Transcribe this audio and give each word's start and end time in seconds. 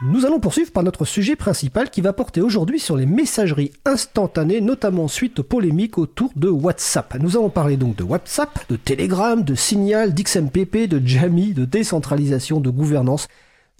Nous 0.00 0.24
allons 0.24 0.38
poursuivre 0.38 0.70
par 0.70 0.84
notre 0.84 1.04
sujet 1.04 1.34
principal 1.34 1.90
qui 1.90 2.02
va 2.02 2.12
porter 2.12 2.40
aujourd'hui 2.40 2.78
sur 2.78 2.96
les 2.96 3.04
messageries 3.04 3.72
instantanées, 3.84 4.60
notamment 4.60 5.08
suite 5.08 5.40
aux 5.40 5.42
polémiques 5.42 5.98
autour 5.98 6.30
de 6.36 6.48
WhatsApp. 6.48 7.16
Nous 7.18 7.36
allons 7.36 7.50
parler 7.50 7.76
donc 7.76 7.96
de 7.96 8.04
WhatsApp, 8.04 8.60
de 8.68 8.76
Telegram, 8.76 9.42
de 9.42 9.56
Signal, 9.56 10.14
d'XMPP, 10.14 10.86
de 10.86 11.04
Jammy, 11.04 11.52
de 11.52 11.64
décentralisation, 11.64 12.60
de 12.60 12.70
gouvernance. 12.70 13.26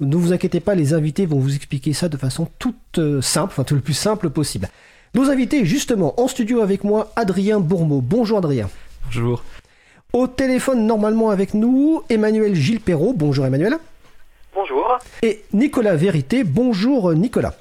Ne 0.01 0.17
vous 0.17 0.33
inquiétez 0.33 0.59
pas, 0.59 0.75
les 0.75 0.93
invités 0.93 1.25
vont 1.25 1.39
vous 1.39 1.55
expliquer 1.55 1.93
ça 1.93 2.09
de 2.09 2.17
façon 2.17 2.49
toute 2.59 2.99
euh, 2.99 3.23
simple, 3.23 3.53
enfin 3.53 3.63
tout 3.63 3.77
le 3.77 3.81
plus 3.81 3.95
simple 3.95 4.29
possible. 4.29 4.69
Nos 5.15 5.31
invités, 5.31 5.65
justement, 5.65 6.21
en 6.21 6.27
studio 6.27 6.63
avec 6.63 6.83
moi, 6.83 7.13
Adrien 7.15 7.61
Bourmeau. 7.61 8.01
Bonjour 8.01 8.39
Adrien. 8.39 8.69
Bonjour. 9.05 9.45
Au 10.13 10.27
téléphone, 10.27 10.85
normalement 10.85 11.31
avec 11.31 11.55
nous, 11.55 12.03
Emmanuel 12.11 12.57
Gilles 12.57 12.81
Perrault. 12.81 13.15
Bonjour 13.17 13.47
Emmanuel. 13.47 13.79
Bonjour. 14.59 14.99
Et 15.23 15.45
Nicolas 15.53 15.95
Vérité. 15.95 16.43
Bonjour 16.43 17.15
Nicolas. 17.15 17.55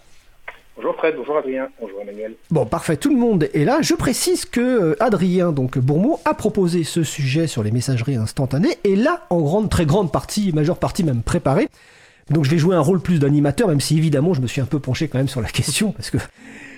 Bonjour 0.75 0.95
Fred, 0.95 1.13
bonjour 1.15 1.37
Adrien, 1.37 1.69
bonjour 1.79 2.01
Emmanuel. 2.01 2.33
Bon, 2.49 2.65
parfait, 2.65 2.97
tout 2.97 3.11
le 3.11 3.15
monde 3.15 3.47
est 3.53 3.65
là. 3.65 3.83
Je 3.83 3.93
précise 3.93 4.45
que 4.45 4.61
euh, 4.61 4.95
Adrien, 4.99 5.51
donc 5.51 5.77
Bourmeau, 5.77 6.19
a 6.25 6.33
proposé 6.33 6.83
ce 6.83 7.03
sujet 7.03 7.45
sur 7.45 7.61
les 7.61 7.69
messageries 7.69 8.15
instantanées 8.15 8.79
et 8.83 8.95
là, 8.95 9.27
en 9.29 9.41
grande, 9.41 9.69
très 9.69 9.85
grande 9.85 10.11
partie, 10.11 10.51
majeure 10.53 10.79
partie 10.79 11.03
même 11.03 11.21
préparée. 11.21 11.67
Donc 12.31 12.45
je 12.45 12.49
vais 12.49 12.57
jouer 12.57 12.75
un 12.75 12.81
rôle 12.81 12.99
plus 12.99 13.19
d'animateur, 13.19 13.67
même 13.67 13.81
si 13.81 13.95
évidemment 13.95 14.33
je 14.33 14.41
me 14.41 14.47
suis 14.47 14.61
un 14.61 14.65
peu 14.65 14.79
penché 14.79 15.07
quand 15.07 15.19
même 15.19 15.27
sur 15.27 15.41
la 15.41 15.49
question, 15.51 15.91
parce 15.91 16.09
que 16.09 16.17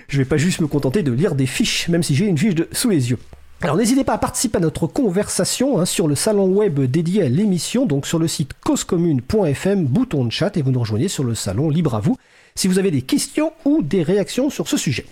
je 0.08 0.18
vais 0.18 0.26
pas 0.26 0.36
juste 0.36 0.60
me 0.60 0.66
contenter 0.66 1.02
de 1.02 1.12
lire 1.12 1.34
des 1.34 1.46
fiches, 1.46 1.88
même 1.88 2.02
si 2.02 2.14
j'ai 2.14 2.26
une 2.26 2.36
fiche 2.36 2.54
de, 2.54 2.68
sous 2.72 2.90
les 2.90 3.10
yeux. 3.10 3.18
Alors 3.62 3.76
n'hésitez 3.76 4.04
pas 4.04 4.14
à 4.14 4.18
participer 4.18 4.56
à 4.56 4.60
notre 4.60 4.86
conversation 4.86 5.78
hein, 5.78 5.84
sur 5.84 6.08
le 6.08 6.14
salon 6.14 6.46
web 6.46 6.80
dédié 6.80 7.24
à 7.24 7.28
l'émission, 7.28 7.84
donc 7.84 8.06
sur 8.06 8.18
le 8.18 8.26
site 8.26 8.52
causecommune.fm, 8.64 9.84
bouton 9.84 10.24
de 10.24 10.32
chat, 10.32 10.56
et 10.56 10.62
vous 10.62 10.70
nous 10.70 10.80
rejoignez 10.80 11.08
sur 11.08 11.24
le 11.24 11.34
salon 11.34 11.68
libre 11.68 11.94
à 11.94 12.00
vous 12.00 12.16
si 12.54 12.68
vous 12.68 12.78
avez 12.78 12.90
des 12.90 13.02
questions 13.02 13.52
ou 13.66 13.82
des 13.82 14.02
réactions 14.02 14.48
sur 14.48 14.66
ce 14.66 14.78
sujet. 14.78 15.04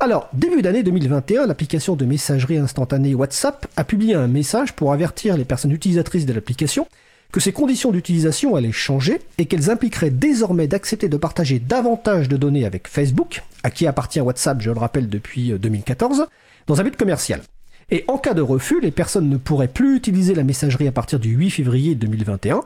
Alors, 0.00 0.30
début 0.32 0.62
d'année 0.62 0.82
2021, 0.82 1.46
l'application 1.46 1.94
de 1.94 2.06
messagerie 2.06 2.56
instantanée 2.56 3.14
WhatsApp 3.14 3.66
a 3.76 3.84
publié 3.84 4.14
un 4.14 4.28
message 4.28 4.72
pour 4.72 4.94
avertir 4.94 5.36
les 5.36 5.44
personnes 5.44 5.72
utilisatrices 5.72 6.24
de 6.24 6.32
l'application 6.32 6.88
que 7.32 7.40
ses 7.40 7.52
conditions 7.52 7.90
d'utilisation 7.90 8.56
allaient 8.56 8.72
changer 8.72 9.20
et 9.36 9.44
qu'elles 9.44 9.68
impliqueraient 9.68 10.10
désormais 10.10 10.68
d'accepter 10.68 11.10
de 11.10 11.16
partager 11.18 11.58
davantage 11.58 12.30
de 12.30 12.38
données 12.38 12.64
avec 12.64 12.88
Facebook, 12.88 13.42
à 13.62 13.70
qui 13.70 13.86
appartient 13.86 14.20
WhatsApp, 14.20 14.62
je 14.62 14.70
le 14.70 14.78
rappelle, 14.78 15.10
depuis 15.10 15.50
2014, 15.50 16.26
dans 16.66 16.80
un 16.80 16.84
but 16.84 16.96
commercial. 16.96 17.42
Et 17.90 18.04
en 18.08 18.18
cas 18.18 18.34
de 18.34 18.42
refus, 18.42 18.80
les 18.80 18.90
personnes 18.90 19.28
ne 19.28 19.36
pourraient 19.36 19.68
plus 19.68 19.96
utiliser 19.96 20.34
la 20.34 20.44
messagerie 20.44 20.88
à 20.88 20.92
partir 20.92 21.18
du 21.18 21.30
8 21.30 21.50
février 21.50 21.94
2021. 21.94 22.62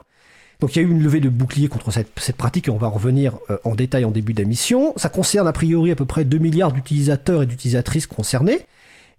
Donc 0.60 0.74
il 0.74 0.82
y 0.82 0.84
a 0.84 0.88
eu 0.88 0.90
une 0.90 1.02
levée 1.02 1.20
de 1.20 1.28
bouclier 1.28 1.68
contre 1.68 1.92
cette, 1.92 2.36
pratique 2.36 2.66
et 2.66 2.70
on 2.70 2.78
va 2.78 2.88
revenir 2.88 3.38
euh, 3.50 3.58
en 3.64 3.74
détail 3.74 4.04
en 4.04 4.10
début 4.10 4.34
d'émission. 4.34 4.92
Ça 4.96 5.08
concerne 5.08 5.46
a 5.46 5.52
priori 5.52 5.92
à 5.92 5.96
peu 5.96 6.04
près 6.04 6.24
2 6.24 6.38
milliards 6.38 6.72
d'utilisateurs 6.72 7.42
et 7.42 7.46
d'utilisatrices 7.46 8.06
concernés. 8.06 8.66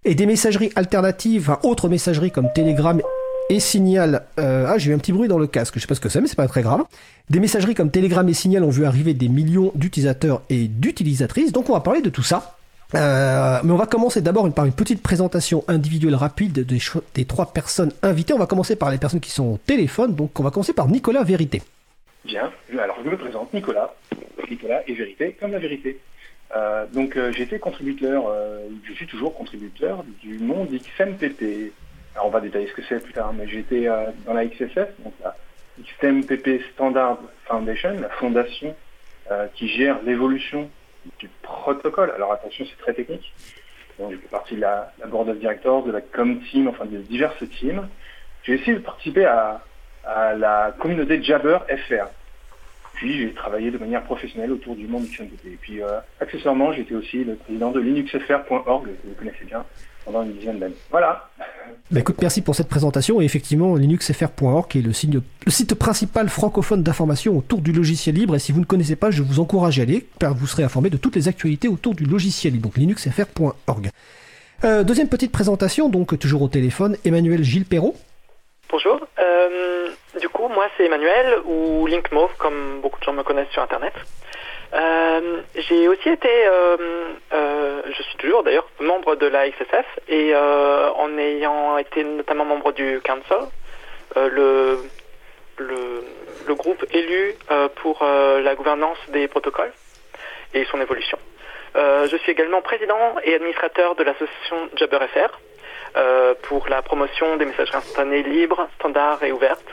Et 0.04 0.14
des 0.14 0.26
messageries 0.26 0.70
alternatives, 0.76 1.50
enfin 1.50 1.58
autres 1.66 1.88
messageries 1.88 2.30
comme 2.30 2.48
Telegram 2.54 3.00
et 3.50 3.60
Signal. 3.60 4.22
Euh, 4.38 4.66
ah, 4.68 4.78
j'ai 4.78 4.92
eu 4.92 4.94
un 4.94 4.98
petit 4.98 5.12
bruit 5.12 5.28
dans 5.28 5.38
le 5.38 5.46
casque, 5.46 5.74
je 5.76 5.80
sais 5.80 5.86
pas 5.86 5.94
ce 5.94 6.00
que 6.00 6.08
c'est, 6.08 6.20
mais 6.20 6.28
c'est 6.28 6.36
pas 6.36 6.48
très 6.48 6.62
grave. 6.62 6.84
Des 7.28 7.40
messageries 7.40 7.74
comme 7.74 7.90
Telegram 7.90 8.26
et 8.28 8.34
Signal 8.34 8.64
ont 8.64 8.70
vu 8.70 8.84
arriver 8.84 9.12
des 9.12 9.28
millions 9.28 9.72
d'utilisateurs 9.74 10.42
et 10.50 10.68
d'utilisatrices. 10.68 11.52
Donc 11.52 11.68
on 11.68 11.72
va 11.74 11.80
parler 11.80 12.00
de 12.00 12.10
tout 12.10 12.22
ça. 12.22 12.58
Euh, 12.94 13.60
mais 13.62 13.72
on 13.72 13.76
va 13.76 13.86
commencer 13.86 14.20
d'abord 14.20 14.52
par 14.52 14.64
une 14.64 14.72
petite 14.72 15.02
présentation 15.02 15.64
individuelle 15.68 16.14
rapide 16.14 16.66
des, 16.66 17.24
trois 17.24 17.52
personnes 17.52 17.92
invitées. 18.02 18.32
On 18.32 18.38
va 18.38 18.46
commencer 18.46 18.76
par 18.76 18.90
les 18.90 18.98
personnes 18.98 19.20
qui 19.20 19.30
sont 19.30 19.54
au 19.54 19.58
téléphone. 19.58 20.14
Donc 20.14 20.38
on 20.40 20.42
va 20.42 20.50
commencer 20.50 20.72
par 20.72 20.88
Nicolas 20.88 21.22
Vérité. 21.22 21.62
Bien, 22.24 22.50
alors 22.78 22.98
je 23.04 23.10
me 23.10 23.16
présente, 23.16 23.52
Nicolas. 23.54 23.94
Nicolas 24.50 24.82
et 24.88 24.94
Vérité 24.94 25.36
comme 25.40 25.52
la 25.52 25.58
vérité. 25.58 26.00
Euh, 26.56 26.84
donc 26.92 27.16
euh, 27.16 27.32
été 27.32 27.60
contributeur, 27.60 28.24
je 28.84 28.92
suis 28.92 29.06
toujours 29.06 29.34
contributeur 29.34 30.04
du 30.22 30.38
monde 30.38 30.68
XMPP. 30.70 31.72
Alors 32.14 32.26
on 32.26 32.30
va 32.30 32.40
détailler 32.40 32.66
ce 32.66 32.72
que 32.72 32.82
c'est 32.88 33.00
plus 33.00 33.12
tard, 33.12 33.32
mais 33.32 33.48
été 33.48 33.86
dans 34.26 34.34
la 34.34 34.44
XSF, 34.44 34.88
donc 35.04 35.14
la 35.22 35.36
XMPP 35.80 36.60
Standard 36.74 37.18
Foundation, 37.44 37.94
la 38.00 38.08
fondation 38.08 38.74
qui 39.54 39.68
gère 39.68 40.02
l'évolution 40.02 40.68
du 41.18 41.28
protocole. 41.42 42.10
Alors 42.10 42.32
attention, 42.32 42.64
c'est 42.68 42.82
très 42.82 42.94
technique. 42.94 43.32
Donc, 43.98 44.12
je 44.12 44.16
fais 44.16 44.28
partie 44.28 44.54
de 44.54 44.60
la, 44.60 44.92
board 45.06 45.28
of 45.28 45.38
directors, 45.38 45.84
de 45.84 45.92
la 45.92 46.00
com 46.00 46.40
team, 46.50 46.68
enfin 46.68 46.86
de 46.86 46.98
diverses 46.98 47.42
teams. 47.58 47.86
J'ai 48.42 48.54
essayé 48.54 48.74
de 48.74 48.78
participer 48.78 49.26
à, 49.26 49.62
la 50.04 50.74
communauté 50.78 51.22
Jabber 51.22 51.58
FR. 51.68 52.06
Puis 52.94 53.18
j'ai 53.18 53.32
travaillé 53.34 53.70
de 53.70 53.78
manière 53.78 54.02
professionnelle 54.02 54.50
autour 54.50 54.74
du 54.74 54.86
monde 54.86 55.04
du 55.04 55.10
XMPP. 55.10 55.46
Et 55.46 55.58
puis 55.60 55.82
euh, 55.82 56.00
accessoirement, 56.20 56.72
j'étais 56.72 56.94
aussi 56.94 57.22
le 57.22 57.36
président 57.36 57.70
de 57.70 57.80
linuxfr.org, 57.80 58.84
que 58.84 59.06
vous 59.06 59.14
connaissez 59.14 59.44
bien, 59.44 59.64
pendant 60.04 60.22
une 60.22 60.32
dizaine 60.32 60.58
d'années. 60.58 60.74
Voilà. 60.90 61.28
Bah 61.90 62.00
écoute, 62.00 62.16
merci 62.20 62.42
pour 62.42 62.54
cette 62.54 62.68
présentation. 62.68 63.20
Et 63.20 63.24
effectivement, 63.24 63.74
linuxfr.org 63.74 64.76
est 64.76 64.80
le, 64.80 64.92
le 65.46 65.50
site 65.50 65.74
principal 65.74 66.28
francophone 66.28 66.82
d'information 66.82 67.36
autour 67.36 67.60
du 67.60 67.72
logiciel 67.72 68.14
libre. 68.14 68.36
Et 68.36 68.38
si 68.38 68.52
vous 68.52 68.60
ne 68.60 68.64
connaissez 68.64 68.96
pas, 68.96 69.10
je 69.10 69.22
vous 69.22 69.40
encourage 69.40 69.78
à 69.78 69.82
aller, 69.82 70.06
car 70.18 70.34
vous 70.34 70.46
serez 70.46 70.62
informé 70.62 70.90
de 70.90 70.96
toutes 70.96 71.16
les 71.16 71.28
actualités 71.28 71.68
autour 71.68 71.94
du 71.94 72.04
logiciel 72.04 72.52
libre. 72.52 72.68
Donc 72.68 72.76
linuxfr.org. 72.76 73.90
Euh, 74.62 74.84
deuxième 74.84 75.08
petite 75.08 75.32
présentation, 75.32 75.88
donc 75.88 76.18
toujours 76.18 76.42
au 76.42 76.48
téléphone, 76.48 76.96
Emmanuel 77.04 77.42
Gilles 77.42 77.64
Perrault. 77.64 77.96
Bonjour. 78.70 79.00
Euh, 79.18 79.88
du 80.20 80.28
coup, 80.28 80.48
moi 80.48 80.66
c'est 80.76 80.84
Emmanuel 80.84 81.38
ou 81.46 81.86
Linkmove, 81.86 82.30
comme 82.38 82.80
beaucoup 82.82 83.00
de 83.00 83.04
gens 83.04 83.12
me 83.12 83.22
connaissent 83.22 83.48
sur 83.50 83.62
Internet. 83.62 83.94
Euh, 84.72 85.40
j'ai 85.56 85.88
aussi 85.88 86.08
été, 86.08 86.28
euh, 86.28 86.76
euh, 87.32 87.82
je 87.86 88.02
suis 88.02 88.16
toujours 88.18 88.44
d'ailleurs 88.44 88.68
membre 88.78 89.16
de 89.16 89.26
la 89.26 89.50
XSF 89.50 89.86
et 90.08 90.34
en 90.34 91.18
ayant 91.18 91.76
été 91.78 92.04
notamment 92.04 92.44
membre 92.44 92.72
du 92.72 93.00
Council, 93.00 93.48
le, 94.16 94.78
le, 95.58 96.04
le, 96.46 96.54
groupe 96.54 96.84
élu 96.92 97.34
pour 97.76 98.04
la 98.04 98.54
gouvernance 98.54 98.98
des 99.08 99.28
protocoles 99.28 99.72
et 100.54 100.64
son 100.66 100.80
évolution. 100.80 101.18
je 101.74 102.16
suis 102.22 102.32
également 102.32 102.62
président 102.62 103.16
et 103.24 103.34
administrateur 103.34 103.94
de 103.96 104.04
l'association 104.04 104.68
JabberFR 104.76 105.40
pour 106.42 106.68
la 106.68 106.82
promotion 106.82 107.36
des 107.36 107.44
messageries 107.44 107.78
instantanées 107.78 108.22
libres, 108.22 108.68
standards 108.78 109.22
et 109.22 109.32
ouvertes. 109.32 109.72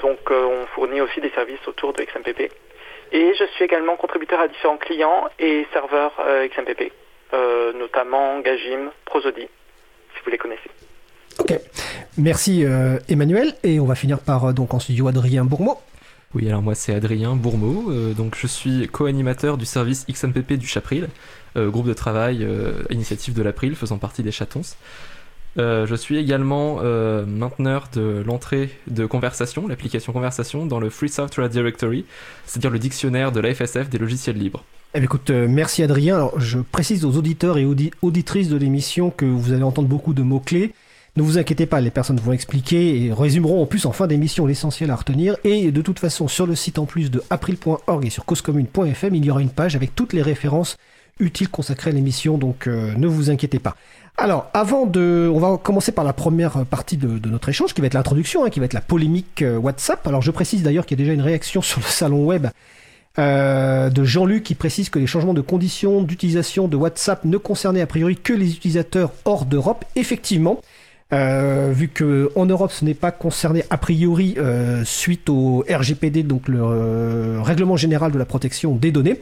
donc 0.00 0.30
on 0.30 0.66
fournit 0.74 1.00
aussi 1.00 1.20
des 1.20 1.30
services 1.30 1.66
autour 1.66 1.92
de 1.92 2.02
XMPP. 2.02 2.50
Et 3.12 3.34
je 3.38 3.44
suis 3.54 3.64
également 3.64 3.96
contributeur 3.96 4.40
à 4.40 4.48
différents 4.48 4.78
clients 4.78 5.28
et 5.38 5.66
serveurs 5.72 6.12
euh, 6.20 6.48
XMPP, 6.48 6.92
euh, 7.34 7.72
notamment 7.74 8.40
Gajim, 8.40 8.90
Prosody, 9.04 9.42
si 10.14 10.24
vous 10.24 10.30
les 10.30 10.38
connaissez. 10.38 10.70
Ok, 11.38 11.52
merci 12.16 12.64
euh, 12.64 12.98
Emmanuel. 13.10 13.52
Et 13.64 13.80
on 13.80 13.84
va 13.84 13.94
finir 13.94 14.18
par 14.18 14.54
donc 14.54 14.72
en 14.72 14.78
studio 14.78 15.08
Adrien 15.08 15.44
Bourmeau. 15.44 15.76
Oui, 16.34 16.48
alors 16.48 16.62
moi 16.62 16.74
c'est 16.74 16.94
Adrien 16.94 17.36
Bourmeau, 17.36 17.92
donc 18.16 18.36
je 18.36 18.46
suis 18.46 18.88
co-animateur 18.88 19.58
du 19.58 19.66
service 19.66 20.06
XMPP 20.06 20.54
du 20.54 20.66
Chapril, 20.66 21.08
groupe 21.54 21.86
de 21.86 21.92
travail 21.92 22.48
initiative 22.88 23.34
de 23.34 23.42
l'April 23.42 23.76
faisant 23.76 23.98
partie 23.98 24.22
des 24.22 24.32
Chatons. 24.32 24.62
Euh, 25.58 25.86
je 25.86 25.94
suis 25.94 26.16
également 26.16 26.78
euh, 26.82 27.26
mainteneur 27.26 27.88
de 27.92 28.22
l'entrée 28.26 28.70
de 28.88 29.04
conversation, 29.04 29.68
l'application 29.68 30.12
conversation, 30.12 30.64
dans 30.66 30.80
le 30.80 30.88
Free 30.88 31.10
Software 31.10 31.48
Directory, 31.48 32.04
c'est-à-dire 32.46 32.70
le 32.70 32.78
dictionnaire 32.78 33.32
de 33.32 33.40
la 33.40 33.54
FSF 33.54 33.90
des 33.90 33.98
logiciels 33.98 34.36
libres. 34.36 34.64
Eh 34.94 35.02
écoute, 35.02 35.30
euh, 35.30 35.46
merci 35.48 35.82
Adrien. 35.82 36.30
Je 36.36 36.58
précise 36.58 37.04
aux 37.04 37.16
auditeurs 37.16 37.58
et 37.58 37.66
auditrices 38.02 38.48
de 38.48 38.56
l'émission 38.56 39.10
que 39.10 39.24
vous 39.24 39.52
allez 39.52 39.62
entendre 39.62 39.88
beaucoup 39.88 40.14
de 40.14 40.22
mots-clés. 40.22 40.72
Ne 41.16 41.22
vous 41.22 41.36
inquiétez 41.36 41.66
pas, 41.66 41.82
les 41.82 41.90
personnes 41.90 42.18
vont 42.18 42.32
expliquer 42.32 43.04
et 43.04 43.12
résumeront 43.12 43.62
en 43.62 43.66
plus 43.66 43.84
en 43.84 43.92
fin 43.92 44.06
d'émission 44.06 44.46
l'essentiel 44.46 44.90
à 44.90 44.96
retenir. 44.96 45.36
Et 45.44 45.70
de 45.70 45.82
toute 45.82 45.98
façon, 45.98 46.26
sur 46.28 46.46
le 46.46 46.54
site 46.54 46.78
en 46.78 46.86
plus 46.86 47.10
de 47.10 47.22
april.org 47.28 48.06
et 48.06 48.10
sur 48.10 48.24
causecommune.fm, 48.24 49.14
il 49.14 49.24
y 49.24 49.30
aura 49.30 49.42
une 49.42 49.50
page 49.50 49.76
avec 49.76 49.94
toutes 49.94 50.14
les 50.14 50.22
références 50.22 50.78
utiles 51.20 51.50
consacrées 51.50 51.90
à 51.90 51.92
l'émission, 51.92 52.38
donc 52.38 52.66
ne 52.66 53.06
vous 53.06 53.28
inquiétez 53.28 53.58
pas. 53.58 53.76
Alors, 54.18 54.50
avant 54.52 54.86
de, 54.86 55.30
on 55.32 55.38
va 55.38 55.56
commencer 55.56 55.90
par 55.90 56.04
la 56.04 56.12
première 56.12 56.64
partie 56.66 56.96
de, 56.96 57.28
notre 57.28 57.48
échange, 57.48 57.74
qui 57.74 57.80
va 57.80 57.86
être 57.86 57.94
l'introduction, 57.94 58.44
hein, 58.44 58.50
qui 58.50 58.60
va 58.60 58.66
être 58.66 58.74
la 58.74 58.82
polémique 58.82 59.42
euh, 59.42 59.56
WhatsApp. 59.56 60.06
Alors, 60.06 60.22
je 60.22 60.30
précise 60.30 60.62
d'ailleurs 60.62 60.84
qu'il 60.84 60.98
y 60.98 61.00
a 61.00 61.04
déjà 61.04 61.14
une 61.14 61.22
réaction 61.22 61.62
sur 61.62 61.80
le 61.80 61.86
salon 61.86 62.24
web 62.24 62.46
euh, 63.18 63.90
de 63.90 64.04
Jean-Luc 64.04 64.42
qui 64.44 64.54
précise 64.54 64.90
que 64.90 64.98
les 64.98 65.06
changements 65.06 65.34
de 65.34 65.40
conditions 65.40 66.02
d'utilisation 66.02 66.68
de 66.68 66.76
WhatsApp 66.76 67.24
ne 67.24 67.36
concernaient 67.36 67.80
a 67.80 67.86
priori 67.86 68.16
que 68.16 68.32
les 68.32 68.52
utilisateurs 68.52 69.12
hors 69.24 69.44
d'Europe. 69.44 69.84
Effectivement, 69.96 70.60
euh, 71.12 71.72
vu 71.74 71.88
que 71.88 72.30
en 72.36 72.46
Europe 72.46 72.72
ce 72.72 72.86
n'est 72.86 72.94
pas 72.94 73.10
concerné 73.10 73.64
a 73.68 73.76
priori 73.76 74.36
suite 74.84 75.28
au 75.28 75.62
RGPD, 75.68 76.22
donc 76.22 76.48
le 76.48 77.38
règlement 77.42 77.76
général 77.76 78.12
de 78.12 78.18
la 78.18 78.24
protection 78.24 78.74
des 78.76 78.92
données. 78.92 79.20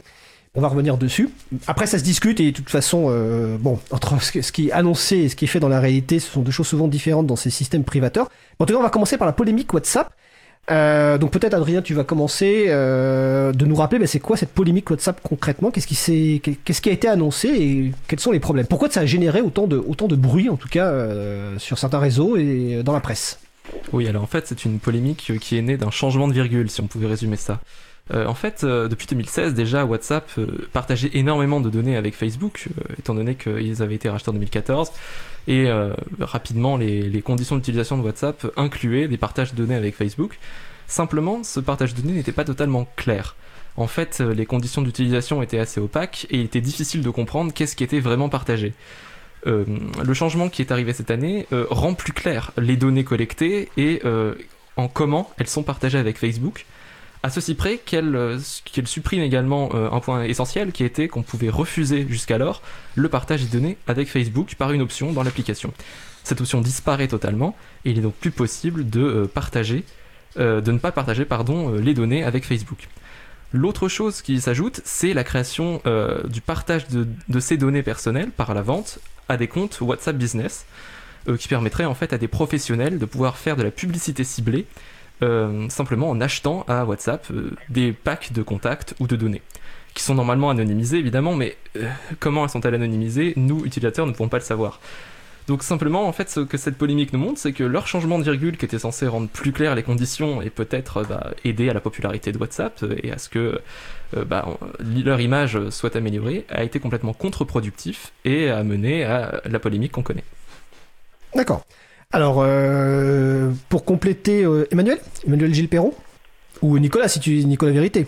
On 0.53 0.59
va 0.59 0.67
revenir 0.67 0.97
dessus. 0.97 1.29
Après, 1.67 1.87
ça 1.87 1.97
se 1.97 2.03
discute 2.03 2.41
et 2.41 2.51
de 2.51 2.55
toute 2.55 2.69
façon, 2.69 3.05
euh, 3.09 3.57
bon, 3.57 3.79
entre 3.91 4.21
ce 4.21 4.51
qui 4.51 4.67
est 4.67 4.71
annoncé 4.71 5.17
et 5.17 5.29
ce 5.29 5.37
qui 5.37 5.45
est 5.45 5.47
fait 5.47 5.61
dans 5.61 5.69
la 5.69 5.79
réalité, 5.79 6.19
ce 6.19 6.29
sont 6.29 6.41
deux 6.41 6.51
choses 6.51 6.67
souvent 6.67 6.89
différentes 6.89 7.25
dans 7.25 7.37
ces 7.37 7.49
systèmes 7.49 7.85
privateurs. 7.85 8.29
En 8.59 8.65
tout 8.65 8.73
cas, 8.73 8.79
on 8.79 8.83
va 8.83 8.89
commencer 8.89 9.17
par 9.17 9.27
la 9.27 9.33
polémique 9.33 9.73
WhatsApp. 9.73 10.11
Euh, 10.69 11.17
donc 11.17 11.31
peut-être 11.31 11.53
Adrien, 11.53 11.81
tu 11.81 11.93
vas 11.93 12.03
commencer 12.03 12.65
euh, 12.67 13.51
de 13.51 13.65
nous 13.65 13.75
rappeler 13.75 13.97
bah, 13.97 14.05
c'est 14.05 14.19
quoi 14.19 14.37
cette 14.37 14.51
polémique 14.51 14.89
WhatsApp 14.89 15.19
concrètement? 15.23 15.71
Qu'est-ce 15.71 15.87
qui, 15.87 16.89
a 16.89 16.91
été 16.91 17.07
annoncé 17.07 17.47
et 17.47 17.91
quels 18.07 18.19
sont 18.19 18.31
les 18.31 18.39
problèmes? 18.39 18.67
Pourquoi 18.67 18.89
ça 18.89 18.99
a 18.99 19.05
généré 19.05 19.41
autant 19.41 19.67
de, 19.67 20.15
bruit 20.15 20.49
en 20.49 20.57
tout 20.57 20.69
cas 20.69 20.93
sur 21.57 21.79
certains 21.79 21.99
réseaux 21.99 22.35
et 22.35 22.83
dans 22.83 22.93
la 22.93 22.99
presse? 22.99 23.39
Oui, 23.93 24.07
alors 24.07 24.23
en 24.23 24.27
fait, 24.27 24.47
c'est 24.47 24.65
une 24.65 24.79
polémique 24.79 25.31
qui 25.39 25.57
est 25.57 25.61
née 25.61 25.77
d'un 25.77 25.91
changement 25.91 26.27
de 26.27 26.33
virgule, 26.33 26.69
si 26.69 26.81
on 26.81 26.87
pouvait 26.87 27.07
résumer 27.07 27.37
ça. 27.37 27.61
Euh, 28.13 28.25
en 28.25 28.33
fait, 28.33 28.63
euh, 28.63 28.87
depuis 28.87 29.07
2016, 29.07 29.53
déjà, 29.53 29.85
WhatsApp 29.85 30.29
euh, 30.37 30.67
partageait 30.73 31.11
énormément 31.13 31.61
de 31.61 31.69
données 31.69 31.95
avec 31.95 32.15
Facebook, 32.15 32.67
étant 32.99 33.15
donné 33.15 33.35
qu'ils 33.35 33.81
avaient 33.81 33.95
été 33.95 34.09
rachetés 34.09 34.29
en 34.29 34.33
2014. 34.33 34.91
Et 35.47 35.69
rapidement, 36.19 36.77
les, 36.77 37.21
conditions 37.23 37.55
d'utilisation 37.55 37.97
de 37.97 38.03
WhatsApp 38.03 38.45
incluaient 38.57 39.07
des 39.07 39.17
partages 39.17 39.53
de 39.53 39.57
données 39.57 39.75
avec 39.75 39.95
Facebook. 39.95 40.37
Simplement, 40.85 41.43
ce 41.43 41.59
partage 41.59 41.95
de 41.95 42.01
données 42.01 42.13
n'était 42.13 42.31
pas 42.31 42.43
totalement 42.43 42.87
clair. 42.95 43.35
En 43.75 43.87
fait, 43.87 44.19
les 44.19 44.45
conditions 44.45 44.83
d'utilisation 44.83 45.41
étaient 45.41 45.57
assez 45.57 45.79
opaques 45.79 46.27
et 46.29 46.37
il 46.37 46.45
était 46.45 46.61
difficile 46.61 47.01
de 47.01 47.09
comprendre 47.09 47.53
qu'est-ce 47.53 47.75
qui 47.75 47.83
était 47.83 47.99
vraiment 47.99 48.29
partagé. 48.29 48.73
Le 49.45 50.13
changement 50.13 50.47
qui 50.47 50.61
est 50.61 50.71
arrivé 50.71 50.93
cette 50.93 51.09
année 51.09 51.47
rend 51.51 51.95
plus 51.95 52.13
clair 52.13 52.51
les 52.57 52.77
données 52.77 53.03
collectées 53.03 53.69
et 53.77 53.99
en 54.77 54.87
comment 54.87 55.31
elles 55.39 55.47
sont 55.47 55.63
partagées 55.63 55.97
avec 55.97 56.19
Facebook. 56.19 56.67
À 57.23 57.29
ceci 57.29 57.53
près 57.53 57.77
qu'elle 57.77 58.15
euh, 58.15 58.39
supprime 58.85 59.21
également 59.21 59.69
euh, 59.75 59.91
un 59.91 59.99
point 59.99 60.23
essentiel 60.23 60.71
qui 60.71 60.83
était 60.83 61.07
qu'on 61.07 61.21
pouvait 61.21 61.49
refuser 61.49 62.07
jusqu'alors 62.09 62.63
le 62.95 63.09
partage 63.09 63.43
des 63.43 63.47
données 63.47 63.77
avec 63.87 64.09
Facebook 64.09 64.55
par 64.55 64.71
une 64.71 64.81
option 64.81 65.13
dans 65.13 65.21
l'application. 65.21 65.71
Cette 66.23 66.41
option 66.41 66.61
disparaît 66.61 67.07
totalement 67.07 67.55
et 67.85 67.91
il 67.91 67.99
est 67.99 68.01
donc 68.01 68.15
plus 68.15 68.31
possible 68.31 68.89
de 68.89 69.01
euh, 69.01 69.27
partager, 69.27 69.83
de 70.37 70.71
ne 70.71 70.77
pas 70.77 70.93
partager 70.93 71.27
les 71.81 71.93
données 71.93 72.23
avec 72.23 72.45
Facebook. 72.45 72.87
L'autre 73.51 73.89
chose 73.89 74.21
qui 74.21 74.39
s'ajoute, 74.39 74.79
c'est 74.85 75.13
la 75.13 75.25
création 75.25 75.81
du 76.29 76.39
partage 76.39 76.87
de, 76.87 77.39
ces 77.41 77.57
données 77.57 77.83
personnelles 77.83 78.31
par 78.31 78.53
la 78.53 78.61
vente 78.61 78.99
à 79.27 79.35
des 79.35 79.49
comptes 79.49 79.81
WhatsApp 79.81 80.15
Business, 80.15 80.65
qui 81.37 81.49
permettrait 81.49 81.83
en 81.83 81.95
fait 81.95 82.13
à 82.13 82.17
des 82.17 82.29
professionnels 82.29 82.97
de 82.97 83.03
pouvoir 83.03 83.35
faire 83.35 83.57
de 83.57 83.63
la 83.63 83.71
publicité 83.71 84.23
ciblée 84.23 84.67
euh, 85.23 85.69
simplement 85.69 86.09
en 86.09 86.19
achetant 86.19 86.65
à 86.67 86.83
WhatsApp 86.83 87.27
euh, 87.31 87.51
des 87.69 87.91
packs 87.91 88.33
de 88.33 88.41
contacts 88.41 88.95
ou 88.99 89.05
de 89.05 89.15
données, 89.15 89.43
qui 89.93 90.01
sont 90.01 90.15
normalement 90.15 90.49
anonymisées 90.49 90.97
évidemment, 90.97 91.35
mais 91.35 91.57
euh, 91.77 91.87
comment 92.19 92.43
elles 92.43 92.49
sont-elles 92.49 92.73
anonymisées 92.73 93.33
Nous, 93.35 93.63
utilisateurs, 93.63 94.07
ne 94.07 94.13
pouvons 94.13 94.29
pas 94.29 94.39
le 94.39 94.43
savoir. 94.43 94.79
Donc 95.47 95.61
simplement, 95.61 96.07
en 96.07 96.11
fait, 96.11 96.29
ce 96.29 96.39
que 96.39 96.57
cette 96.57 96.75
polémique 96.75 97.13
nous 97.13 97.19
montre, 97.19 97.39
c'est 97.39 97.53
que 97.53 97.63
leur 97.63 97.85
changement 97.85 98.17
de 98.17 98.23
virgule, 98.23 98.57
qui 98.57 98.65
était 98.65 98.79
censé 98.79 99.05
rendre 99.05 99.27
plus 99.27 99.51
claires 99.51 99.75
les 99.75 99.83
conditions 99.83 100.41
et 100.41 100.49
peut-être 100.49 101.03
bah, 101.03 101.31
aider 101.43 101.69
à 101.69 101.73
la 101.73 101.81
popularité 101.81 102.31
de 102.31 102.39
WhatsApp 102.39 102.83
et 103.03 103.11
à 103.11 103.17
ce 103.17 103.29
que 103.29 103.59
bah, 104.25 104.47
leur 104.79 105.19
image 105.19 105.69
soit 105.69 105.95
améliorée, 105.95 106.45
a 106.49 106.63
été 106.63 106.79
complètement 106.79 107.13
contre-productif 107.13 108.11
et 108.23 108.49
a 108.49 108.63
mené 108.63 109.03
à 109.03 109.41
la 109.45 109.59
polémique 109.59 109.91
qu'on 109.91 110.03
connaît. 110.03 110.23
D'accord. 111.35 111.63
Alors, 112.13 112.37
euh, 112.39 113.51
pour 113.69 113.85
compléter, 113.85 114.43
euh, 114.43 114.67
Emmanuel 114.71 114.99
Emmanuel 115.25 115.53
Gilles 115.53 115.69
Perrault 115.69 115.95
Ou 116.61 116.77
Nicolas, 116.77 117.07
si 117.07 117.19
tu 117.19 117.31
Nicolas 117.45 117.71
Vérité 117.71 118.05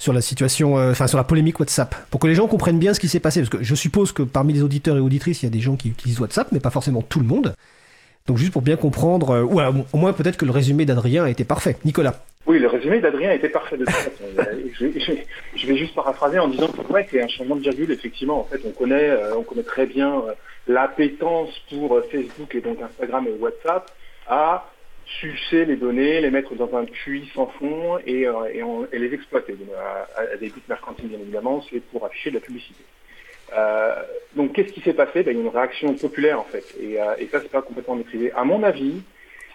sur 0.00 0.12
la 0.12 0.20
situation, 0.20 0.78
euh, 0.78 0.92
enfin 0.92 1.08
sur 1.08 1.18
la 1.18 1.24
polémique 1.24 1.58
WhatsApp, 1.58 1.94
pour 2.10 2.20
que 2.20 2.28
les 2.28 2.34
gens 2.34 2.46
comprennent 2.46 2.78
bien 2.78 2.94
ce 2.94 3.00
qui 3.00 3.08
s'est 3.08 3.18
passé, 3.20 3.40
parce 3.40 3.50
que 3.50 3.64
je 3.64 3.74
suppose 3.74 4.12
que 4.12 4.22
parmi 4.22 4.52
les 4.52 4.62
auditeurs 4.62 4.96
et 4.96 5.00
auditrices, 5.00 5.42
il 5.42 5.46
y 5.46 5.48
a 5.48 5.50
des 5.50 5.60
gens 5.60 5.76
qui 5.76 5.88
utilisent 5.88 6.20
WhatsApp, 6.20 6.48
mais 6.52 6.60
pas 6.60 6.70
forcément 6.70 7.02
tout 7.02 7.18
le 7.18 7.26
monde. 7.26 7.54
Donc 8.26 8.36
juste 8.36 8.52
pour 8.52 8.62
bien 8.62 8.76
comprendre, 8.76 9.42
ou 9.50 9.58
alors, 9.58 9.74
au 9.92 9.96
moins 9.96 10.12
peut-être 10.12 10.36
que 10.36 10.44
le 10.44 10.52
résumé 10.52 10.84
d'Adrien 10.84 11.24
a 11.24 11.30
été 11.30 11.44
parfait. 11.44 11.78
Nicolas. 11.84 12.22
Oui, 12.46 12.58
le 12.58 12.68
résumé 12.68 13.00
d'Adrien 13.00 13.32
était 13.32 13.48
parfait 13.48 13.76
je, 14.78 15.66
vais 15.66 15.76
juste 15.76 15.94
paraphraser 15.94 16.38
en 16.38 16.48
disant 16.48 16.68
que 16.68 16.92
ouais, 16.92 17.06
c'est 17.10 17.22
un 17.22 17.28
changement 17.28 17.56
de 17.56 17.62
virgule. 17.62 17.90
Effectivement, 17.90 18.40
en 18.40 18.44
fait, 18.44 18.60
on 18.64 18.70
connaît, 18.70 19.10
on 19.36 19.42
connaît 19.42 19.62
très 19.62 19.86
bien 19.86 20.22
l'appétence 20.68 21.50
pour 21.70 21.96
euh, 21.96 22.02
Facebook 22.12 22.54
et 22.54 22.60
donc 22.60 22.80
Instagram 22.80 23.26
et 23.26 23.32
WhatsApp 23.32 23.90
à 24.28 24.70
sucer 25.20 25.64
les 25.64 25.76
données, 25.76 26.20
les 26.20 26.30
mettre 26.30 26.54
dans 26.54 26.76
un 26.76 26.84
puits 26.84 27.30
sans 27.34 27.46
fond 27.46 27.98
et, 28.06 28.26
euh, 28.28 28.86
et, 28.92 28.98
les 28.98 29.14
exploiter. 29.14 29.54
Donc, 29.54 29.70
à, 29.74 30.20
à 30.20 30.36
des 30.36 30.50
buts 30.50 30.62
mercantiles, 30.68 31.08
bien 31.08 31.18
évidemment, 31.18 31.64
c'est 31.70 31.80
pour 31.80 32.04
afficher 32.04 32.30
de 32.30 32.34
la 32.36 32.42
publicité. 32.42 32.84
Euh, 33.56 33.94
donc, 34.36 34.52
qu'est-ce 34.52 34.68
qui 34.68 34.82
s'est 34.82 34.92
passé? 34.92 35.22
Ben, 35.22 35.30
Il 35.34 35.38
y 35.38 35.40
a 35.40 35.44
une 35.44 35.48
réaction 35.56 35.94
populaire, 35.94 36.38
en 36.38 36.44
fait. 36.44 36.66
Et, 36.78 37.00
euh, 37.00 37.14
et 37.18 37.26
ça, 37.28 37.40
c'est 37.40 37.50
pas 37.50 37.62
complètement 37.62 37.94
maîtrisé. 37.94 38.30
À 38.32 38.44
mon 38.44 38.62
avis, 38.62 39.00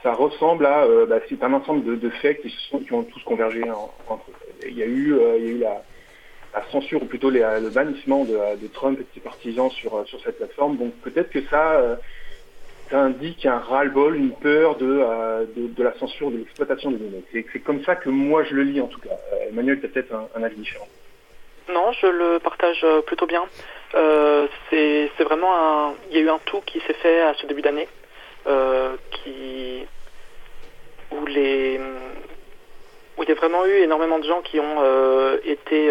ça 0.01 0.15
ressemble 0.15 0.65
à 0.65 0.87
bah, 1.07 1.19
c'est 1.29 1.43
un 1.43 1.53
ensemble 1.53 1.99
de, 1.99 2.09
faits 2.09 2.41
qui, 2.41 2.49
se 2.49 2.59
sont, 2.69 2.79
qui 2.79 2.91
ont 2.93 3.03
tous 3.03 3.21
convergé 3.23 3.69
en- 3.69 3.93
entre 4.09 4.31
eux. 4.31 4.65
Il 4.67 4.77
y 4.77 4.81
a 4.81 4.87
eu, 4.87 5.15
il 5.37 5.43
y 5.43 5.47
a 5.47 5.51
eu 5.51 5.57
la, 5.59 5.83
la 6.53 6.63
censure 6.71 7.01
ou 7.01 7.05
plutôt 7.05 7.29
le 7.29 7.69
bannissement 7.69 8.25
de, 8.25 8.67
Trump 8.73 8.99
et 8.99 9.03
de 9.03 9.07
ses 9.13 9.19
partisans 9.19 9.69
sur, 9.71 9.95
euh, 9.95 10.05
sur 10.05 10.21
cette 10.21 10.37
plateforme. 10.37 10.77
Donc 10.77 10.93
peut-être 11.03 11.29
que 11.29 11.41
ça, 11.49 11.73
euh, 11.73 11.95
indique 12.91 13.45
un 13.47 13.57
ras-le-bol, 13.57 14.15
une 14.15 14.33
peur 14.33 14.75
de, 14.75 14.85
euh, 14.85 15.45
de, 15.55 15.67
de 15.67 15.83
la 15.83 15.93
censure, 15.97 16.29
de 16.29 16.37
l'exploitation 16.37 16.91
des 16.91 16.97
données. 16.97 17.23
C'est 17.31 17.59
comme 17.59 17.83
ça 17.83 17.95
que 17.95 18.09
moi 18.09 18.43
je 18.43 18.53
le 18.53 18.63
lis 18.63 18.81
en 18.81 18.87
tout 18.87 18.99
cas. 18.99 19.17
Emmanuel, 19.49 19.79
tu 19.79 19.87
as 19.87 19.89
peut-être 19.89 20.13
un, 20.35 20.43
avis 20.43 20.57
différent. 20.57 20.87
Non, 21.69 21.91
je 21.93 22.05
le 22.05 22.39
partage 22.39 22.85
plutôt 23.07 23.25
bien. 23.25 23.43
C'est 24.69 25.23
vraiment 25.23 25.55
un. 25.55 25.93
Il 26.11 26.17
y 26.17 26.19
a 26.19 26.23
eu 26.23 26.29
un 26.29 26.39
tout 26.45 26.61
qui 26.65 26.79
s'est 26.81 26.93
fait 26.93 27.21
à 27.21 27.33
ce 27.33 27.47
début 27.47 27.61
d'année, 27.63 27.87
qui 29.11 29.87
où 31.11 31.25
les 31.25 31.79
où 33.17 33.23
il 33.23 33.29
y 33.29 33.31
a 33.31 33.35
vraiment 33.35 33.65
eu 33.65 33.77
énormément 33.77 34.19
de 34.19 34.25
gens 34.25 34.41
qui 34.41 34.59
ont 34.59 35.37
été 35.45 35.89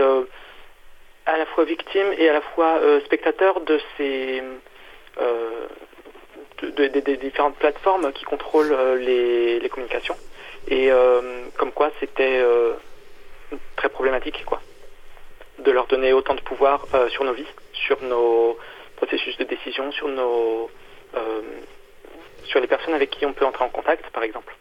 à 1.26 1.36
la 1.38 1.46
fois 1.46 1.64
victimes 1.64 2.12
et 2.18 2.28
à 2.28 2.32
la 2.32 2.40
fois 2.40 2.78
euh, 2.78 3.00
spectateurs 3.04 3.60
de 3.60 3.80
ces 3.96 4.42
euh, 5.20 5.66
de- 6.62 6.70
de- 6.70 6.88
de- 6.88 7.00
des 7.00 7.16
différentes 7.16 7.56
plateformes 7.56 8.12
qui 8.12 8.24
contrôlent 8.24 8.72
euh, 8.72 8.96
les, 8.96 9.60
les 9.60 9.68
communications 9.68 10.16
et 10.68 10.90
comme 11.58 11.72
quoi 11.72 11.90
c'était 11.98 12.40
très 13.74 13.88
problématique 13.88 14.44
quoi 14.46 14.60
de 15.58 15.70
leur 15.72 15.86
donner 15.88 16.12
autant 16.12 16.34
de 16.34 16.40
pouvoir 16.40 16.86
sur 17.10 17.24
nos 17.24 17.32
vies, 17.32 17.46
sur 17.72 18.00
nos 18.02 18.56
processus 18.96 19.36
de 19.38 19.44
décision, 19.44 19.90
sur 19.90 20.06
nos 20.06 20.70
sur 22.44 22.60
les 22.60 22.68
personnes 22.68 22.94
avec 22.94 23.10
qui 23.10 23.26
on 23.26 23.32
peut 23.32 23.44
entrer 23.44 23.64
en 23.64 23.68
contact, 23.70 24.08
par 24.10 24.22
exemple. 24.22 24.54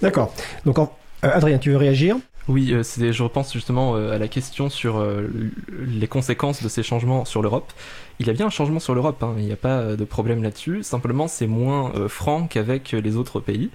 D'accord. 0.00 0.32
Donc, 0.64 0.78
en- 0.78 0.96
Adrien, 1.22 1.58
tu 1.58 1.70
veux 1.70 1.76
réagir? 1.76 2.16
Oui, 2.48 2.72
euh, 2.72 2.82
je 2.82 3.22
repense 3.22 3.52
justement 3.52 3.94
euh, 3.94 4.12
à 4.12 4.18
la 4.18 4.28
question 4.28 4.68
sur 4.68 4.98
euh, 4.98 5.28
les 5.70 6.08
conséquences 6.08 6.62
de 6.62 6.68
ces 6.68 6.82
changements 6.82 7.24
sur 7.24 7.42
l'Europe. 7.42 7.72
Il 8.18 8.26
y 8.26 8.30
a 8.30 8.32
bien 8.32 8.46
un 8.46 8.50
changement 8.50 8.80
sur 8.80 8.94
l'Europe, 8.94 9.22
hein, 9.22 9.34
il 9.38 9.44
n'y 9.44 9.52
a 9.52 9.56
pas 9.56 9.96
de 9.96 10.04
problème 10.04 10.42
là-dessus. 10.42 10.82
Simplement, 10.82 11.28
c'est 11.28 11.46
moins 11.46 11.92
franc 12.08 12.46
qu'avec 12.46 12.92
les 12.92 13.16
autres 13.16 13.40
pays. 13.40 13.70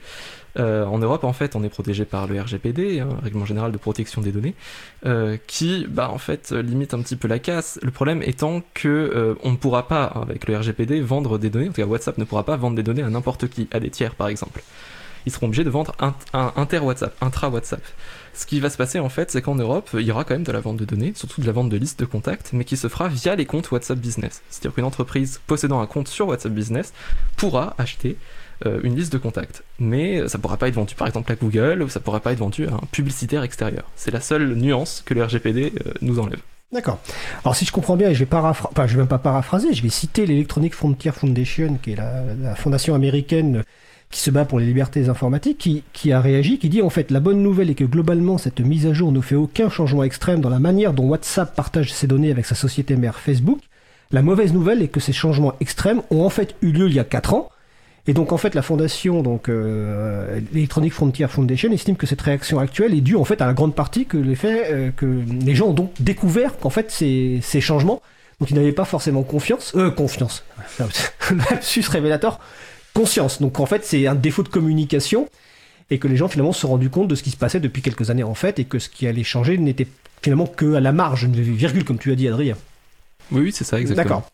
Euh, 0.60 0.86
en 0.86 0.98
Europe, 0.98 1.24
en 1.24 1.34
fait, 1.34 1.56
on 1.56 1.64
est 1.64 1.70
protégé 1.70 2.06
par 2.06 2.28
le 2.28 2.42
RGPD, 2.42 3.00
hein, 3.00 3.10
Règlement 3.24 3.46
général 3.46 3.72
de 3.72 3.78
protection 3.78 4.22
des 4.22 4.32
données, 4.32 4.56
euh, 5.06 5.38
qui, 5.48 5.86
bah, 5.88 6.10
en 6.12 6.18
fait, 6.18 6.52
limite 6.52 6.94
un 6.94 7.02
petit 7.02 7.16
peu 7.16 7.28
la 7.28 7.40
casse. 7.40 7.80
Le 7.84 7.92
problème 7.92 8.24
étant 8.24 8.62
que 8.74 8.88
euh, 8.88 9.36
on 9.44 9.52
ne 9.52 9.58
pourra 9.58 9.88
pas, 9.88 10.06
avec 10.06 10.48
le 10.48 10.58
RGPD, 10.58 11.02
vendre 11.02 11.38
des 11.38 11.50
données. 11.50 11.70
En 11.70 11.72
tout 11.72 11.82
cas, 11.82 11.86
WhatsApp 11.86 12.18
ne 12.18 12.24
pourra 12.24 12.44
pas 12.44 12.56
vendre 12.58 12.76
des 12.76 12.84
données 12.84 13.04
à 13.04 13.10
n'importe 13.10 13.48
qui, 13.48 13.68
à 13.72 13.80
des 13.80 13.90
tiers, 13.90 14.16
par 14.16 14.30
exemple. 14.30 14.64
Ils 15.26 15.32
seront 15.32 15.48
obligés 15.48 15.64
de 15.66 15.70
vendre 15.70 15.94
un, 16.00 16.16
un 16.34 16.54
inter-WhatsApp, 16.56 17.16
intra-WhatsApp. 17.22 17.82
Ce 18.38 18.46
qui 18.46 18.60
va 18.60 18.70
se 18.70 18.78
passer 18.78 19.00
en 19.00 19.10
fait, 19.10 19.32
c'est 19.32 19.42
qu'en 19.42 19.56
Europe, 19.56 19.90
il 19.96 20.02
y 20.02 20.12
aura 20.12 20.24
quand 20.24 20.36
même 20.36 20.44
de 20.44 20.52
la 20.52 20.60
vente 20.60 20.78
de 20.78 20.86
données, 20.86 21.12
surtout 21.16 21.42
de 21.42 21.48
la 21.48 21.52
vente 21.52 21.70
de 21.70 21.78
listes 21.78 22.00
de 22.00 22.06
contacts, 22.06 22.52
mais 22.54 22.66
qui 22.66 22.78
se 22.78 22.88
fera 22.88 23.08
via 23.08 23.36
les 23.36 23.48
comptes 23.48 23.72
WhatsApp 23.72 23.98
Business. 23.98 24.44
C'est-à-dire 24.52 24.76
qu'une 24.76 24.84
entreprise 24.84 25.42
possédant 25.48 25.82
un 25.82 25.88
compte 25.88 26.08
sur 26.08 26.28
WhatsApp 26.28 26.52
Business 26.52 26.94
pourra 27.36 27.74
acheter 27.80 28.16
euh, 28.68 28.80
une 28.84 28.96
liste 28.96 29.12
de 29.12 29.18
contacts. 29.18 29.64
Mais 29.80 30.28
ça 30.28 30.38
pourra 30.38 30.58
pas 30.58 30.68
être 30.68 30.76
vendu 30.76 30.94
par 30.94 31.08
exemple 31.08 31.32
à 31.32 31.36
Google, 31.36 31.82
ou 31.82 31.90
ça 31.90 32.00
pourra 32.00 32.20
pas 32.20 32.32
être 32.32 32.38
vendu 32.38 32.68
à 32.68 32.74
un 32.76 32.82
publicitaire 32.92 33.42
extérieur. 33.42 33.86
C'est 33.96 34.12
la 34.12 34.22
seule 34.22 34.54
nuance 34.54 35.02
que 35.04 35.16
le 35.16 35.24
RGPD 35.24 35.74
euh, 35.88 35.94
nous 36.02 36.20
enlève. 36.20 36.42
D'accord. 36.72 37.00
Alors 37.44 37.56
si 37.56 37.66
je 37.66 37.72
comprends 37.72 37.98
bien, 37.98 38.10
et 38.12 38.14
je 38.14 38.24
vais 38.24 38.30
je 38.30 38.92
vais 38.92 38.98
même 38.98 39.08
pas 39.08 39.18
paraphraser, 39.18 39.74
je 39.74 39.82
vais 39.82 39.90
citer 39.90 40.28
l'Electronic 40.28 40.76
Frontier 40.76 41.12
Foundation, 41.12 41.80
qui 41.82 41.94
est 41.94 41.96
la 41.96 42.54
fondation 42.54 42.94
américaine 42.94 43.64
qui 44.10 44.22
se 44.22 44.32
bat 44.32 44.46
pour 44.46 44.60
les 44.60 44.66
libertés 44.66 45.10
informatiques, 45.10 45.58
qui, 45.58 45.84
qui 45.94 46.12
a 46.12 46.22
réagi, 46.22 46.60
qui 46.60 46.70
dit 46.70 46.82
en 46.82 46.90
fait 46.90 47.12
la 47.12 47.20
bonne 47.20 47.42
nouvelle 47.44 47.70
est 47.70 47.76
que 47.76 47.84
globalement 47.84 48.38
cette 48.38 48.62
mise 48.62 48.86
à 48.86 48.94
jour 48.94 49.12
ne 49.12 49.22
fait 49.22 49.36
aucun 49.36 49.70
changement 49.70 50.04
extrême 50.04 50.40
dans 50.40 50.50
la 50.50 50.60
manière 50.60 50.94
dont 50.94 51.08
WhatsApp 51.08 51.56
partage 51.56 51.94
ses 51.94 52.08
données 52.08 52.32
avec 52.32 52.46
sa 52.46 52.56
société 52.56 52.96
mère 52.96 53.20
Facebook. 53.20 53.60
La 54.12 54.22
mauvaise 54.22 54.54
nouvelle 54.54 54.82
est 54.82 54.88
que 54.88 55.02
ces 55.02 55.12
changements 55.12 55.54
extrêmes 55.60 56.02
ont 56.10 56.24
en 56.24 56.30
fait 56.30 56.56
eu 56.62 56.72
lieu 56.72 56.88
il 56.88 56.94
y 56.94 57.00
a 57.00 57.04
4 57.04 57.34
ans. 57.34 57.50
Et 58.10 58.14
donc 58.14 58.32
en 58.32 58.38
fait 58.38 58.56
la 58.56 58.62
fondation, 58.62 59.22
donc 59.22 59.50
euh, 59.50 60.40
l'Electronic 60.54 60.94
Frontier 60.94 61.28
Foundation, 61.28 61.70
estime 61.74 61.98
que 61.98 62.08
cette 62.08 62.22
réaction 62.22 62.58
actuelle 62.58 62.94
est 62.94 63.02
due 63.02 63.18
en 63.18 63.26
fait 63.26 63.42
à 63.42 63.46
la 63.46 63.54
grande 63.54 63.76
partie 63.76 64.06
que 64.06 64.16
les 64.16 64.36
faits, 64.36 64.72
euh, 64.72 64.92
que 64.96 65.24
les 65.46 65.56
gens 65.56 65.68
ont 65.68 65.74
donc 65.74 65.92
découvert 66.00 66.58
qu'en 66.58 66.70
fait 66.70 66.90
ces, 66.90 67.40
ces 67.42 67.60
changements, 67.60 68.02
donc 68.40 68.50
ils 68.50 68.56
n'avaient 68.56 68.72
pas 68.72 68.86
forcément 68.86 69.24
confiance, 69.24 69.74
euh, 69.76 69.92
confiance, 69.92 70.46
lapsus 71.52 71.84
révélateur, 71.90 72.40
conscience. 72.98 73.42
Donc 73.42 73.60
en 73.60 73.66
fait 73.66 73.86
c'est 73.86 74.08
un 74.08 74.16
défaut 74.16 74.44
de 74.44 74.50
communication 74.50 75.30
et 75.90 76.00
que 76.00 76.08
les 76.08 76.18
gens 76.18 76.28
finalement 76.28 76.52
se 76.52 76.62
sont 76.62 76.70
rendus 76.70 76.90
compte 76.90 77.08
de 77.08 77.16
ce 77.16 77.24
qui 77.24 77.32
se 77.32 77.38
passait 77.38 77.60
depuis 77.60 77.82
quelques 77.82 78.10
années 78.10 78.24
en 78.24 78.34
fait, 78.34 78.60
et 78.60 78.66
que 78.66 78.80
ce 78.80 78.90
qui 78.90 79.08
allait 79.08 79.24
changer 79.24 79.58
n'était 79.58 79.88
finalement 80.22 80.48
que 80.48 80.74
à 80.74 80.80
la 80.80 80.92
marge, 80.92 81.24
une 81.24 81.40
virgule 81.40 81.86
comme 81.86 82.00
tu 82.00 82.12
as 82.12 82.16
dit 82.16 82.28
Adrien. 82.28 82.58
Oui, 83.32 83.42
oui, 83.42 83.52
c'est 83.54 83.64
ça, 83.64 83.80
exactement. 83.80 84.04
D'accord. 84.04 84.32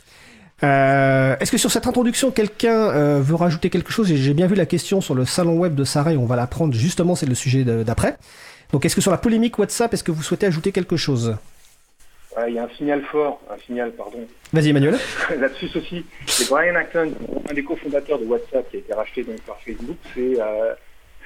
Euh, 0.63 1.35
Est-ce 1.39 1.51
que 1.51 1.57
sur 1.57 1.71
cette 1.71 1.87
introduction, 1.87 2.31
quelqu'un 2.31 2.89
euh, 2.89 3.21
veut 3.21 3.35
rajouter 3.35 3.69
quelque 3.69 3.91
chose? 3.91 4.07
J'ai 4.07 4.33
bien 4.33 4.47
vu 4.47 4.55
la 4.55 4.65
question 4.65 5.01
sur 5.01 5.13
le 5.13 5.25
salon 5.25 5.57
web 5.57 5.75
de 5.75 5.83
Sarah 5.83 6.13
et 6.13 6.17
on 6.17 6.25
va 6.25 6.35
la 6.35 6.47
prendre 6.47 6.73
justement, 6.73 7.15
c'est 7.15 7.25
le 7.25 7.35
sujet 7.35 7.63
d'après. 7.63 8.17
Donc 8.71 8.85
est-ce 8.85 8.95
que 8.95 9.01
sur 9.01 9.11
la 9.11 9.17
polémique 9.17 9.59
WhatsApp, 9.59 9.93
est-ce 9.93 10.03
que 10.03 10.11
vous 10.11 10.23
souhaitez 10.23 10.45
ajouter 10.45 10.71
quelque 10.71 10.95
chose? 10.95 11.35
Ouais, 12.37 12.49
Il 12.49 12.55
y 12.55 12.59
a 12.59 12.63
un 12.63 12.69
signal 12.69 13.01
fort, 13.03 13.41
un 13.49 13.57
signal, 13.65 13.91
pardon, 13.91 14.25
Vas-y 14.51 14.69
Emmanuel. 14.69 14.95
là-dessus 15.39 15.69
aussi. 15.75 16.05
C'est 16.27 16.49
Brian 16.49 16.75
Acton, 16.75 17.11
un 17.49 17.53
des 17.53 17.63
cofondateurs 17.63 18.19
de 18.19 18.25
WhatsApp 18.25 18.69
qui 18.69 18.77
a 18.77 18.79
été 18.79 18.93
racheté 18.93 19.23
donc 19.23 19.41
par 19.41 19.59
Facebook, 19.61 19.97
c'est 20.13 20.39
euh, 20.39 20.73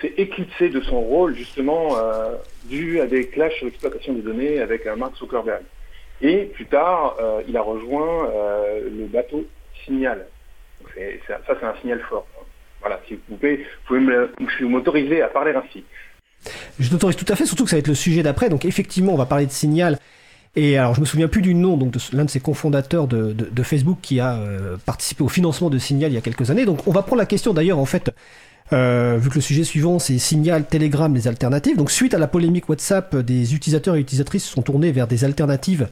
s'est 0.02 0.14
éclipsé 0.18 0.70
de 0.70 0.82
son 0.82 1.02
rôle 1.02 1.36
justement 1.36 1.98
euh, 1.98 2.36
dû 2.66 3.00
à 3.00 3.08
des 3.08 3.28
clashs 3.28 3.56
sur 3.56 3.66
l'exploitation 3.66 4.14
des 4.14 4.22
données 4.22 4.60
avec 4.60 4.86
euh, 4.86 4.96
Mark 4.96 5.16
Zuckerberg. 5.18 5.64
Et 6.22 6.46
plus 6.46 6.66
tard, 6.66 7.16
euh, 7.20 7.42
il 7.48 7.56
a 7.58 7.62
rejoint 7.62 8.30
le 8.84 9.06
bateau 9.06 9.46
Signal. 9.86 10.26
Donc 10.82 10.92
ça, 11.28 11.40
c'est 11.48 11.66
un 11.66 11.76
signal 11.82 12.00
fort. 12.10 12.28
Voilà, 12.82 13.00
si 13.08 13.16
vous 13.16 13.36
pouvez, 13.36 13.66
vous 13.88 14.00
pouvez 14.00 14.68
m'autoriser 14.68 15.22
à 15.22 15.28
parler 15.28 15.54
ainsi. 15.54 15.84
Je 16.80 16.90
t'autorise 16.90 17.16
tout 17.16 17.32
à 17.32 17.36
fait, 17.36 17.46
surtout 17.46 17.64
que 17.64 17.70
ça 17.70 17.76
va 17.76 17.80
être 17.80 17.88
le 17.88 17.96
sujet 17.96 18.24
d'après. 18.24 18.50
Donc 18.50 18.66
effectivement, 18.66 19.14
on 19.14 19.18
va 19.18 19.26
parler 19.26 19.46
de 19.46 19.52
Signal. 19.52 20.00
Et 20.58 20.76
alors, 20.76 20.96
je 20.96 21.02
me 21.02 21.06
souviens 21.06 21.28
plus 21.28 21.44
du 21.44 21.54
nom 21.54 21.78
donc 21.78 21.92
de 21.92 22.00
l'un 22.14 22.26
de 22.26 22.32
ses 22.32 22.40
cofondateurs 22.40 23.08
de, 23.08 23.64
Facebook 23.64 24.00
qui 24.02 24.20
a 24.20 24.34
euh, 24.34 24.76
participé 24.84 25.24
au 25.24 25.30
financement 25.30 25.70
de 25.70 25.78
Signal 25.78 26.12
il 26.12 26.16
y 26.16 26.18
a 26.18 26.22
quelques 26.22 26.50
années. 26.50 26.66
Donc, 26.66 26.88
on 26.88 26.92
va 26.92 27.04
prendre 27.04 27.20
la 27.20 27.28
question 27.28 27.54
d'ailleurs 27.54 27.78
en 27.78 27.86
fait. 27.86 28.10
euh, 28.74 29.20
vu 29.22 29.30
que 29.30 29.36
le 29.36 29.42
sujet 29.42 29.64
suivant 29.64 30.00
c'est 30.00 30.18
Signal, 30.18 30.66
Telegram, 30.66 31.14
les 31.14 31.28
alternatives. 31.28 31.78
Donc 31.78 31.92
suite 31.92 32.16
à 32.16 32.18
la 32.18 32.28
polémique 32.28 32.68
WhatsApp, 32.70 33.16
des 33.18 33.54
utilisateurs 33.54 33.96
et 33.98 34.00
utilisatrices 34.00 34.46
se 34.46 34.52
sont 34.52 34.64
tournés 34.64 34.92
vers 34.92 35.08
des 35.08 35.24
alternatives, 35.24 35.90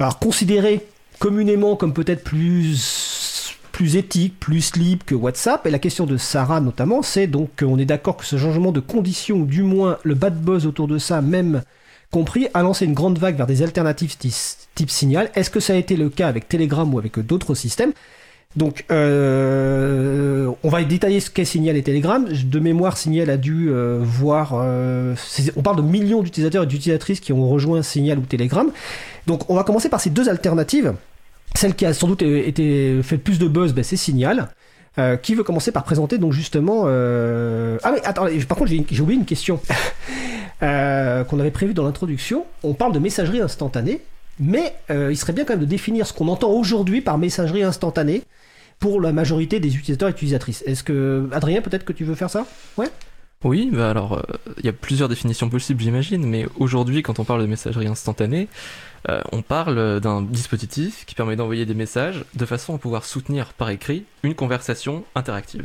alors 0.00 0.18
considérées 0.18 0.84
communément 1.20 1.76
comme 1.76 1.94
peut-être 1.94 2.24
plus 2.24 3.54
plus 3.70 3.94
éthiques, 3.94 4.40
plus 4.40 4.74
libres 4.74 5.04
que 5.06 5.14
WhatsApp. 5.14 5.64
Et 5.64 5.70
la 5.70 5.78
question 5.78 6.06
de 6.06 6.16
Sarah 6.16 6.60
notamment, 6.60 7.02
c'est 7.02 7.28
donc 7.28 7.50
qu'on 7.56 7.78
est 7.78 7.84
d'accord 7.84 8.16
que 8.16 8.24
ce 8.24 8.36
changement 8.36 8.72
de 8.72 8.80
conditions, 8.80 9.36
ou 9.36 9.46
du 9.46 9.62
moins 9.62 9.98
le 10.02 10.14
bad 10.14 10.36
buzz 10.42 10.66
autour 10.66 10.88
de 10.88 10.98
ça, 10.98 11.22
même 11.22 11.62
compris, 12.10 12.48
a 12.54 12.62
lancé 12.62 12.84
une 12.84 12.94
grande 12.94 13.18
vague 13.18 13.36
vers 13.36 13.46
des 13.46 13.62
alternatives 13.62 14.16
type 14.16 14.90
Signal. 14.90 15.30
Est-ce 15.34 15.50
que 15.50 15.60
ça 15.60 15.74
a 15.74 15.76
été 15.76 15.96
le 15.96 16.08
cas 16.08 16.28
avec 16.28 16.48
Telegram 16.48 16.92
ou 16.92 16.98
avec 16.98 17.18
d'autres 17.20 17.54
systèmes? 17.54 17.92
Donc, 18.56 18.86
euh, 18.90 20.50
on 20.62 20.68
va 20.68 20.82
détailler 20.82 21.20
ce 21.20 21.30
qu'est 21.30 21.44
Signal 21.44 21.76
et 21.76 21.82
Telegram. 21.82 22.26
De 22.26 22.58
mémoire, 22.58 22.96
Signal 22.96 23.28
a 23.30 23.36
dû 23.36 23.68
euh, 23.70 23.98
voir. 24.02 24.52
euh, 24.54 25.14
on 25.56 25.62
parle 25.62 25.76
de 25.76 25.82
millions 25.82 26.22
d'utilisateurs 26.22 26.62
et 26.64 26.66
d'utilisatrices 26.66 27.20
qui 27.20 27.32
ont 27.32 27.48
rejoint 27.48 27.82
Signal 27.82 28.18
ou 28.18 28.22
Telegram. 28.22 28.70
Donc, 29.26 29.48
on 29.50 29.54
va 29.54 29.64
commencer 29.64 29.88
par 29.88 30.00
ces 30.00 30.10
deux 30.10 30.28
alternatives. 30.28 30.94
Celle 31.54 31.74
qui 31.74 31.84
a 31.84 31.92
sans 31.92 32.08
doute 32.08 32.22
été 32.22 33.02
fait 33.02 33.18
plus 33.18 33.38
de 33.38 33.48
buzz, 33.48 33.74
ben, 33.74 33.84
c'est 33.84 33.96
Signal. 33.96 34.48
Qui 35.22 35.36
veut 35.36 35.44
commencer 35.44 35.70
par 35.70 35.84
présenter 35.84 36.18
donc 36.18 36.32
justement 36.32 36.86
ah 36.86 37.92
mais 37.92 38.04
attends 38.04 38.26
par 38.48 38.58
contre 38.58 38.68
j'ai 38.68 39.00
oublié 39.00 39.16
une 39.16 39.26
question 39.26 39.60
euh, 40.62 41.24
qu'on 41.24 41.38
avait 41.40 41.50
prévue 41.50 41.74
dans 41.74 41.84
l'introduction 41.84 42.44
on 42.62 42.74
parle 42.74 42.92
de 42.92 42.98
messagerie 42.98 43.40
instantanée 43.40 44.00
mais 44.40 44.74
euh, 44.90 45.12
il 45.12 45.16
serait 45.16 45.32
bien 45.32 45.44
quand 45.44 45.54
même 45.54 45.60
de 45.60 45.66
définir 45.66 46.06
ce 46.06 46.12
qu'on 46.12 46.28
entend 46.28 46.50
aujourd'hui 46.50 47.00
par 47.00 47.18
messagerie 47.18 47.62
instantanée 47.62 48.22
pour 48.78 49.00
la 49.00 49.12
majorité 49.12 49.58
des 49.58 49.76
utilisateurs 49.76 50.08
et 50.08 50.12
utilisatrices. 50.12 50.62
Est-ce 50.64 50.84
que, 50.84 51.28
Adrien, 51.32 51.60
peut-être 51.60 51.84
que 51.84 51.92
tu 51.92 52.04
veux 52.04 52.14
faire 52.14 52.30
ça? 52.30 52.46
Oui, 53.42 53.70
bah 53.72 53.90
alors, 53.90 54.12
euh, 54.12 54.22
il 54.58 54.66
y 54.66 54.68
a 54.68 54.72
plusieurs 54.72 55.08
définitions 55.08 55.48
possibles, 55.48 55.80
j'imagine, 55.80 56.24
mais 56.24 56.46
aujourd'hui, 56.56 57.02
quand 57.02 57.18
on 57.18 57.24
parle 57.24 57.40
de 57.40 57.46
messagerie 57.46 57.88
instantanée, 57.88 58.46
on 59.32 59.42
parle 59.42 60.00
d'un 60.00 60.20
dispositif 60.20 61.06
qui 61.06 61.14
permet 61.14 61.34
d'envoyer 61.34 61.64
des 61.64 61.74
messages 61.74 62.24
de 62.34 62.44
façon 62.44 62.74
à 62.74 62.78
pouvoir 62.78 63.04
soutenir 63.06 63.54
par 63.54 63.70
écrit 63.70 64.04
une 64.22 64.34
conversation 64.34 65.02
interactive. 65.14 65.64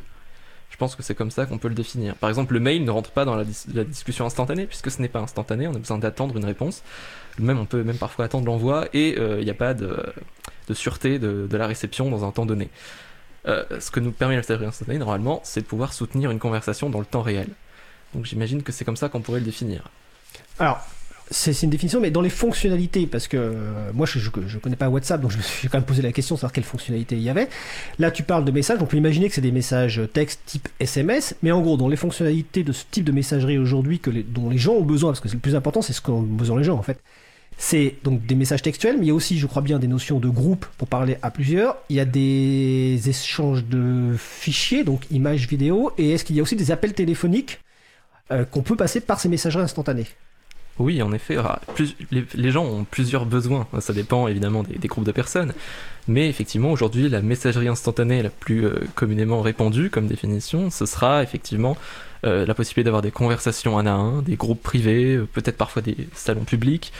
Je 0.73 0.77
pense 0.77 0.95
que 0.95 1.03
c'est 1.03 1.13
comme 1.13 1.29
ça 1.29 1.45
qu'on 1.45 1.59
peut 1.59 1.67
le 1.67 1.75
définir. 1.75 2.15
Par 2.15 2.29
exemple, 2.29 2.55
le 2.55 2.59
mail 2.59 2.83
ne 2.83 2.89
rentre 2.89 3.11
pas 3.11 3.25
dans 3.25 3.35
la, 3.35 3.43
dis- 3.43 3.65
la 3.75 3.83
discussion 3.83 4.25
instantanée, 4.25 4.65
puisque 4.65 4.89
ce 4.89 5.03
n'est 5.03 5.07
pas 5.07 5.19
instantané, 5.19 5.67
on 5.67 5.75
a 5.75 5.77
besoin 5.77 5.99
d'attendre 5.99 6.35
une 6.35 6.45
réponse. 6.45 6.81
Même, 7.37 7.59
on 7.59 7.65
peut 7.65 7.83
même 7.83 7.99
parfois 7.99 8.25
attendre 8.25 8.47
l'envoi, 8.47 8.87
et 8.91 9.15
euh, 9.19 9.37
il 9.39 9.45
n'y 9.45 9.51
a 9.51 9.53
pas 9.53 9.75
de, 9.75 10.03
de 10.67 10.73
sûreté 10.73 11.19
de, 11.19 11.45
de 11.47 11.57
la 11.57 11.67
réception 11.67 12.09
dans 12.09 12.25
un 12.25 12.31
temps 12.31 12.47
donné. 12.47 12.69
Euh, 13.47 13.63
ce 13.79 13.91
que 13.91 13.99
nous 13.99 14.11
permet 14.11 14.33
la 14.33 14.39
messagerie 14.41 14.65
instantanée, 14.65 14.97
normalement, 14.97 15.41
c'est 15.43 15.61
de 15.61 15.67
pouvoir 15.67 15.93
soutenir 15.93 16.31
une 16.31 16.39
conversation 16.39 16.89
dans 16.89 16.99
le 16.99 17.05
temps 17.05 17.21
réel. 17.21 17.49
Donc 18.15 18.25
j'imagine 18.25 18.63
que 18.63 18.71
c'est 18.71 18.83
comme 18.83 18.97
ça 18.97 19.09
qu'on 19.09 19.21
pourrait 19.21 19.41
le 19.41 19.45
définir. 19.45 19.83
Alors, 20.57 20.79
c'est 21.31 21.63
une 21.63 21.69
définition, 21.69 21.99
mais 21.99 22.11
dans 22.11 22.21
les 22.21 22.29
fonctionnalités, 22.29 23.07
parce 23.07 23.27
que 23.27 23.37
euh, 23.37 23.91
moi 23.93 24.05
je, 24.05 24.19
je 24.19 24.57
connais 24.57 24.75
pas 24.75 24.89
WhatsApp, 24.89 25.21
donc 25.21 25.31
je 25.31 25.37
me 25.37 25.41
suis 25.41 25.67
quand 25.67 25.77
même 25.77 25.85
posé 25.85 26.01
la 26.01 26.11
question 26.11 26.35
de 26.35 26.39
savoir 26.39 26.51
quelles 26.51 26.63
fonctionnalités 26.63 27.15
il 27.15 27.21
y 27.23 27.29
avait. 27.29 27.49
Là, 27.99 28.11
tu 28.11 28.23
parles 28.23 28.45
de 28.45 28.51
messages, 28.51 28.79
on 28.81 28.85
peut 28.85 28.97
imaginer 28.97 29.29
que 29.29 29.35
c'est 29.35 29.41
des 29.41 29.51
messages 29.51 30.01
texte 30.13 30.41
type 30.45 30.67
SMS, 30.79 31.35
mais 31.41 31.51
en 31.51 31.61
gros, 31.61 31.77
dans 31.77 31.87
les 31.87 31.95
fonctionnalités 31.95 32.63
de 32.63 32.71
ce 32.71 32.83
type 32.89 33.05
de 33.05 33.11
messagerie 33.11 33.57
aujourd'hui 33.57 33.99
que 33.99 34.09
dont 34.09 34.49
les 34.49 34.57
gens 34.57 34.73
ont 34.73 34.83
besoin, 34.83 35.11
parce 35.11 35.19
que 35.21 35.29
c'est 35.29 35.35
le 35.35 35.41
plus 35.41 35.55
important, 35.55 35.81
c'est 35.81 35.93
ce 35.93 36.01
qu'ont 36.01 36.21
besoin 36.21 36.57
les 36.57 36.63
gens 36.63 36.77
en 36.77 36.83
fait. 36.83 36.99
C'est 37.57 37.95
donc 38.03 38.25
des 38.25 38.35
messages 38.35 38.61
textuels, 38.61 38.97
mais 38.97 39.05
il 39.05 39.09
y 39.09 39.11
a 39.11 39.13
aussi, 39.13 39.37
je 39.37 39.47
crois 39.47 39.61
bien, 39.61 39.79
des 39.79 39.87
notions 39.87 40.19
de 40.19 40.27
groupe 40.27 40.65
pour 40.77 40.87
parler 40.87 41.17
à 41.21 41.31
plusieurs. 41.31 41.77
Il 41.89 41.95
y 41.95 41.99
a 41.99 42.05
des 42.05 42.99
échanges 43.05 43.63
de 43.65 44.15
fichiers, 44.17 44.83
donc 44.83 45.03
images, 45.11 45.47
vidéos, 45.47 45.91
et 45.97 46.11
est-ce 46.11 46.25
qu'il 46.25 46.35
y 46.35 46.39
a 46.39 46.43
aussi 46.43 46.55
des 46.55 46.71
appels 46.71 46.93
téléphoniques 46.93 47.59
euh, 48.31 48.45
qu'on 48.45 48.61
peut 48.61 48.75
passer 48.75 48.99
par 48.99 49.19
ces 49.19 49.29
messageries 49.29 49.63
instantanées? 49.63 50.07
Oui, 50.79 51.03
en 51.03 51.13
effet, 51.13 51.37
ah, 51.37 51.61
les, 52.11 52.51
gens 52.51 52.65
ont 52.65 52.83
plusieurs 52.83 53.25
besoins. 53.27 53.67
Ça 53.79 53.93
dépend 53.93 54.27
évidemment 54.27 54.63
des, 54.63 54.87
groupes 54.87 55.05
de 55.05 55.11
personnes. 55.11 55.53
Mais 56.07 56.27
effectivement, 56.27 56.71
aujourd'hui, 56.71 57.09
la 57.09 57.21
messagerie 57.21 57.67
instantanée 57.67 58.23
la 58.23 58.31
plus 58.31 58.65
euh, 58.65 58.79
communément 58.95 59.41
répandue 59.41 59.91
comme 59.91 60.07
définition, 60.07 60.71
ce 60.71 60.87
sera 60.87 61.21
effectivement 61.21 61.77
euh, 62.25 62.45
la 62.45 62.55
possibilité 62.55 62.85
d'avoir 62.85 63.03
des 63.03 63.11
conversations 63.11 63.77
un 63.77 63.85
à 63.85 63.91
un, 63.91 64.23
des 64.23 64.35
groupes 64.35 64.63
privés, 64.63 65.15
euh, 65.15 65.27
peut-être 65.31 65.57
parfois 65.57 65.83
des 65.83 65.95
salons 66.13 66.43
publics, 66.43 66.91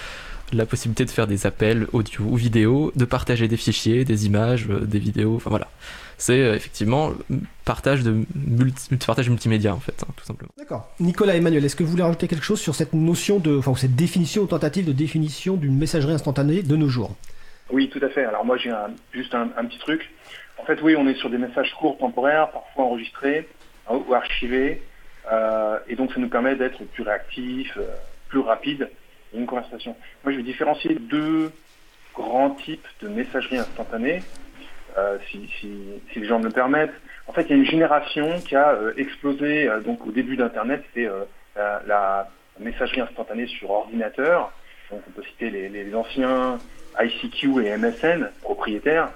la 0.53 0.67
possibilité 0.67 1.03
de 1.03 1.09
faire 1.09 1.25
des 1.25 1.47
appels 1.47 1.87
audio 1.93 2.23
ou 2.25 2.35
vidéo, 2.35 2.91
de 2.95 3.05
partager 3.05 3.47
des 3.47 3.57
fichiers, 3.57 4.05
des 4.05 4.27
images, 4.27 4.67
des 4.67 4.99
vidéos, 4.99 5.35
enfin 5.37 5.49
voilà. 5.49 5.67
C'est 6.17 6.39
euh, 6.39 6.55
effectivement 6.55 7.11
le 7.29 7.39
partage 7.65 8.03
de 8.03 8.23
multi- 8.35 8.95
partage 9.05 9.29
multimédia 9.29 9.73
en 9.73 9.79
fait, 9.79 10.03
hein, 10.03 10.11
tout 10.15 10.25
simplement. 10.25 10.51
D'accord. 10.57 10.89
Nicolas 10.99 11.35
Emmanuel, 11.35 11.63
est-ce 11.65 11.75
que 11.75 11.83
vous 11.83 11.91
voulez 11.91 12.03
rajouter 12.03 12.27
quelque 12.27 12.45
chose 12.45 12.59
sur 12.61 12.75
cette 12.75 12.93
notion 12.93 13.39
de, 13.39 13.57
enfin, 13.57 13.73
cette 13.75 13.95
définition 13.95 14.43
ou 14.43 14.47
tentative 14.47 14.85
de 14.85 14.91
définition 14.93 15.55
d'une 15.55 15.77
messagerie 15.77 16.13
instantanée 16.13 16.61
de 16.63 16.75
nos 16.75 16.87
jours? 16.89 17.15
Oui, 17.71 17.89
tout 17.89 17.99
à 18.03 18.09
fait. 18.09 18.25
Alors 18.25 18.45
moi, 18.45 18.57
j'ai 18.57 18.69
un- 18.69 18.91
juste 19.13 19.33
un, 19.33 19.49
un 19.57 19.65
petit 19.65 19.79
truc. 19.79 20.09
En 20.57 20.65
fait, 20.65 20.79
oui, 20.81 20.95
on 20.95 21.07
est 21.07 21.15
sur 21.15 21.29
des 21.29 21.37
messages 21.37 21.73
courts, 21.79 21.97
temporaires, 21.97 22.51
parfois 22.51 22.85
enregistrés 22.85 23.47
hein, 23.89 23.99
ou 24.07 24.13
archivés. 24.13 24.81
Euh, 25.31 25.79
et 25.87 25.95
donc, 25.95 26.11
ça 26.13 26.19
nous 26.19 26.29
permet 26.29 26.55
d'être 26.55 26.83
plus 26.93 27.03
réactifs, 27.03 27.77
euh, 27.77 27.87
plus 28.29 28.39
rapides 28.39 28.89
dans 29.33 29.39
une 29.39 29.45
conversation. 29.45 29.95
Moi, 30.23 30.33
je 30.33 30.37
vais 30.37 30.43
différencier 30.43 30.95
deux 30.99 31.51
grands 32.13 32.51
types 32.51 32.85
de 33.01 33.07
messagerie 33.07 33.57
instantanée, 33.57 34.21
si, 35.29 35.49
si, 35.59 35.71
si 36.11 36.19
les 36.19 36.27
gens 36.27 36.39
me 36.39 36.45
le 36.45 36.51
permettent. 36.51 36.93
En 37.27 37.33
fait, 37.33 37.43
il 37.43 37.49
y 37.49 37.53
a 37.53 37.55
une 37.57 37.65
génération 37.65 38.39
qui 38.41 38.55
a 38.55 38.73
euh, 38.73 38.93
explosé 38.97 39.67
euh, 39.67 39.79
donc 39.79 40.05
au 40.05 40.11
début 40.11 40.35
d'Internet, 40.35 40.83
euh, 40.97 41.23
la, 41.55 41.81
la 41.87 42.29
messagerie 42.59 43.01
instantanée 43.01 43.47
sur 43.47 43.71
ordinateur. 43.71 44.51
Donc, 44.91 45.01
on 45.07 45.11
peut 45.11 45.23
citer 45.23 45.49
les, 45.49 45.69
les 45.69 45.95
anciens 45.95 46.59
ICQ 46.99 47.65
et 47.65 47.77
MSN 47.77 48.29
propriétaires. 48.41 49.09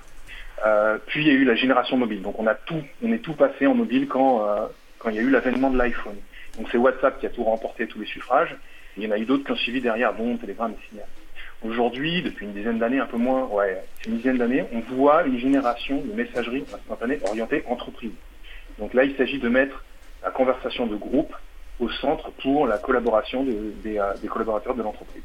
Euh, 0.66 0.98
puis 1.06 1.22
il 1.22 1.28
y 1.28 1.32
a 1.32 1.34
eu 1.34 1.44
la 1.44 1.56
génération 1.56 1.98
mobile. 1.98 2.22
Donc 2.22 2.40
on 2.40 2.48
a 2.48 2.56
tout, 2.56 2.82
on 3.04 3.12
est 3.12 3.20
tout 3.20 3.34
passé 3.34 3.68
en 3.68 3.76
mobile 3.76 4.08
quand 4.08 4.48
euh, 4.48 4.66
quand 4.98 5.10
il 5.10 5.16
y 5.16 5.20
a 5.20 5.22
eu 5.22 5.30
l'avènement 5.30 5.70
de 5.70 5.78
l'iPhone. 5.78 6.16
Donc 6.58 6.68
c'est 6.72 6.78
WhatsApp 6.78 7.20
qui 7.20 7.28
a 7.28 7.30
tout 7.30 7.44
remporté 7.44 7.88
tous 7.88 8.00
les 8.00 8.08
suffrages. 8.08 8.56
Il 8.98 9.04
y 9.04 9.08
en 9.08 9.12
a 9.12 9.20
eu 9.20 9.26
d'autres 9.26 9.44
qui 9.44 9.52
ont 9.52 9.58
suivi 9.58 9.80
derrière, 9.80 10.16
dont 10.16 10.36
Telegram 10.38 10.72
et 10.72 10.90
Signal. 10.90 11.06
Aujourd'hui, 11.64 12.22
depuis 12.22 12.46
une 12.46 12.54
dizaine 12.54 12.78
d'années, 12.78 13.00
un 13.00 13.08
peu 13.08 13.18
moins, 13.18 13.50
une 14.08 14.18
dizaine 14.18 14.38
d'années, 14.38 14.66
on 14.74 14.80
voit 14.96 15.26
une 15.26 15.40
génération 15.40 16.02
de 16.02 16.14
messagerie 16.14 16.64
instantanée 16.74 17.20
orientée 17.28 17.64
entreprise. 17.68 18.12
Donc 18.78 18.94
là, 18.94 19.04
il 19.04 19.16
s'agit 19.16 19.40
de 19.40 19.50
mettre 19.50 19.84
la 20.24 20.30
conversation 20.30 20.86
de 20.86 20.96
groupe 20.96 21.34
au 21.80 21.90
centre 21.90 22.32
pour 22.44 22.68
la 22.68 22.78
collaboration 22.78 23.46
euh, 23.48 24.14
des 24.22 24.28
collaborateurs 24.28 24.76
de 24.76 24.84
l'entreprise. 24.84 25.24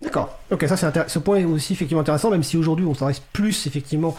D'accord. 0.00 0.38
Ok, 0.50 0.64
ça 0.66 0.76
c'est 0.76 1.08
ce 1.08 1.18
point 1.20 1.36
est 1.36 1.44
aussi 1.44 1.74
effectivement 1.74 2.00
intéressant, 2.00 2.30
même 2.30 2.42
si 2.42 2.56
aujourd'hui 2.56 2.84
on 2.84 2.94
s'adresse 2.94 3.20
plus 3.20 3.66
effectivement 3.68 4.16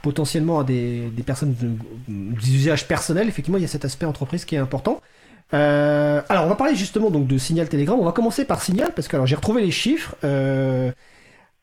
potentiellement 0.00 0.60
à 0.60 0.64
des, 0.64 1.08
des 1.08 1.22
personnes 1.24 1.54
de, 1.60 1.70
des 2.06 2.54
usages 2.54 2.86
personnels. 2.86 3.28
Effectivement, 3.28 3.58
il 3.58 3.62
y 3.62 3.64
a 3.64 3.68
cet 3.68 3.84
aspect 3.84 4.06
entreprise 4.06 4.44
qui 4.44 4.54
est 4.54 4.58
important. 4.58 5.00
Euh, 5.52 6.22
alors, 6.28 6.44
on 6.44 6.48
va 6.48 6.54
parler 6.54 6.74
justement 6.74 7.10
donc 7.10 7.26
de 7.26 7.38
Signal 7.38 7.68
Telegram. 7.68 7.98
On 7.98 8.04
va 8.04 8.12
commencer 8.12 8.44
par 8.44 8.62
Signal 8.62 8.92
parce 8.94 9.08
que 9.08 9.16
alors 9.16 9.26
j'ai 9.26 9.36
retrouvé 9.36 9.62
les 9.62 9.70
chiffres. 9.70 10.16
Euh, 10.24 10.90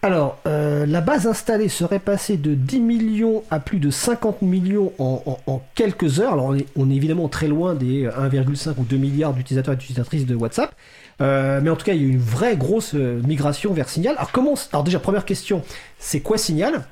Alors, 0.03 0.39
euh, 0.47 0.85
la 0.85 1.01
base 1.01 1.27
installée 1.27 1.69
serait 1.69 1.99
passée 1.99 2.37
de 2.37 2.55
10 2.55 2.79
millions 2.79 3.43
à 3.51 3.59
plus 3.59 3.79
de 3.79 3.91
50 3.91 4.41
millions 4.41 4.93
en, 4.97 5.61
quelques 5.75 6.19
heures. 6.19 6.33
Alors, 6.33 6.55
on 6.75 6.89
est, 6.89 6.95
évidemment 6.95 7.27
très 7.27 7.47
loin 7.47 7.75
des 7.75 8.07
1,5 8.07 8.75
ou 8.77 8.83
2 8.83 8.97
milliards 8.97 9.33
d'utilisateurs 9.33 9.73
et 9.73 9.77
d'utilisatrices 9.77 10.25
de 10.25 10.35
WhatsApp. 10.35 10.73
Mais 11.19 11.69
en 11.69 11.75
tout 11.75 11.85
cas, 11.85 11.93
il 11.93 12.01
y 12.01 12.05
a 12.05 12.09
une 12.09 12.19
vraie 12.19 12.57
grosse 12.57 12.93
migration 12.93 13.73
vers 13.73 13.89
Signal. 13.89 14.15
Alors, 14.17 14.31
comment, 14.31 14.55
alors 14.71 14.83
déjà, 14.83 14.99
première 14.99 15.25
question, 15.25 15.63
c'est 15.99 16.21
quoi 16.21 16.37
Signal? 16.37 16.85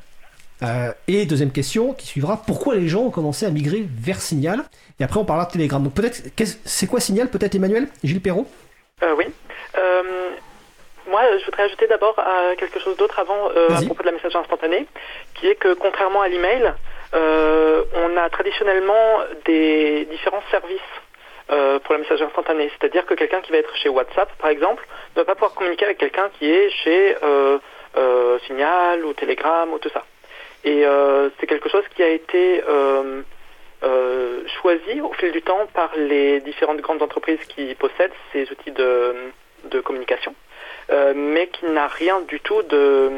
Euh, 0.61 0.91
Et 1.07 1.25
deuxième 1.25 1.51
question 1.51 1.93
qui 1.93 2.05
suivra, 2.05 2.41
pourquoi 2.45 2.75
les 2.75 2.87
gens 2.87 3.01
ont 3.03 3.11
commencé 3.11 3.45
à 3.45 3.49
migrer 3.49 3.83
vers 3.87 4.19
Signal 4.19 4.59
Et 4.99 5.03
après, 5.03 5.19
on 5.19 5.25
parlera 5.25 5.47
de 5.47 5.51
Telegram. 5.51 5.81
Donc, 5.81 5.93
peut-être, 5.93 6.21
c'est 6.65 6.87
quoi 6.87 6.99
Signal 6.99 7.29
Peut-être 7.29 7.55
Emmanuel 7.55 7.87
Gilles 8.03 8.21
Perrault? 8.21 8.47
Euh, 9.03 9.15
oui. 9.17 9.25
Euh, 9.77 10.29
moi, 11.09 11.21
je 11.39 11.45
voudrais 11.45 11.63
ajouter 11.63 11.87
d'abord 11.87 12.15
quelque 12.57 12.79
chose 12.79 12.97
d'autre 12.97 13.17
avant 13.19 13.49
euh, 13.55 13.69
à 13.69 13.81
propos 13.81 14.03
de 14.03 14.07
la 14.07 14.11
messagerie 14.11 14.41
instantanée, 14.41 14.85
qui 15.35 15.47
est 15.47 15.55
que 15.55 15.73
contrairement 15.73 16.21
à 16.21 16.27
l'email, 16.27 16.73
on 17.13 18.17
a 18.17 18.29
traditionnellement 18.29 19.19
des 19.45 20.05
différents 20.11 20.43
services 20.51 20.79
pour 21.83 21.93
la 21.93 21.99
messagerie 21.99 22.25
instantanée. 22.27 22.69
C'est-à-dire 22.77 23.07
que 23.07 23.15
quelqu'un 23.15 23.41
qui 23.41 23.51
va 23.51 23.57
être 23.57 23.75
chez 23.77 23.89
WhatsApp, 23.89 24.29
par 24.37 24.51
exemple, 24.51 24.85
ne 25.15 25.21
va 25.21 25.25
pas 25.25 25.33
pouvoir 25.33 25.53
communiquer 25.55 25.85
avec 25.85 25.97
quelqu'un 25.97 26.29
qui 26.37 26.51
est 26.51 26.69
chez 26.69 27.15
euh, 27.23 27.57
euh, 27.97 28.37
Signal 28.45 29.03
ou 29.03 29.13
Telegram 29.13 29.71
ou 29.73 29.79
tout 29.79 29.89
ça. 29.89 30.03
Et 30.63 30.85
euh, 30.85 31.29
c'est 31.39 31.47
quelque 31.47 31.69
chose 31.69 31.83
qui 31.95 32.03
a 32.03 32.09
été 32.09 32.61
euh, 32.67 33.21
euh, 33.83 34.41
choisi 34.61 34.99
au 35.01 35.13
fil 35.13 35.31
du 35.31 35.41
temps 35.41 35.67
par 35.73 35.91
les 35.95 36.41
différentes 36.41 36.81
grandes 36.81 37.01
entreprises 37.01 37.39
qui 37.47 37.73
possèdent 37.75 38.11
ces 38.33 38.49
outils 38.51 38.71
de, 38.71 39.31
communication, 39.83 40.35
mais 41.15 41.47
qui 41.47 41.65
n'a 41.65 41.87
rien 41.87 42.21
du 42.21 42.39
tout 42.39 42.61
de, 42.63 43.09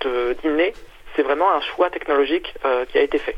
de 0.00 0.36
d'inné. 0.42 0.74
C'est 1.14 1.22
vraiment 1.22 1.50
un 1.52 1.60
choix 1.60 1.88
technologique 1.90 2.54
qui 2.88 2.98
a 2.98 3.02
été 3.02 3.18
fait. 3.18 3.36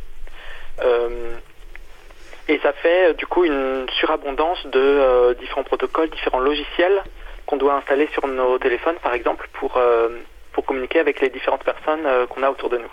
Et 2.49 2.59
ça 2.59 2.73
fait 2.73 3.15
du 3.15 3.26
coup 3.26 3.45
une 3.45 3.87
surabondance 3.99 4.65
de 4.67 5.35
différents 5.35 5.65
protocoles, 5.65 6.11
différents 6.11 6.41
logiciels 6.41 7.03
qu'on 7.47 7.57
doit 7.57 7.75
installer 7.75 8.09
sur 8.12 8.26
nos 8.26 8.59
téléphones, 8.59 8.97
par 9.03 9.15
exemple, 9.15 9.49
pour, 9.55 9.81
pour 10.53 10.65
communiquer 10.65 11.00
avec 11.00 11.21
les 11.21 11.29
différentes 11.29 11.65
personnes 11.65 12.07
qu'on 12.29 12.43
a 12.43 12.50
autour 12.50 12.71
de 12.71 12.79
nous. 12.79 12.91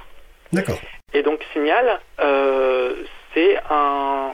Et 1.13 1.23
donc 1.23 1.43
Signal, 1.53 1.99
euh, 2.19 2.95
c'est 3.33 3.57
un, 3.69 4.31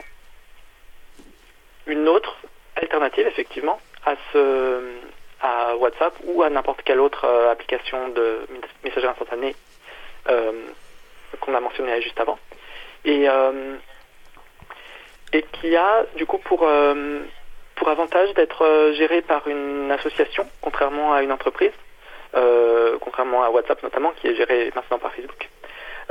une 1.86 2.08
autre 2.08 2.36
alternative 2.76 3.26
effectivement 3.26 3.78
à 4.04 4.14
ce 4.32 4.80
à 5.42 5.74
WhatsApp 5.76 6.14
ou 6.24 6.42
à 6.42 6.50
n'importe 6.50 6.82
quelle 6.82 7.00
autre 7.00 7.24
euh, 7.24 7.50
application 7.50 8.08
de 8.10 8.40
messagerie 8.84 9.10
instantanée 9.10 9.56
euh, 10.28 10.52
qu'on 11.40 11.54
a 11.54 11.60
mentionné 11.60 12.00
juste 12.02 12.20
avant. 12.20 12.38
Et, 13.06 13.26
et 15.32 15.42
qui 15.52 15.74
a 15.74 16.04
du 16.16 16.26
coup 16.26 16.36
pour, 16.36 16.68
pour 17.76 17.88
avantage 17.88 18.34
d'être 18.34 18.92
géré 18.94 19.22
par 19.22 19.48
une 19.48 19.90
association, 19.90 20.46
contrairement 20.60 21.14
à 21.14 21.22
une 21.22 21.32
entreprise, 21.32 21.72
contrairement 23.00 23.42
à 23.42 23.48
WhatsApp 23.48 23.82
notamment, 23.82 24.12
qui 24.20 24.28
est 24.28 24.34
géré 24.34 24.70
maintenant 24.74 24.98
par 24.98 25.14
Facebook. 25.14 25.48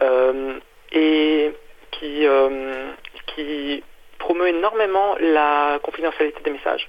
Euh, 0.01 0.59
et 0.91 1.53
qui, 1.91 2.25
euh, 2.25 2.91
qui 3.27 3.83
promeut 4.17 4.47
énormément 4.47 5.15
la 5.19 5.79
confidentialité 5.83 6.41
des 6.43 6.51
messages 6.51 6.87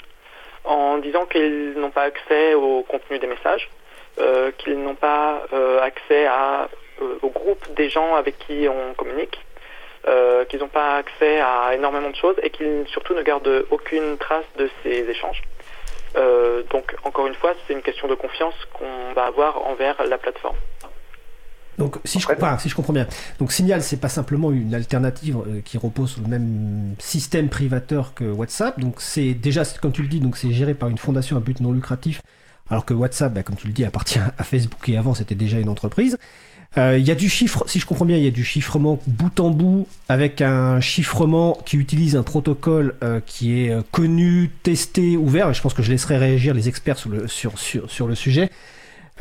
en 0.64 0.98
disant 0.98 1.26
qu'ils 1.26 1.74
n'ont 1.76 1.90
pas 1.90 2.04
accès 2.04 2.54
au 2.54 2.82
contenu 2.82 3.18
des 3.18 3.26
messages, 3.26 3.68
euh, 4.18 4.52
qu'ils 4.58 4.82
n'ont 4.82 4.94
pas 4.94 5.42
accès 5.82 6.28
au 7.22 7.28
groupe 7.28 7.74
des 7.74 7.88
gens 7.88 8.14
avec 8.14 8.38
qui 8.38 8.68
on 8.68 8.94
communique, 8.94 9.38
qu'ils 10.48 10.60
n'ont 10.60 10.68
pas 10.68 10.96
accès 10.96 11.40
à 11.40 11.74
énormément 11.74 12.10
de 12.10 12.16
choses 12.16 12.36
et 12.42 12.50
qu'ils 12.50 12.84
surtout 12.88 13.14
ne 13.14 13.22
gardent 13.22 13.66
aucune 13.70 14.18
trace 14.18 14.44
de 14.56 14.68
ces 14.82 15.08
échanges. 15.08 15.42
Donc 16.70 16.94
encore 17.04 17.26
une 17.26 17.34
fois, 17.34 17.52
c'est 17.66 17.72
une 17.72 17.82
question 17.82 18.08
de 18.08 18.14
confiance 18.14 18.54
qu'on 18.74 19.12
va 19.14 19.24
avoir 19.24 19.66
envers 19.66 20.02
la 20.04 20.18
plateforme. 20.18 20.56
Donc, 21.78 21.96
si 22.04 22.20
je, 22.20 22.26
enfin, 22.30 22.58
si 22.58 22.68
je 22.68 22.74
comprends 22.74 22.92
bien, 22.92 23.06
donc 23.38 23.52
Signal, 23.52 23.82
c'est 23.82 23.96
pas 23.96 24.08
simplement 24.08 24.52
une 24.52 24.74
alternative 24.74 25.38
euh, 25.46 25.60
qui 25.64 25.78
repose 25.78 26.10
sur 26.10 26.22
le 26.22 26.28
même 26.28 26.94
système 26.98 27.48
privateur 27.48 28.14
que 28.14 28.24
WhatsApp. 28.24 28.78
Donc, 28.78 28.96
c'est 28.98 29.34
déjà, 29.34 29.62
comme 29.80 29.92
tu 29.92 30.02
le 30.02 30.08
dis, 30.08 30.20
donc 30.20 30.36
c'est 30.36 30.52
géré 30.52 30.74
par 30.74 30.88
une 30.88 30.98
fondation 30.98 31.36
à 31.36 31.40
but 31.40 31.60
non 31.60 31.72
lucratif, 31.72 32.22
alors 32.68 32.84
que 32.84 32.94
WhatsApp, 32.94 33.32
bah, 33.32 33.42
comme 33.42 33.56
tu 33.56 33.66
le 33.66 33.72
dis, 33.72 33.84
appartient 33.84 34.18
à 34.38 34.44
Facebook 34.44 34.88
et 34.88 34.96
avant 34.96 35.14
c'était 35.14 35.34
déjà 35.34 35.58
une 35.58 35.68
entreprise. 35.68 36.18
Euh, 36.78 36.96
Il 36.98 37.06
y 37.06 37.10
a 37.10 37.16
du 37.16 37.28
chiffre, 37.28 37.64
si 37.66 37.80
je 37.80 37.86
comprends 37.86 38.04
bien, 38.04 38.16
il 38.16 38.22
y 38.22 38.28
a 38.28 38.30
du 38.30 38.44
chiffrement 38.44 39.00
bout 39.06 39.40
en 39.40 39.50
bout 39.50 39.88
avec 40.08 40.40
un 40.40 40.80
chiffrement 40.80 41.58
qui 41.66 41.76
utilise 41.76 42.14
un 42.14 42.22
protocole 42.22 42.94
euh, 43.02 43.20
qui 43.24 43.60
est 43.60 43.70
euh, 43.70 43.82
connu, 43.90 44.50
testé, 44.62 45.16
ouvert. 45.16 45.50
Et 45.50 45.54
je 45.54 45.60
pense 45.62 45.74
que 45.74 45.82
je 45.82 45.90
laisserai 45.90 46.16
réagir 46.16 46.54
les 46.54 46.68
experts 46.68 46.96
sur 46.96 47.10
le, 47.10 47.26
sur, 47.26 47.58
sur, 47.58 47.90
sur 47.90 48.06
le 48.06 48.14
sujet 48.14 48.50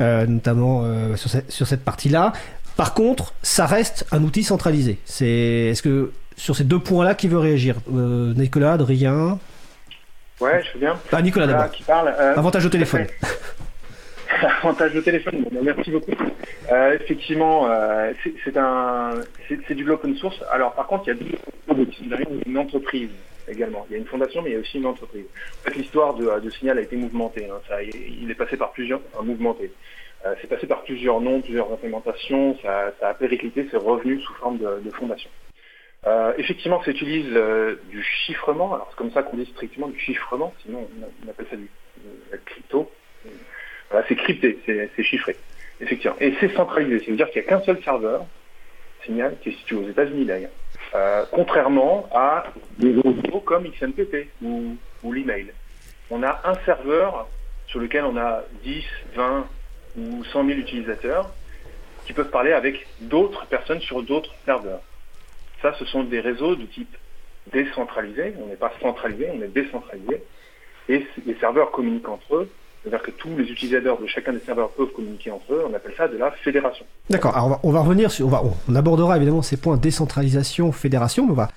notamment 0.00 0.82
euh, 0.84 1.16
sur, 1.16 1.30
cette, 1.30 1.50
sur 1.50 1.66
cette 1.66 1.84
partie-là. 1.84 2.32
Par 2.76 2.94
contre, 2.94 3.34
ça 3.42 3.66
reste 3.66 4.06
un 4.12 4.22
outil 4.22 4.42
centralisé. 4.42 4.98
C'est, 5.04 5.26
est-ce 5.26 5.82
que 5.82 6.12
sur 6.36 6.56
ces 6.56 6.64
deux 6.64 6.78
points-là, 6.78 7.14
qui 7.14 7.28
veut 7.28 7.38
réagir? 7.38 7.76
Euh, 7.94 8.32
Nicolas, 8.34 8.72
Adrien? 8.74 9.38
Ouais, 10.40 10.62
je 10.64 10.72
veux 10.74 10.80
bien. 10.80 10.98
Ah, 11.12 11.20
Nicolas 11.20 11.46
d'abord. 11.46 11.70
qui 11.70 11.82
parle. 11.82 12.08
euh, 12.18 12.34
Avantage 12.36 12.64
au 12.64 12.70
téléphone. 12.70 13.06
Avantage 14.62 14.94
de 14.94 15.00
téléphone, 15.00 15.44
bon, 15.50 15.60
merci 15.62 15.90
beaucoup. 15.90 16.12
Euh, 16.72 16.94
effectivement, 16.94 17.66
euh, 17.68 18.12
c'est 19.68 19.74
du 19.74 19.88
open 19.90 20.16
source. 20.16 20.36
Alors 20.50 20.72
par 20.72 20.86
contre, 20.86 21.04
il 21.06 21.08
y 21.08 21.10
a 21.10 21.14
deux 21.14 21.86
une 22.46 22.56
entreprise 22.56 23.10
Il 23.52 23.58
y 23.58 23.94
a 23.94 23.98
une 23.98 24.06
fondation, 24.06 24.42
mais 24.42 24.50
il 24.50 24.52
y 24.54 24.56
a 24.56 24.60
aussi 24.60 24.78
une 24.78 24.86
entreprise. 24.86 25.26
En 25.60 25.68
fait, 25.68 25.76
l'histoire 25.76 26.14
de, 26.14 26.50
Signal 26.50 26.78
a 26.78 26.82
été 26.82 26.96
mouvementée. 26.96 27.48
hein. 27.48 27.60
Il 27.82 28.30
est 28.30 28.34
passé 28.34 28.56
par 28.56 28.72
plusieurs, 28.72 29.00
un 29.18 29.22
mouvementé. 29.22 29.70
Euh, 30.26 30.34
c'est 30.40 30.48
passé 30.48 30.66
par 30.66 30.82
plusieurs 30.82 31.20
noms, 31.20 31.40
plusieurs 31.40 31.72
implémentations. 31.72 32.56
Ça, 32.62 32.92
a 33.02 33.14
périclité, 33.14 33.66
c'est 33.70 33.76
revenu 33.76 34.20
sous 34.20 34.34
forme 34.34 34.58
de, 34.58 34.90
fondation. 34.90 35.30
Euh, 36.06 36.32
effectivement, 36.38 36.82
ça 36.82 36.90
utilise 36.90 37.30
euh, 37.32 37.76
du 37.90 38.02
chiffrement. 38.02 38.74
Alors 38.74 38.88
c'est 38.90 38.96
comme 38.96 39.10
ça 39.12 39.22
qu'on 39.22 39.36
dit 39.36 39.46
strictement 39.46 39.88
du 39.88 39.98
chiffrement. 39.98 40.54
Sinon, 40.64 40.88
on, 41.26 41.30
appelle 41.30 41.46
ça 41.50 41.56
du 41.56 41.68
euh, 42.32 42.36
crypto. 42.44 42.90
C'est 44.06 44.14
crypté, 44.14 44.56
c'est 44.64 45.02
chiffré, 45.02 45.34
effectivement. 45.80 46.16
Et 46.20 46.32
c'est 46.38 46.54
centralisé, 46.54 47.00
ça 47.00 47.10
veut 47.10 47.16
dire 47.16 47.28
qu'il 47.30 47.42
n'y 47.42 47.48
a 47.48 47.50
qu'un 47.50 47.60
seul 47.62 47.82
serveur, 47.82 48.24
Signal, 49.04 49.36
qui 49.42 49.48
est 49.48 49.52
situé 49.52 49.74
aux 49.74 49.88
États-Unis 49.88 50.26
d'ailleurs. 50.26 50.52
Euh, 50.94 51.24
contrairement 51.30 52.08
à 52.12 52.44
des 52.78 52.92
réseaux 52.92 53.40
comme 53.40 53.64
XMPP 53.64 54.28
ou, 54.42 54.76
ou 55.04 55.12
l'email. 55.12 55.52
On 56.10 56.22
a 56.24 56.40
un 56.44 56.54
serveur 56.64 57.28
sur 57.68 57.78
lequel 57.78 58.04
on 58.04 58.16
a 58.16 58.42
10, 58.64 58.84
20 59.14 59.46
ou 59.98 60.24
100 60.24 60.46
000 60.46 60.58
utilisateurs 60.58 61.30
qui 62.06 62.12
peuvent 62.12 62.30
parler 62.30 62.52
avec 62.52 62.88
d'autres 63.00 63.46
personnes 63.46 63.80
sur 63.80 64.02
d'autres 64.02 64.34
serveurs. 64.44 64.80
Ça, 65.62 65.74
ce 65.78 65.84
sont 65.84 66.02
des 66.02 66.20
réseaux 66.20 66.56
de 66.56 66.64
type 66.64 66.96
décentralisé. 67.52 68.34
On 68.42 68.46
n'est 68.46 68.56
pas 68.56 68.72
centralisé, 68.80 69.28
on 69.32 69.40
est 69.42 69.48
décentralisé. 69.48 70.24
Et 70.88 71.06
les 71.24 71.34
serveurs 71.36 71.70
communiquent 71.70 72.08
entre 72.08 72.34
eux 72.34 72.50
c'est-à-dire 72.82 73.02
que 73.02 73.10
tous 73.10 73.36
les 73.36 73.44
utilisateurs 73.44 74.00
de 74.00 74.06
chacun 74.06 74.32
des 74.32 74.40
serveurs 74.40 74.70
peuvent 74.70 74.90
communiquer 74.92 75.30
entre 75.30 75.52
eux. 75.52 75.64
On 75.70 75.74
appelle 75.74 75.94
ça 75.96 76.08
de 76.08 76.16
la 76.16 76.30
fédération. 76.30 76.84
D'accord. 77.10 77.36
Alors 77.36 77.60
on 77.62 77.70
va, 77.70 77.80
revenir 77.80 78.10
sur, 78.10 78.26
on, 78.26 78.30
va, 78.30 78.42
on 78.68 78.74
abordera 78.74 79.16
évidemment 79.16 79.42
ces 79.42 79.56
points 79.56 79.76
décentralisation, 79.76 80.72
fédération, 80.72 81.26
mais 81.26 81.32
on 81.32 81.36
va, 81.36 81.48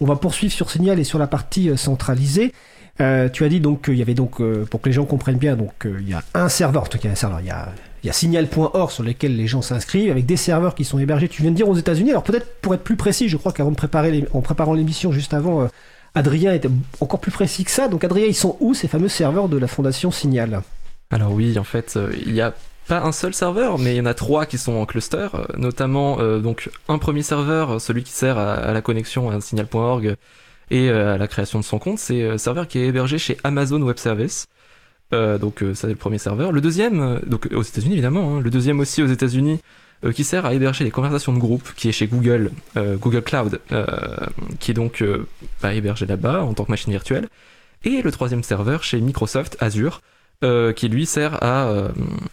on 0.00 0.06
va 0.06 0.16
poursuivre 0.16 0.52
sur 0.52 0.70
Signal 0.70 0.98
et 0.98 1.04
sur 1.04 1.18
la 1.18 1.26
partie 1.26 1.70
euh, 1.70 1.76
centralisée. 1.76 2.52
Euh, 3.00 3.28
tu 3.28 3.44
as 3.44 3.48
dit 3.48 3.60
donc 3.60 3.84
qu'il 3.84 3.94
y 3.94 4.02
avait 4.02 4.14
donc, 4.14 4.40
euh, 4.40 4.64
pour 4.68 4.80
que 4.80 4.88
les 4.88 4.92
gens 4.92 5.04
comprennent 5.04 5.38
bien, 5.38 5.54
donc 5.54 5.86
euh, 5.86 5.98
il 6.00 6.08
y 6.08 6.14
a 6.14 6.22
un 6.34 6.48
serveur, 6.48 6.82
en 6.82 6.86
tout 6.86 6.98
cas 6.98 7.08
un 7.08 7.14
serveur, 7.14 7.40
il 7.40 7.46
y 7.46 7.50
a, 7.50 7.68
il 8.02 8.08
y 8.08 8.10
a 8.10 8.12
signal.org 8.12 8.90
sur 8.90 9.04
lequel 9.04 9.36
les 9.36 9.46
gens 9.46 9.62
s'inscrivent, 9.62 10.10
avec 10.10 10.26
des 10.26 10.36
serveurs 10.36 10.74
qui 10.74 10.84
sont 10.84 10.98
hébergés, 10.98 11.28
tu 11.28 11.42
viens 11.42 11.52
de 11.52 11.56
dire 11.56 11.68
aux 11.68 11.76
États-Unis. 11.76 12.10
Alors 12.10 12.24
peut-être 12.24 12.60
pour 12.60 12.74
être 12.74 12.82
plus 12.82 12.96
précis, 12.96 13.28
je 13.28 13.36
crois 13.36 13.52
qu'avant 13.52 13.70
de 13.70 13.76
préparer, 13.76 14.10
les, 14.10 14.24
en 14.32 14.40
préparant 14.40 14.74
l'émission 14.74 15.12
juste 15.12 15.32
avant, 15.32 15.62
euh, 15.62 15.66
Adrien 16.14 16.52
était 16.52 16.70
encore 17.00 17.20
plus 17.20 17.30
précis 17.30 17.64
que 17.64 17.70
ça. 17.70 17.88
Donc 17.88 18.04
Adrien, 18.04 18.26
ils 18.26 18.34
sont 18.34 18.56
où 18.60 18.74
ces 18.74 18.88
fameux 18.88 19.08
serveurs 19.08 19.48
de 19.48 19.56
la 19.56 19.68
fondation 19.68 20.10
Signal? 20.10 20.62
Alors 21.10 21.32
oui, 21.32 21.58
en 21.58 21.64
fait, 21.64 21.94
euh, 21.96 22.12
il 22.26 22.34
y 22.34 22.40
a 22.40 22.54
pas 22.86 23.00
un 23.00 23.12
seul 23.12 23.34
serveur, 23.34 23.78
mais 23.78 23.94
il 23.94 23.98
y 23.98 24.00
en 24.00 24.06
a 24.06 24.14
trois 24.14 24.46
qui 24.46 24.58
sont 24.58 24.74
en 24.74 24.86
cluster, 24.86 25.28
euh, 25.34 25.44
notamment 25.56 26.20
euh, 26.20 26.38
donc 26.38 26.70
un 26.88 26.98
premier 26.98 27.22
serveur, 27.22 27.80
celui 27.80 28.02
qui 28.02 28.12
sert 28.12 28.38
à, 28.38 28.72
la 28.72 28.82
connexion 28.82 29.30
à 29.30 29.40
signal.org 29.40 30.16
et 30.70 30.90
à 30.90 31.16
la 31.16 31.28
création 31.28 31.58
de 31.58 31.64
son 31.64 31.78
compte, 31.78 31.98
c'est 31.98 32.28
un 32.28 32.36
serveur 32.36 32.68
qui 32.68 32.78
est 32.78 32.86
hébergé 32.86 33.16
chez 33.16 33.38
Amazon 33.42 33.80
Web 33.80 33.96
Service. 33.96 34.48
Donc 35.12 35.60
ça 35.60 35.74
c'est 35.74 35.86
le 35.88 35.94
premier 35.94 36.18
serveur. 36.18 36.52
Le 36.52 36.60
deuxième, 36.60 37.20
donc 37.26 37.48
aux 37.50 37.62
États-Unis 37.62 37.94
évidemment, 37.94 38.36
hein, 38.36 38.40
le 38.42 38.50
deuxième 38.50 38.78
aussi 38.78 39.02
aux 39.02 39.06
États-Unis, 39.06 39.60
euh, 40.04 40.12
qui 40.12 40.22
sert 40.22 40.46
à 40.46 40.54
héberger 40.54 40.84
les 40.84 40.92
conversations 40.92 41.32
de 41.32 41.38
groupe, 41.38 41.72
qui 41.74 41.88
est 41.88 41.92
chez 41.92 42.06
Google, 42.06 42.52
euh, 42.76 42.96
Google 42.96 43.22
Cloud, 43.22 43.60
euh, 43.72 43.84
qui 44.60 44.70
est 44.70 44.74
donc 44.74 45.02
bah, 45.60 45.74
hébergé 45.74 46.06
là-bas 46.06 46.42
en 46.42 46.54
tant 46.54 46.64
que 46.64 46.70
machine 46.70 46.92
virtuelle. 46.92 47.28
Et 47.84 48.02
le 48.02 48.12
troisième 48.12 48.44
serveur 48.44 48.84
chez 48.84 49.00
Microsoft 49.00 49.56
Azure, 49.60 50.00
qui 50.76 50.88
lui 50.88 51.04
sert 51.04 51.42
à, 51.42 51.88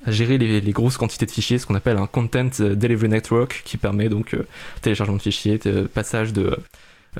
gérer 0.06 0.38
les, 0.38 0.71
grosses 0.71 0.97
quantités 0.97 1.25
de 1.25 1.32
fichiers, 1.32 1.58
ce 1.58 1.65
qu'on 1.65 1.75
appelle 1.75 1.97
un 1.97 2.08
Content 2.08 2.49
Delivery 2.60 3.10
Network, 3.10 3.62
qui 3.65 3.78
permet 3.78 4.10
donc 4.10 4.36
téléchargement 4.82 5.17
de 5.17 5.21
fichiers, 5.21 5.60
passage 5.93 6.34
de, 6.34 6.58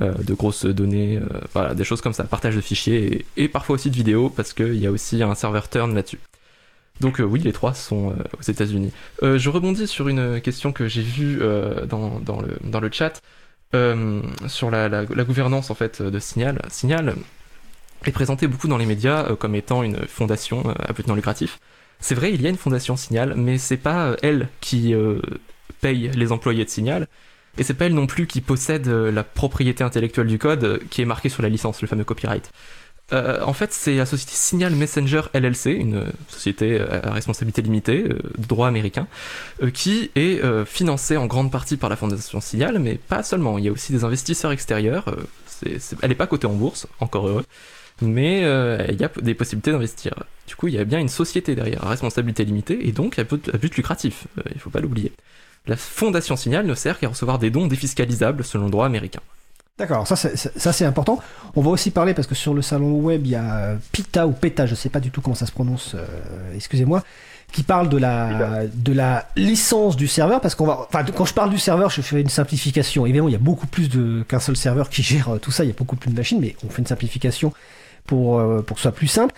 de 0.00 0.34
grosses 0.34 0.64
données, 0.64 1.20
voilà, 1.54 1.74
des 1.74 1.84
choses 1.84 2.00
comme 2.00 2.12
ça, 2.12 2.24
partage 2.24 2.56
de 2.56 2.60
fichiers 2.60 3.24
et, 3.36 3.48
parfois 3.48 3.74
aussi 3.74 3.90
de 3.90 3.96
vidéos, 3.96 4.28
parce 4.28 4.52
qu'il 4.52 4.76
y 4.76 4.86
a 4.86 4.90
aussi 4.90 5.22
un 5.22 5.34
serveur 5.36 5.68
turn 5.68 5.94
là-dessus. 5.94 6.20
Donc 7.00 7.20
oui, 7.20 7.40
les 7.40 7.52
trois 7.52 7.74
sont 7.74 8.14
aux 8.38 8.42
États-Unis. 8.42 8.92
je 9.22 9.50
rebondis 9.50 9.86
sur 9.86 10.08
une 10.08 10.40
question 10.40 10.72
que 10.72 10.88
j'ai 10.88 11.02
vue 11.02 11.40
dans, 11.88 12.40
le, 12.80 12.90
chat. 12.90 13.20
Euh, 13.74 14.22
sur 14.46 14.70
la, 14.70 15.04
gouvernance 15.04 15.70
en 15.70 15.74
fait 15.74 16.00
de 16.00 16.18
Signal. 16.18 16.62
Signal 16.70 17.14
est 18.04 18.12
présenté 18.12 18.46
beaucoup 18.46 18.68
dans 18.68 18.78
les 18.78 18.86
médias 18.86 19.26
euh, 19.26 19.36
comme 19.36 19.56
étant 19.56 19.82
une 19.82 20.06
fondation 20.06 20.62
euh, 20.66 20.72
à 20.78 20.92
but 20.92 21.06
non 21.08 21.16
lucratif. 21.16 21.58
C'est 21.98 22.14
vrai, 22.14 22.32
il 22.32 22.40
y 22.42 22.46
a 22.46 22.50
une 22.50 22.56
fondation 22.56 22.96
Signal, 22.96 23.34
mais 23.36 23.58
c'est 23.58 23.76
pas 23.76 24.16
elle 24.22 24.48
qui 24.60 24.94
paye 25.80 26.10
les 26.14 26.30
employés 26.30 26.64
de 26.64 26.68
Signal. 26.68 27.06
Et 27.56 27.62
c'est 27.62 27.72
pas 27.72 27.86
elle 27.86 27.94
non 27.94 28.06
plus 28.06 28.26
qui 28.26 28.42
possède 28.42 28.86
la 28.86 29.24
propriété 29.24 29.82
intellectuelle 29.82 30.26
du 30.26 30.38
code 30.38 30.82
qui 30.90 31.00
est 31.00 31.06
marquée 31.06 31.30
sur 31.30 31.42
la 31.42 31.48
licence, 31.48 31.80
le 31.80 31.88
fameux 31.88 32.04
copyright. 32.04 32.52
Euh, 33.12 33.40
en 33.42 33.52
fait, 33.52 33.72
c'est 33.72 33.94
la 33.96 34.06
société 34.06 34.32
Signal 34.34 34.74
Messenger 34.74 35.22
LLC, 35.32 35.66
une 35.66 36.06
société 36.28 36.80
à 36.80 37.12
responsabilité 37.12 37.62
limitée, 37.62 38.04
euh, 38.08 38.18
droit 38.36 38.66
américain, 38.66 39.06
euh, 39.62 39.70
qui 39.70 40.10
est 40.16 40.40
financée 40.64 41.16
en 41.16 41.26
grande 41.26 41.52
partie 41.52 41.76
par 41.76 41.90
la 41.90 41.96
fondation 41.96 42.40
Signal, 42.40 42.78
mais 42.78 42.94
pas 42.96 43.22
seulement. 43.22 43.58
Il 43.58 43.64
y 43.64 43.68
a 43.68 43.72
aussi 43.72 43.92
des 43.92 44.04
investisseurs 44.04 44.52
extérieurs. 44.52 45.04
elle 46.02 46.08
n'est 46.08 46.14
pas 46.14 46.26
cotée 46.26 46.46
en 46.46 46.54
bourse, 46.54 46.86
encore 47.00 47.28
heureux, 47.28 47.44
mais 48.02 48.40
il 48.88 49.00
y 49.00 49.04
a 49.04 49.10
des 49.22 49.34
possibilités 49.34 49.72
d'investir. 49.72 50.14
Du 50.46 50.56
coup, 50.56 50.68
il 50.68 50.74
y 50.74 50.78
a 50.78 50.84
bien 50.84 50.98
une 50.98 51.08
société 51.08 51.54
derrière, 51.54 51.84
à 51.84 51.90
responsabilité 51.90 52.44
limitée, 52.44 52.88
et 52.88 52.92
donc 52.92 53.18
à 53.18 53.24
but, 53.24 53.50
à 53.54 53.58
but 53.58 53.74
lucratif. 53.76 54.26
il 54.46 54.56
ne 54.56 54.60
faut 54.60 54.70
pas 54.70 54.80
l'oublier. 54.80 55.12
La 55.66 55.76
fondation 55.76 56.36
Signal 56.36 56.66
ne 56.66 56.74
sert 56.74 56.98
qu'à 56.98 57.08
recevoir 57.08 57.38
des 57.38 57.50
dons 57.50 57.66
défiscalisables 57.66 58.44
selon 58.44 58.66
le 58.66 58.70
droit 58.70 58.86
américain. 58.86 59.20
D'accord, 59.78 60.06
ça 60.08 60.16
c'est 60.16 60.86
important. 60.86 61.20
On 61.54 61.60
va 61.60 61.68
aussi 61.68 61.90
parler 61.90 62.14
parce 62.14 62.26
que 62.26 62.34
sur 62.34 62.54
le 62.54 62.62
salon 62.62 62.92
web 62.94 63.26
il 63.26 63.32
y 63.32 63.34
a 63.34 63.56
euh, 63.56 63.76
Pita 63.92 64.26
ou 64.26 64.32
Peta, 64.32 64.64
je 64.64 64.74
sais 64.74 64.88
pas 64.88 65.00
du 65.00 65.10
tout 65.10 65.20
comment 65.20 65.34
ça 65.34 65.44
se 65.44 65.52
prononce, 65.52 65.94
euh, 65.94 66.54
excusez-moi, 66.54 67.02
qui 67.52 67.62
parle 67.62 67.90
de 67.90 67.98
la 67.98 68.64
de 68.72 68.92
la 68.94 69.28
licence 69.36 69.94
du 69.96 70.08
serveur 70.08 70.40
parce 70.40 70.54
qu'on 70.54 70.64
va, 70.64 70.86
enfin 70.88 71.04
quand 71.14 71.26
je 71.26 71.34
parle 71.34 71.50
du 71.50 71.58
serveur, 71.58 71.90
je 71.90 72.00
fais 72.00 72.22
une 72.22 72.30
simplification. 72.30 73.04
Évidemment, 73.04 73.28
il 73.28 73.32
y 73.32 73.36
a 73.36 73.38
beaucoup 73.38 73.66
plus 73.66 73.90
de 73.90 74.22
qu'un 74.26 74.40
seul 74.40 74.56
serveur 74.56 74.88
qui 74.88 75.02
gère 75.02 75.34
euh, 75.34 75.38
tout 75.38 75.50
ça. 75.50 75.62
Il 75.62 75.66
y 75.66 75.72
a 75.72 75.76
beaucoup 75.76 75.96
plus 75.96 76.10
de 76.10 76.16
machines, 76.16 76.40
mais 76.40 76.56
on 76.64 76.70
fait 76.70 76.80
une 76.80 76.86
simplification 76.86 77.52
pour 78.06 78.42
pour 78.64 78.76
que 78.76 78.80
ce 78.80 78.82
soit 78.82 78.92
plus 78.92 79.08
simple. 79.08 79.34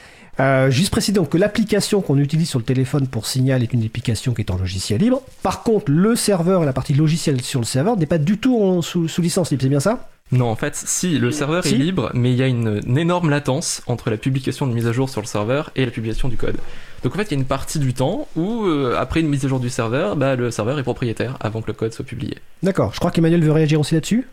juste 0.68 0.90
préciser 0.90 1.14
donc 1.14 1.30
que 1.30 1.38
l'application 1.38 2.00
qu'on 2.00 2.18
utilise 2.18 2.48
sur 2.48 2.60
le 2.60 2.64
téléphone 2.64 3.08
pour 3.08 3.26
Signal 3.26 3.64
est 3.64 3.72
une 3.72 3.82
application 3.82 4.34
qui 4.34 4.42
est 4.42 4.52
en 4.52 4.56
logiciel 4.58 5.00
libre. 5.00 5.20
Par 5.42 5.64
contre, 5.64 5.90
le 5.90 6.14
serveur 6.14 6.62
et 6.62 6.66
la 6.66 6.72
partie 6.72 6.94
logicielle 6.94 7.40
sur 7.40 7.58
le 7.58 7.66
serveur 7.66 7.96
n'est 7.96 8.06
pas 8.06 8.18
du 8.18 8.38
tout 8.38 8.82
sous, 8.82 9.08
sous 9.08 9.22
licence 9.22 9.50
libre, 9.50 9.62
c'est 9.62 9.68
bien 9.68 9.80
ça? 9.80 10.06
Non, 10.30 10.46
en 10.48 10.56
fait, 10.56 10.74
si, 10.74 11.18
le 11.18 11.30
serveur 11.30 11.66
est 11.66 11.70
libre, 11.70 12.10
mais 12.12 12.30
il 12.30 12.36
y 12.36 12.42
a 12.42 12.46
une, 12.46 12.82
énorme 12.98 13.30
latence 13.30 13.82
entre 13.86 14.10
la 14.10 14.18
publication 14.18 14.66
de 14.66 14.74
mise 14.74 14.86
à 14.86 14.92
jour 14.92 15.08
sur 15.08 15.22
le 15.22 15.26
serveur 15.26 15.70
et 15.74 15.86
la 15.86 15.90
publication 15.90 16.28
du 16.28 16.36
code. 16.36 16.58
Donc 17.02 17.14
en 17.14 17.18
fait, 17.18 17.24
il 17.24 17.30
y 17.30 17.34
a 17.34 17.38
une 17.38 17.46
partie 17.46 17.78
du 17.78 17.94
temps 17.94 18.28
où, 18.36 18.66
euh, 18.66 18.94
après 18.98 19.20
une 19.20 19.28
mise 19.28 19.44
à 19.46 19.48
jour 19.48 19.60
du 19.60 19.70
serveur, 19.70 20.16
bah, 20.16 20.36
le 20.36 20.50
serveur 20.50 20.78
est 20.78 20.82
propriétaire 20.82 21.36
avant 21.40 21.62
que 21.62 21.68
le 21.68 21.72
code 21.72 21.92
soit 21.94 22.04
publié. 22.04 22.36
D'accord, 22.62 22.92
je 22.92 22.98
crois 22.98 23.10
qu'Emmanuel 23.10 23.42
veut 23.42 23.52
réagir 23.52 23.80
aussi 23.80 23.94
là-dessus. 23.94 24.26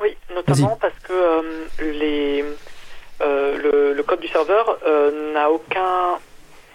Oui, 0.00 0.16
notamment 0.34 0.76
parce 0.80 0.98
que 1.04 1.12
euh, 1.12 1.42
les, 1.80 2.44
euh, 3.20 3.92
le, 3.94 4.02
code 4.02 4.20
du 4.20 4.28
serveur 4.28 4.78
n'a 5.34 5.50
aucun... 5.50 6.18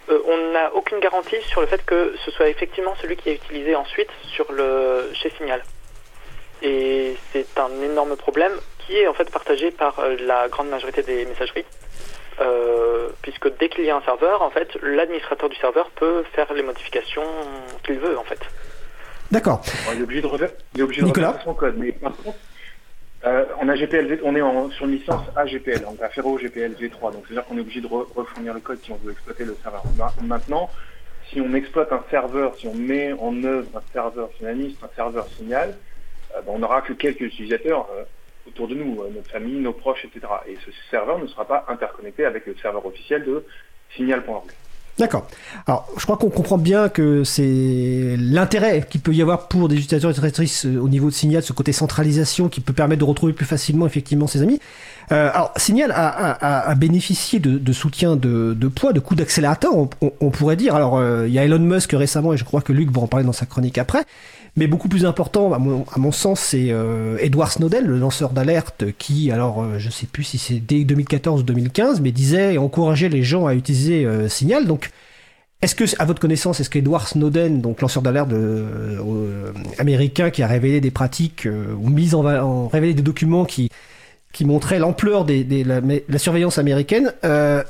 on 0.08 0.52
n'a 0.52 0.74
aucune 0.74 1.00
garantie 1.00 1.40
sur 1.48 1.60
le 1.60 1.66
fait 1.66 1.84
que 1.84 2.14
ce 2.24 2.30
soit 2.30 2.48
effectivement 2.48 2.94
celui 3.02 3.16
qui 3.16 3.30
est 3.30 3.34
utilisé 3.34 3.74
ensuite 3.74 4.10
sur 4.34 4.50
le, 4.52 5.10
chez 5.14 5.30
Signal. 5.36 5.62
Et 6.62 7.16
c'est 7.32 7.58
un 7.58 7.82
énorme 7.82 8.16
problème 8.16 8.52
qui 8.78 8.96
est 8.96 9.08
en 9.08 9.14
fait 9.14 9.30
partagé 9.30 9.70
par 9.70 9.98
euh, 9.98 10.16
la 10.24 10.48
grande 10.48 10.68
majorité 10.68 11.02
des 11.02 11.24
messageries. 11.26 11.64
Euh, 12.40 13.08
puisque 13.20 13.56
dès 13.58 13.68
qu'il 13.68 13.84
y 13.84 13.90
a 13.90 13.96
un 13.96 14.02
serveur, 14.02 14.42
en 14.42 14.50
fait, 14.50 14.68
l'administrateur 14.82 15.48
du 15.48 15.56
serveur 15.56 15.90
peut 15.90 16.24
faire 16.32 16.52
les 16.54 16.62
modifications 16.62 17.22
qu'il 17.84 17.98
veut, 17.98 18.18
en 18.18 18.24
fait. 18.24 18.40
D'accord. 19.30 19.62
Il 19.92 20.00
est 20.00 20.02
obligé 20.02 20.20
de 20.22 20.26
refaire, 20.26 21.42
son 21.44 21.54
code, 21.54 21.76
mais 21.78 21.92
par 21.92 22.16
contre, 22.16 22.38
euh, 23.24 23.44
on 23.60 23.68
a 23.68 23.76
GPL, 23.76 24.20
on 24.24 24.34
est 24.34 24.42
en, 24.42 24.70
sur 24.70 24.86
une 24.86 24.92
licence 24.92 25.22
AGPL, 25.36 25.82
donc 25.82 26.02
Affero 26.02 26.38
GPL 26.38 26.72
V3, 26.72 27.12
donc 27.12 27.24
c'est-à-dire 27.26 27.44
qu'on 27.46 27.56
est 27.56 27.60
obligé 27.60 27.80
de 27.80 27.86
refournir 27.86 28.52
le 28.52 28.60
code 28.60 28.78
si 28.82 28.90
on 28.90 28.96
veut 28.96 29.12
exploiter 29.12 29.44
le 29.44 29.56
serveur. 29.62 29.82
Maintenant, 30.22 30.70
si 31.30 31.40
on 31.40 31.54
exploite 31.54 31.92
un 31.92 32.02
serveur, 32.10 32.56
si 32.56 32.66
on 32.66 32.74
met 32.74 33.12
en 33.12 33.42
œuvre 33.44 33.68
un 33.76 33.92
serveur, 33.92 34.28
si 34.36 34.44
on 34.44 34.48
administre 34.48 34.84
un 34.84 34.94
serveur 34.96 35.28
signal, 35.36 35.70
euh, 35.70 35.91
on 36.46 36.58
n'aura 36.58 36.82
que 36.82 36.92
quelques 36.92 37.20
utilisateurs 37.20 37.88
euh, 37.96 38.04
autour 38.48 38.68
de 38.68 38.74
nous, 38.74 39.00
euh, 39.00 39.10
notre 39.14 39.30
famille, 39.30 39.60
nos 39.60 39.72
proches, 39.72 40.04
etc. 40.04 40.32
Et 40.48 40.56
ce 40.64 40.70
serveur 40.90 41.18
ne 41.18 41.26
sera 41.26 41.46
pas 41.46 41.64
interconnecté 41.68 42.24
avec 42.24 42.46
le 42.46 42.54
serveur 42.60 42.84
officiel 42.86 43.24
de 43.24 43.44
signal.org. 43.96 44.50
D'accord. 44.98 45.26
Alors, 45.66 45.88
je 45.96 46.04
crois 46.04 46.18
qu'on 46.18 46.28
comprend 46.28 46.58
bien 46.58 46.90
que 46.90 47.24
c'est 47.24 48.14
l'intérêt 48.18 48.86
qu'il 48.88 49.00
peut 49.00 49.14
y 49.14 49.22
avoir 49.22 49.48
pour 49.48 49.68
des 49.68 49.76
utilisateurs 49.76 50.10
et 50.10 50.12
utilisatrices 50.12 50.66
au 50.66 50.86
niveau 50.86 51.08
de 51.08 51.14
Signal, 51.14 51.42
ce 51.42 51.54
côté 51.54 51.72
centralisation 51.72 52.50
qui 52.50 52.60
peut 52.60 52.74
permettre 52.74 53.00
de 53.00 53.06
retrouver 53.06 53.32
plus 53.32 53.46
facilement 53.46 53.86
effectivement 53.86 54.26
ses 54.26 54.42
amis. 54.42 54.60
alors, 55.08 55.50
Signal 55.56 55.92
a, 55.96 56.74
bénéficié 56.74 57.38
de, 57.38 57.72
soutien 57.72 58.16
de, 58.16 58.68
poids, 58.68 58.92
de 58.92 59.00
coups 59.00 59.16
d'accélérateur, 59.16 59.72
on, 59.74 60.30
pourrait 60.30 60.56
dire. 60.56 60.74
Alors, 60.74 61.02
il 61.24 61.32
y 61.32 61.38
a 61.38 61.44
Elon 61.44 61.58
Musk 61.58 61.92
récemment, 61.92 62.34
et 62.34 62.36
je 62.36 62.44
crois 62.44 62.60
que 62.60 62.74
Luc 62.74 62.90
va 62.90 63.00
en 63.00 63.06
parler 63.06 63.24
dans 63.24 63.32
sa 63.32 63.46
chronique 63.46 63.78
après. 63.78 64.04
Mais 64.54 64.66
beaucoup 64.66 64.88
plus 64.88 65.06
important, 65.06 65.54
à 65.54 65.58
mon, 65.58 66.12
sens, 66.12 66.38
c'est 66.38 66.66
euh, 66.68 67.16
Edward 67.20 67.50
Snowden, 67.50 67.86
le 67.86 67.98
lanceur 67.98 68.30
d'alerte, 68.30 68.84
qui, 68.98 69.30
alors, 69.30 69.62
euh, 69.62 69.78
je 69.78 69.88
sais 69.88 70.04
plus 70.04 70.24
si 70.24 70.36
c'est 70.36 70.60
dès 70.60 70.84
2014 70.84 71.40
ou 71.40 71.42
2015, 71.42 72.02
mais 72.02 72.12
disait 72.12 72.54
et 72.54 72.58
encourageait 72.58 73.08
les 73.08 73.22
gens 73.22 73.46
à 73.46 73.54
utiliser 73.54 74.04
euh, 74.04 74.28
Signal. 74.28 74.66
Donc, 74.66 74.90
est-ce 75.62 75.74
que, 75.74 75.84
à 75.98 76.04
votre 76.04 76.20
connaissance, 76.20 76.60
est-ce 76.60 76.68
qu'Edward 76.68 77.06
Snowden, 77.08 77.62
donc 77.62 77.80
lanceur 77.80 78.02
d'alerte 78.02 78.30
américain, 79.78 80.28
qui 80.28 80.42
a 80.42 80.46
révélé 80.46 80.82
des 80.82 80.90
pratiques 80.90 81.46
ou 81.78 81.88
mis 81.88 82.14
en, 82.14 82.26
en, 82.26 82.68
révélé 82.68 82.94
des 82.94 83.02
documents 83.02 83.44
qui 83.44 83.70
qui 84.32 84.46
montraient 84.46 84.78
l'ampleur 84.78 85.26
la, 85.26 85.80
la, 86.08 86.18
surveillance 86.18 86.56
américaine, 86.56 87.12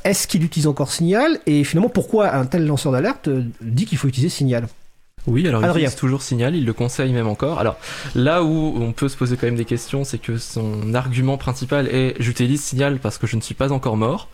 est-ce 0.04 0.28
qu'il 0.28 0.44
utilise 0.44 0.68
encore 0.68 0.92
Signal? 0.92 1.40
Et 1.46 1.64
finalement, 1.64 1.90
pourquoi 1.90 2.34
un 2.34 2.46
tel 2.46 2.64
lanceur 2.64 2.92
d'alerte 2.92 3.28
dit 3.60 3.84
qu'il 3.84 3.98
faut 3.98 4.06
utiliser 4.06 4.30
Signal? 4.30 4.68
Oui, 5.26 5.46
alors 5.46 5.62
il 5.62 5.68
utilise 5.68 5.94
toujours 5.94 6.22
Signal, 6.22 6.56
il 6.56 6.64
le 6.64 6.72
conseille 6.72 7.12
même 7.12 7.28
encore. 7.28 7.61
Alors 7.61 7.76
là 8.14 8.42
où 8.42 8.74
on 8.80 8.92
peut 8.92 9.08
se 9.08 9.16
poser 9.16 9.37
quand 9.37 9.46
même 9.46 9.56
des 9.56 9.64
questions, 9.64 10.04
c'est 10.04 10.18
que 10.18 10.37
son 10.37 10.94
argument 10.94 11.37
principal 11.37 11.87
est 11.88 12.16
j'utilise 12.18 12.62
Signal 12.62 12.98
parce 12.98 13.18
que 13.18 13.26
je 13.26 13.37
ne 13.37 13.40
suis 13.40 13.54
pas 13.54 13.72
encore 13.72 13.96
mort. 13.96 14.28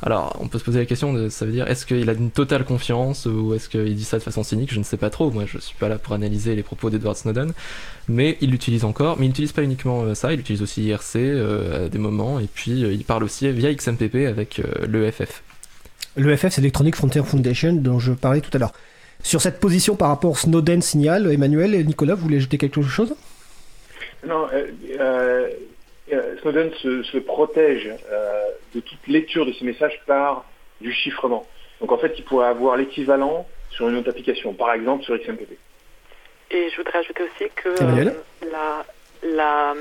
Alors 0.00 0.36
on 0.40 0.46
peut 0.46 0.58
se 0.58 0.64
poser 0.64 0.78
la 0.78 0.86
question 0.86 1.12
de 1.12 1.28
ça 1.28 1.44
veut 1.44 1.50
dire 1.50 1.66
est-ce 1.68 1.84
qu'il 1.84 2.08
a 2.08 2.12
une 2.12 2.30
totale 2.30 2.64
confiance 2.64 3.26
ou 3.26 3.54
est-ce 3.54 3.68
qu'il 3.68 3.94
dit 3.94 4.04
ça 4.04 4.18
de 4.18 4.22
façon 4.22 4.42
cynique? 4.42 4.72
Je 4.72 4.78
ne 4.78 4.84
sais 4.84 4.96
pas 4.96 5.10
trop. 5.10 5.30
Moi 5.30 5.44
je 5.46 5.58
suis 5.58 5.76
pas 5.76 5.88
là 5.88 5.98
pour 5.98 6.14
analyser 6.14 6.56
les 6.56 6.64
propos 6.64 6.90
d'Edward 6.90 7.16
Snowden, 7.16 7.52
mais 8.08 8.38
il 8.40 8.50
l'utilise 8.50 8.84
encore. 8.84 9.18
Mais 9.18 9.26
il 9.26 9.28
n'utilise 9.28 9.52
pas 9.52 9.62
uniquement 9.62 10.02
euh, 10.02 10.14
ça, 10.14 10.32
il 10.32 10.40
utilise 10.40 10.62
aussi 10.62 10.82
IRC 10.84 11.16
euh, 11.16 11.86
à 11.86 11.88
des 11.88 11.98
moments 11.98 12.40
et 12.40 12.48
puis 12.52 12.84
euh, 12.84 12.92
il 12.92 13.04
parle 13.04 13.22
aussi 13.22 13.50
via 13.52 13.72
XMPP 13.72 14.26
avec 14.26 14.60
l'EFF. 14.88 15.42
L'EFF 16.16 16.48
c'est 16.50 16.60
Electronic 16.60 16.96
Frontier 16.96 17.22
Foundation 17.24 17.72
dont 17.72 18.00
je 18.00 18.12
parlais 18.12 18.40
tout 18.40 18.50
à 18.54 18.58
l'heure. 18.58 18.72
Sur 19.22 19.40
cette 19.40 19.60
position 19.60 19.96
par 19.96 20.08
rapport 20.08 20.30
au 20.30 20.34
Snowden 20.34 20.80
signal, 20.80 21.30
Emmanuel 21.30 21.74
et 21.74 21.84
Nicolas, 21.84 22.14
vous 22.14 22.22
voulez 22.22 22.36
ajouter 22.36 22.58
quelque 22.58 22.82
chose? 22.82 23.14
Non, 24.24 24.48
euh, 24.52 24.66
euh, 24.98 25.48
euh, 26.12 26.36
Snowden 26.40 26.70
se, 26.74 27.18
protège 27.18 27.90
de 28.74 28.80
toute 28.80 29.06
lecture 29.06 29.46
de 29.46 29.52
ces 29.52 29.64
messages 29.64 30.00
par 30.06 30.44
du 30.80 30.92
chiffrement. 30.92 31.46
Donc 31.80 31.92
en 31.92 31.98
fait, 31.98 32.14
il 32.16 32.24
pourrait 32.24 32.48
avoir 32.48 32.76
l'équivalent 32.76 33.46
sur 33.70 33.88
une 33.88 33.96
autre 33.96 34.10
application, 34.10 34.54
par 34.54 34.72
exemple 34.72 35.04
sur 35.04 35.16
XMPP. 35.16 35.58
Et 36.50 36.70
je 36.70 36.76
voudrais 36.76 36.98
ajouter 36.98 37.24
aussi 37.24 37.50
que 37.54 37.68
la, 38.50 38.84
la, 39.22 39.74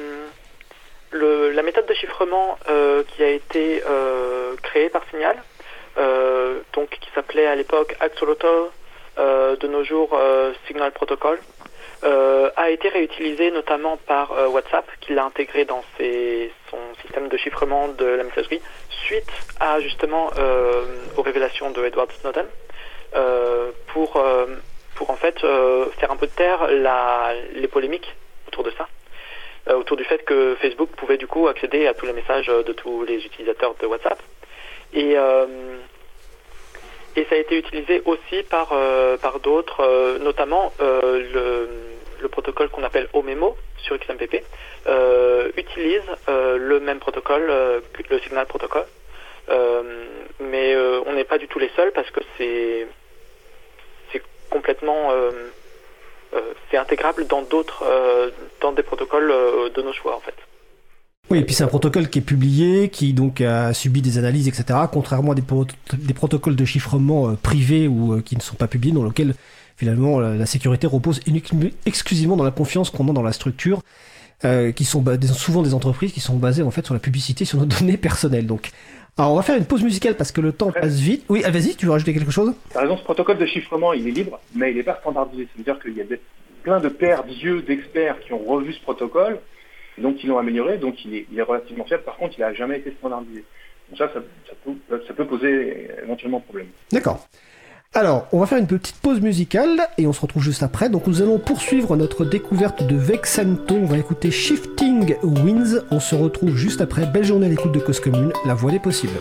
la 1.14 1.64
méthode 1.64 1.88
de 1.88 1.94
chiffrement 1.94 2.58
qui 3.08 3.24
a 3.24 3.30
été 3.30 3.82
créée 4.62 4.90
par 4.90 5.04
Signal, 5.10 5.38
donc 6.74 6.90
qui 6.90 7.10
s'appelait 7.16 7.48
à 7.48 7.56
l'époque 7.56 7.96
Axolotl 8.00 8.46
euh, 8.46 8.66
de 9.18 9.68
nos 9.68 9.84
jours 9.84 10.12
euh, 10.14 10.54
Signal 10.68 10.92
Protocol, 10.92 11.40
euh, 12.04 12.50
a 12.56 12.70
été 12.70 12.90
réutilisé 12.90 13.52
notamment 13.52 13.98
par 13.98 14.32
WhatsApp, 14.52 14.86
qui 15.02 15.14
l'a 15.14 15.26
intégré 15.26 15.66
dans 15.66 15.84
son 15.98 16.78
système 17.02 17.28
de 17.28 17.38
chiffrement 17.38 17.88
de 17.88 18.06
la 18.06 18.24
messagerie, 18.24 18.62
suite 18.90 19.32
à 19.60 19.80
justement 19.80 20.30
aux 21.18 21.22
révélations 21.22 21.72
de 21.72 21.84
Edward 21.86 22.12
Snowden, 22.12 22.46
pour, 23.88 24.24
pour 24.96 25.10
en 25.10 25.16
fait 25.16 25.40
faire 25.40 26.12
un 26.12 26.18
peu 26.18 26.28
de 26.28 26.32
terre 26.32 26.68
la, 26.70 27.34
les 27.56 27.68
polémiques 27.68 28.16
autour 28.48 28.64
de 28.64 28.72
ça 28.72 28.88
autour 29.74 29.98
du 29.98 30.06
fait 30.06 30.24
que 30.24 30.56
Facebook 30.62 30.90
pouvait 30.96 31.18
du 31.18 31.28
coup 31.28 31.48
accéder 31.50 31.88
à 31.88 31.94
tous 31.94 32.06
les 32.06 32.14
messages 32.14 32.48
de 32.48 32.72
tous 32.72 33.04
les 33.04 33.26
utilisateurs 33.26 33.76
de 33.82 33.86
WhatsApp. 33.86 34.22
Et, 34.94 35.18
et 37.18 37.26
ça 37.26 37.36
a 37.36 37.40
été 37.40 37.58
utilisé 37.58 38.02
aussi 38.06 38.44
par, 38.44 38.74
par 39.22 39.40
d'autres, 39.40 40.18
notamment 40.20 40.72
le, 40.80 41.68
le, 42.22 42.28
protocole 42.30 42.70
qu'on 42.70 42.84
appelle 42.84 43.10
OMEMO 43.14 43.58
sur 43.78 43.98
XMPP 43.98 44.44
utilise 45.58 46.04
le 46.28 46.80
même 46.80 47.00
protocole, 47.00 47.82
le 48.10 48.20
Signal 48.20 48.46
Protocol. 48.46 48.86
mais 50.40 50.76
on 51.08 51.14
n'est 51.14 51.24
pas 51.24 51.40
du 51.40 51.48
tout 51.48 51.58
les 51.58 51.72
seuls 51.76 51.92
parce 51.92 52.10
que 52.12 52.22
c'est 52.38 52.88
complètement 54.52 55.12
c'est 56.70 56.78
intégrable 56.78 57.26
dans 57.26 57.42
d'autres 57.42 57.84
dans 58.62 58.74
des 58.74 58.84
protocoles 58.84 59.34
de 59.74 59.82
nos 59.82 59.94
choix 59.94 60.16
en 60.16 60.20
fait. 60.20 60.36
Oui, 61.30 61.40
et 61.40 61.44
puis 61.44 61.54
c'est 61.54 61.64
un 61.64 61.68
protocole 61.68 62.10
qui 62.10 62.20
est 62.20 62.22
publié, 62.22 62.88
qui 62.90 63.12
donc 63.12 63.42
a 63.42 63.74
subi 63.74 64.02
des 64.02 64.18
analyses, 64.18 64.48
etc. 64.48 64.80
Contrairement 64.92 65.34
à 65.34 65.36
des, 65.36 65.44
des 65.98 66.14
protocoles 66.14 66.56
de 66.56 66.64
chiffrement 66.64 67.30
euh, 67.30 67.34
privés 67.34 67.88
ou 67.88 68.14
euh, 68.14 68.22
qui 68.22 68.38
ne 68.38 68.42
sont 68.42 68.56
pas 68.56 68.68
publiés, 68.68 68.94
dans 68.94 69.04
lesquels 69.04 69.34
finalement 69.76 70.20
la, 70.20 70.46
sécurité 70.46 70.88
repose 70.88 71.20
exclusivement 71.86 72.38
dans 72.38 72.46
la 72.46 72.52
confiance 72.52 72.90
qu'on 72.90 73.08
a 73.10 73.14
dans 73.14 73.22
la 73.22 73.34
structure, 73.34 73.82
euh, 74.46 74.72
qui 74.72 74.86
sont 74.86 75.04
souvent 75.34 75.62
des 75.62 75.74
entreprises 75.74 76.14
qui 76.14 76.22
sont 76.22 76.38
basées 76.38 76.64
en 76.64 76.72
fait 76.72 76.86
sur 76.86 76.94
la 76.94 77.00
publicité, 77.00 77.44
sur 77.44 77.60
nos 77.60 77.66
données 77.80 77.98
personnelles. 77.98 78.48
Donc, 78.48 78.72
alors 79.18 79.34
on 79.34 79.36
va 79.36 79.42
faire 79.42 79.58
une 79.58 79.66
pause 79.66 79.84
musicale 79.84 80.16
parce 80.16 80.32
que 80.32 80.40
le 80.40 80.54
temps 80.54 80.72
passe 80.72 80.96
vite. 80.96 81.26
Oui, 81.28 81.42
ah, 81.44 81.52
vas-y, 81.52 81.76
tu 81.76 81.88
veux 81.88 81.92
rajouter 81.92 82.14
quelque 82.14 82.32
chose? 82.32 82.54
Par 82.74 82.84
exemple, 82.84 83.02
ce 83.02 83.06
protocole 83.06 83.38
de 83.38 83.46
chiffrement, 83.46 83.92
il 83.92 84.08
est 84.08 84.12
libre, 84.12 84.40
mais 84.56 84.72
il 84.72 84.78
n'est 84.78 84.84
pas 84.84 84.98
standardisé. 85.02 85.48
C'est-à-dire 85.54 85.82
qu'il 85.82 85.98
y 85.98 86.02
a 86.02 86.06
plein 86.64 86.80
de 86.80 86.88
paires 86.88 87.26
d'yeux 87.26 87.62
d'experts 87.64 88.20
qui 88.22 88.32
ont 88.32 88.44
revu 88.46 88.74
ce 88.74 88.82
protocole 88.82 89.40
donc 90.02 90.24
ils 90.24 90.28
l'ont 90.28 90.38
amélioré, 90.38 90.78
donc 90.78 91.04
il 91.06 91.26
est, 91.38 91.42
relativement 91.42 91.86
fiable. 91.86 92.04
Par 92.04 92.18
contre, 92.18 92.36
il 92.38 92.42
n'a 92.42 92.54
jamais 92.54 92.78
été 92.78 92.92
standardisé. 93.00 93.44
Donc 93.90 93.98
ça, 93.98 94.12
ça, 94.14 95.14
peut, 95.14 95.26
poser 95.26 95.90
éventuellement 96.04 96.40
problème. 96.40 96.68
D'accord. 96.92 97.28
Alors, 97.94 98.28
on 98.32 98.40
va 98.40 98.46
faire 98.46 98.58
une 98.58 98.68
petite 98.68 98.98
pause 98.98 99.22
musicale 99.22 99.88
et 99.98 100.06
on 100.08 100.14
se 100.14 100.22
retrouve 100.22 100.44
juste 100.44 100.62
après. 100.62 100.90
Donc, 100.90 101.08
nous 101.08 101.22
allons 101.22 101.40
poursuivre 101.40 101.96
notre 101.96 102.26
découverte 102.26 102.84
de 102.84 102.96
Vexento. 102.96 103.76
On 103.76 103.86
va 103.86 103.98
écouter 103.98 104.30
Shifting 104.30 105.16
Winds. 105.24 105.86
On 105.90 106.00
se 106.00 106.14
retrouve 106.14 106.56
juste 106.56 106.82
après. 106.82 107.06
Belle 107.06 107.24
journée 107.24 107.48
à 107.48 107.50
l'écoute 107.50 107.72
de 107.72 107.80
Cause 107.80 108.00
Commune, 108.00 108.34
la 108.46 108.54
voie 108.54 108.72
des 108.72 108.80
possibles. 108.80 109.20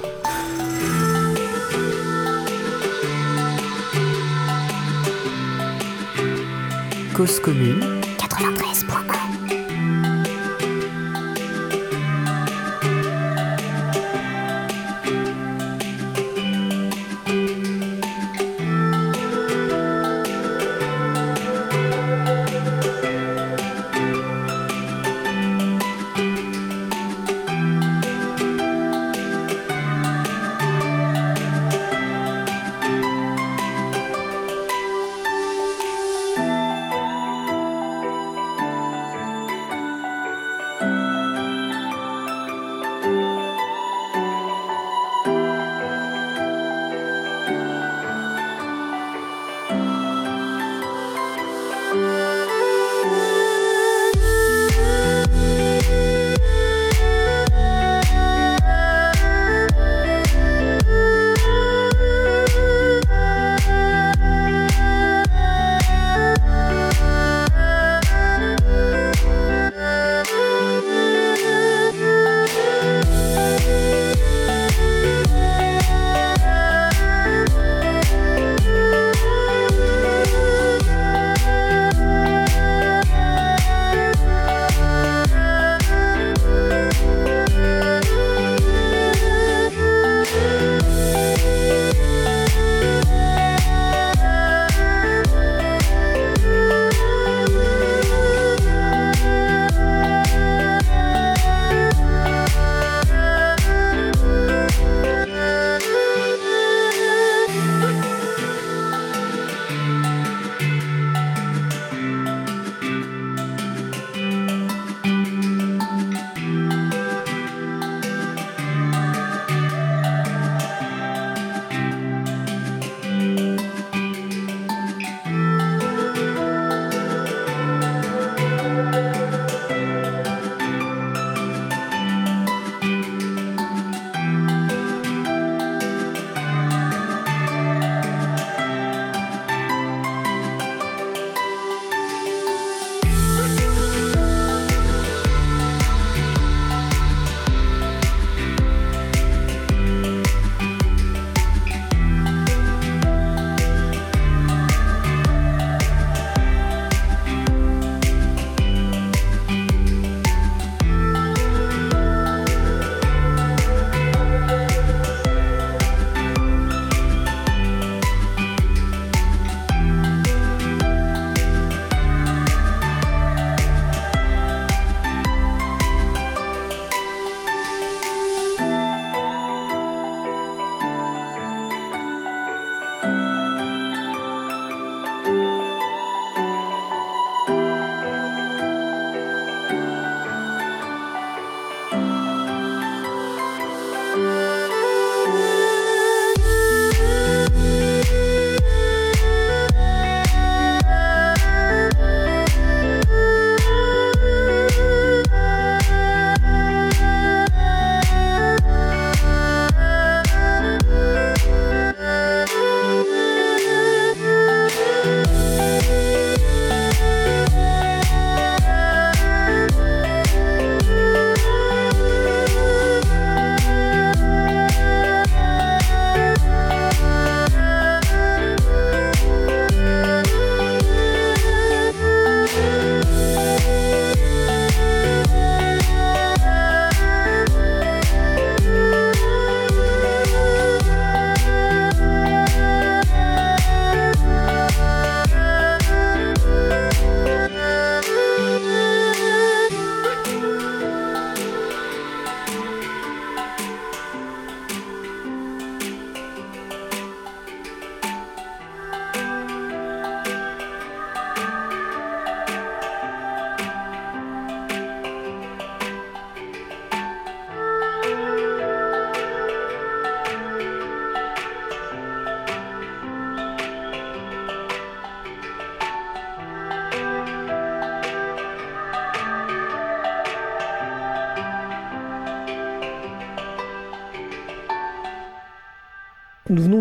Cause 7.17 7.41
Commune 7.41 7.81
93.1 8.19 9.06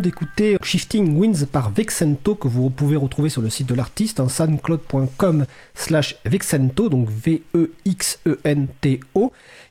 d'écouter 0.05 0.55
Shifting 0.61 1.17
Winds 1.17 1.47
par 1.51 1.71
Vexento 1.71 2.35
que 2.35 2.47
vous 2.47 2.69
pouvez 2.69 2.95
retrouver 2.95 3.29
sur 3.29 3.41
le 3.41 3.49
site 3.49 3.67
de 3.67 3.73
l'artiste, 3.73 4.19
hein, 4.19 4.29
soundcloud.com 4.29 5.47
slash 5.73 6.17
Vexento, 6.25 6.89
donc 6.89 7.09
V-E-X-E-N-T-O, 7.09 7.71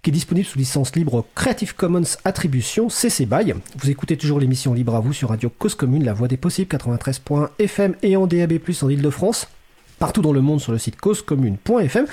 qui 0.03 0.11
est 0.11 0.13
disponible 0.13 0.45
sous 0.45 0.59
licence 0.59 0.97
libre 0.97 1.25
Creative 1.37 1.77
Commons 1.77 2.17
Attribution 2.25 2.89
CC 2.89 3.27
BY. 3.27 3.55
Vous 3.79 3.91
écoutez 3.91 4.17
toujours 4.17 4.41
l'émission 4.41 4.75
Libre 4.75 4.97
à 4.97 5.01
vous 5.01 5.13
sur 5.13 5.29
Radio 5.29 5.51
Cause 5.57 5.77
Commune, 5.77 6.03
la 6.03 6.15
voix 6.15 6.27
des 6.27 6.37
possibles, 6.37 6.69
93.fm 6.77 7.95
et 8.03 8.17
en 8.17 8.27
DAB+, 8.27 8.59
en 8.83 8.89
Ile-de-France 8.89 9.47
partout 10.05 10.21
dans 10.21 10.35
le 10.35 10.43
monde 10.43 10.61
sur 10.61 10.71
le 10.71 10.77
site 10.77 11.01
causecommune.fm. 11.01 12.05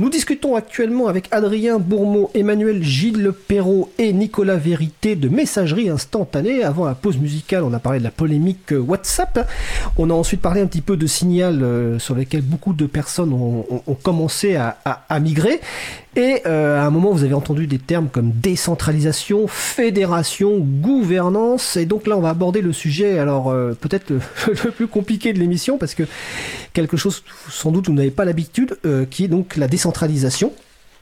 Nous 0.00 0.10
discutons 0.10 0.56
actuellement 0.56 1.06
avec 1.06 1.28
Adrien 1.30 1.78
Bourmeau, 1.78 2.32
Emmanuel 2.34 2.82
Gilles 2.82 3.30
Perrault 3.46 3.92
et 3.96 4.12
Nicolas 4.12 4.56
Vérité 4.56 5.14
de 5.14 5.28
messagerie 5.28 5.88
instantanée. 5.88 6.64
Avant 6.64 6.84
la 6.84 6.96
pause 6.96 7.16
musicale, 7.16 7.62
on 7.62 7.72
a 7.74 7.78
parlé 7.78 8.00
de 8.00 8.04
la 8.04 8.10
polémique 8.10 8.74
WhatsApp. 8.76 9.48
On 9.98 10.10
a 10.10 10.14
ensuite 10.14 10.40
parlé 10.40 10.60
un 10.62 10.66
petit 10.66 10.80
peu 10.80 10.96
de 10.96 11.06
signal 11.06 11.62
euh, 11.62 12.00
sur 12.00 12.16
lesquels 12.16 12.42
beaucoup 12.42 12.72
de 12.72 12.86
personnes 12.86 13.32
ont, 13.32 13.64
commencé 14.02 14.56
à 14.56 15.20
migrer. 15.20 15.60
Et 16.18 16.42
euh, 16.46 16.80
à 16.80 16.84
un 16.84 16.90
moment, 16.90 17.12
vous 17.12 17.22
avez 17.22 17.34
entendu 17.34 17.68
des 17.68 17.78
termes 17.78 18.08
comme 18.08 18.32
décentralisation, 18.32 19.46
fédération, 19.46 20.58
gouvernance. 20.58 21.76
Et 21.76 21.86
donc 21.86 22.08
là, 22.08 22.16
on 22.16 22.20
va 22.20 22.30
aborder 22.30 22.60
le 22.60 22.72
sujet, 22.72 23.20
alors 23.20 23.50
euh, 23.50 23.74
peut-être 23.80 24.10
le, 24.10 24.70
plus 24.72 24.88
compliqué 24.88 25.32
de 25.32 25.38
l'émission, 25.38 25.78
parce 25.78 25.94
que 25.94 26.02
quelque 26.72 26.96
chose, 26.96 27.22
sans 27.50 27.70
doute, 27.70 27.88
vous 27.88 27.94
n'avez 27.94 28.10
pas 28.10 28.24
l'habitude, 28.24 28.78
euh, 28.84 29.04
qui 29.04 29.24
est 29.24 29.28
donc 29.28 29.56
la 29.56 29.68
décentralisation 29.68 30.52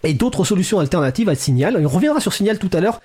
et 0.05 0.15
d'autres 0.15 0.45
solutions 0.45 0.79
alternatives 0.79 1.29
à 1.29 1.35
Signal. 1.35 1.77
on 1.83 1.89
reviendra 1.89 2.21
sur 2.21 2.33
Signal 2.33 2.59
tout 2.59 2.71
à 2.73 2.81
l'heure. 2.81 3.01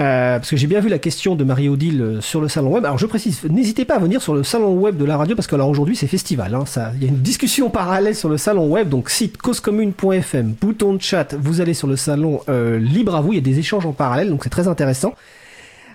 Euh, 0.00 0.38
parce 0.38 0.48
que 0.48 0.56
j'ai 0.56 0.66
bien 0.66 0.80
vu 0.80 0.88
la 0.88 0.98
question 0.98 1.34
de 1.36 1.44
Marie-Odile 1.44 2.00
euh, 2.00 2.20
sur 2.22 2.40
le 2.40 2.48
salon 2.48 2.72
web. 2.72 2.86
Alors 2.86 2.96
je 2.96 3.04
précise, 3.04 3.44
n'hésitez 3.44 3.84
pas 3.84 3.96
à 3.96 3.98
venir 3.98 4.22
sur 4.22 4.34
le 4.34 4.42
salon 4.42 4.72
web 4.72 4.96
de 4.96 5.04
la 5.04 5.18
radio 5.18 5.36
parce 5.36 5.46
que 5.46 5.54
alors 5.54 5.68
aujourd'hui 5.68 5.94
c'est 5.94 6.06
festival. 6.06 6.54
Hein, 6.54 6.64
il 6.94 7.02
y 7.02 7.06
a 7.06 7.08
une 7.08 7.20
discussion 7.20 7.68
parallèle 7.70 8.16
sur 8.16 8.30
le 8.30 8.38
salon 8.38 8.66
web. 8.68 8.88
Donc 8.88 9.10
site 9.10 9.36
causecommune.fm, 9.36 10.54
bouton 10.58 10.94
de 10.94 11.02
chat, 11.02 11.34
vous 11.34 11.60
allez 11.60 11.74
sur 11.74 11.86
le 11.86 11.96
salon 11.96 12.40
libre 12.48 13.14
à 13.14 13.20
vous. 13.20 13.32
Il 13.32 13.36
y 13.36 13.38
a 13.38 13.42
des 13.42 13.58
échanges 13.58 13.84
en 13.84 13.92
parallèle, 13.92 14.30
donc 14.30 14.44
c'est 14.44 14.50
très 14.50 14.68
intéressant. 14.68 15.14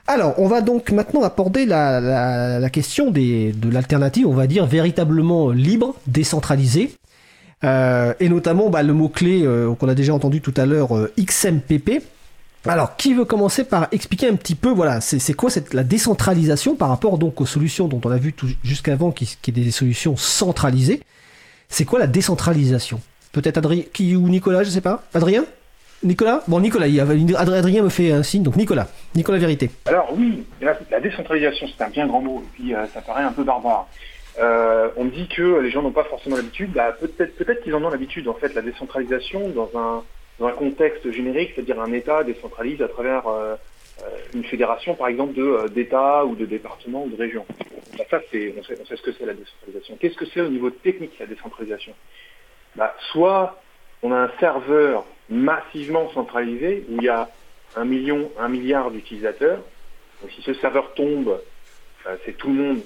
Alors, 0.07 0.35
on 0.37 0.47
va 0.47 0.61
donc 0.61 0.91
maintenant 0.91 1.23
aborder 1.23 1.65
la, 1.65 2.69
question 2.69 3.09
des, 3.09 3.53
de 3.53 3.69
l'alternative, 3.69 4.27
on 4.27 4.33
va 4.33 4.47
dire 4.47 4.65
véritablement 4.65 5.49
libre, 5.49 5.95
décentralisée. 6.07 6.91
Euh, 7.63 8.13
et 8.19 8.29
notamment 8.29 8.69
bah, 8.69 8.83
le 8.83 8.93
mot-clé 8.93 9.41
euh, 9.43 9.73
qu'on 9.73 9.87
a 9.87 9.95
déjà 9.95 10.13
entendu 10.13 10.41
tout 10.41 10.53
à 10.57 10.65
l'heure, 10.65 10.89
XMPP, 11.19 12.03
alors, 12.67 12.95
qui 12.95 13.13
veut 13.13 13.25
commencer 13.25 13.63
par 13.63 13.87
expliquer 13.91 14.27
un 14.27 14.35
petit 14.35 14.55
peu, 14.55 14.71
voilà, 14.71 14.99
c'est 14.99 15.33
quoi 15.33 15.49
la 15.71 15.83
décentralisation 15.83 16.75
par 16.75 16.89
rapport 16.89 17.17
donc 17.17 17.39
aux 17.39 17.45
solutions 17.45 17.87
dont 17.87 18.01
on 18.03 18.09
a 18.09 18.17
vu 18.17 18.33
jusqu'avant 18.63 19.11
qui, 19.11 19.37
qui 19.41 19.51
est 19.51 19.53
des 19.53 19.71
solutions 19.71 20.15
centralisées? 20.15 21.01
C'est 21.69 21.85
quoi 21.85 21.99
la 21.99 22.07
décentralisation? 22.07 23.01
Peut-être 23.33 23.57
Adrien 23.57 23.83
qui, 23.93 24.15
ou 24.15 24.27
Nicolas, 24.29 24.63
je 24.63 24.69
sais 24.69 24.81
pas. 24.81 25.03
Adrien? 25.13 25.45
Nicolas 26.05 26.43
Bon, 26.47 26.59
Nicolas, 26.59 26.85
Adrien 27.37 27.83
me 27.83 27.89
fait 27.89 28.11
un 28.11 28.23
signe, 28.23 28.43
donc 28.43 28.55
Nicolas. 28.55 28.87
Nicolas 29.15 29.39
Vérité. 29.39 29.71
Alors 29.85 30.09
oui, 30.15 30.45
la, 30.61 30.99
décentralisation, 30.99 31.67
c'est 31.67 31.83
un 31.83 31.89
bien 31.89 32.07
grand 32.07 32.21
mot, 32.21 32.43
et 32.45 32.49
puis 32.53 32.73
euh, 32.73 32.85
ça 32.93 33.01
paraît 33.01 33.23
un 33.23 33.31
peu 33.31 33.43
barbare. 33.43 33.87
Euh, 34.39 34.89
on 34.97 35.05
dit 35.05 35.27
que 35.27 35.59
les 35.59 35.71
gens 35.71 35.81
n'ont 35.81 35.91
pas 35.91 36.03
forcément 36.03 36.35
l'habitude. 36.35 36.71
Bah, 36.73 36.91
peut-être 36.91 37.35
peut 37.35 37.55
qu'ils 37.63 37.73
en 37.73 37.83
ont 37.83 37.89
l'habitude, 37.89 38.27
en 38.27 38.33
fait, 38.33 38.53
la 38.53 38.61
décentralisation 38.61 39.49
dans 39.49 39.69
un 39.75 40.03
dans 40.39 40.47
un 40.47 40.51
contexte 40.51 41.09
générique, 41.11 41.51
c'est-à-dire 41.55 41.79
un 41.81 41.93
État 41.93 42.23
décentralise 42.23 42.81
à 42.81 42.87
travers 42.87 43.27
euh, 43.27 43.55
une 44.33 44.43
fédération, 44.43 44.95
par 44.95 45.07
exemple, 45.07 45.39
euh, 45.39 45.67
d'États 45.69 46.25
ou 46.25 46.35
de 46.35 46.45
départements 46.45 47.05
ou 47.05 47.09
de 47.09 47.15
régions. 47.15 47.45
Bah, 47.97 48.03
ça, 48.09 48.19
on, 48.19 48.63
sait, 48.63 48.95
ce 48.95 49.01
que 49.01 49.11
c'est 49.13 49.25
la 49.25 49.33
décentralisation. 49.33 49.97
Qu'est-ce 49.99 50.17
que 50.17 50.25
c'est 50.25 50.41
au 50.41 50.49
niveau 50.49 50.69
technique, 50.69 51.17
la 51.19 51.25
décentralisation? 51.25 51.93
Bah, 52.75 52.93
Soit 53.11 53.61
on 54.03 54.11
a 54.11 54.17
un 54.17 54.31
serveur 54.39 55.05
massivement 55.29 56.11
centralisé 56.11 56.85
où 56.89 56.97
il 56.97 57.03
y 57.03 57.09
a 57.09 57.29
un 57.75 57.85
million, 57.85 58.31
un 58.39 58.47
milliard 58.47 58.91
d'utilisateurs. 58.91 59.59
Donc 60.21 60.31
si 60.31 60.41
ce 60.41 60.53
serveur 60.55 60.93
tombe, 60.93 61.39
c'est 62.25 62.37
tout 62.37 62.47
le 62.47 62.53
monde 62.53 62.81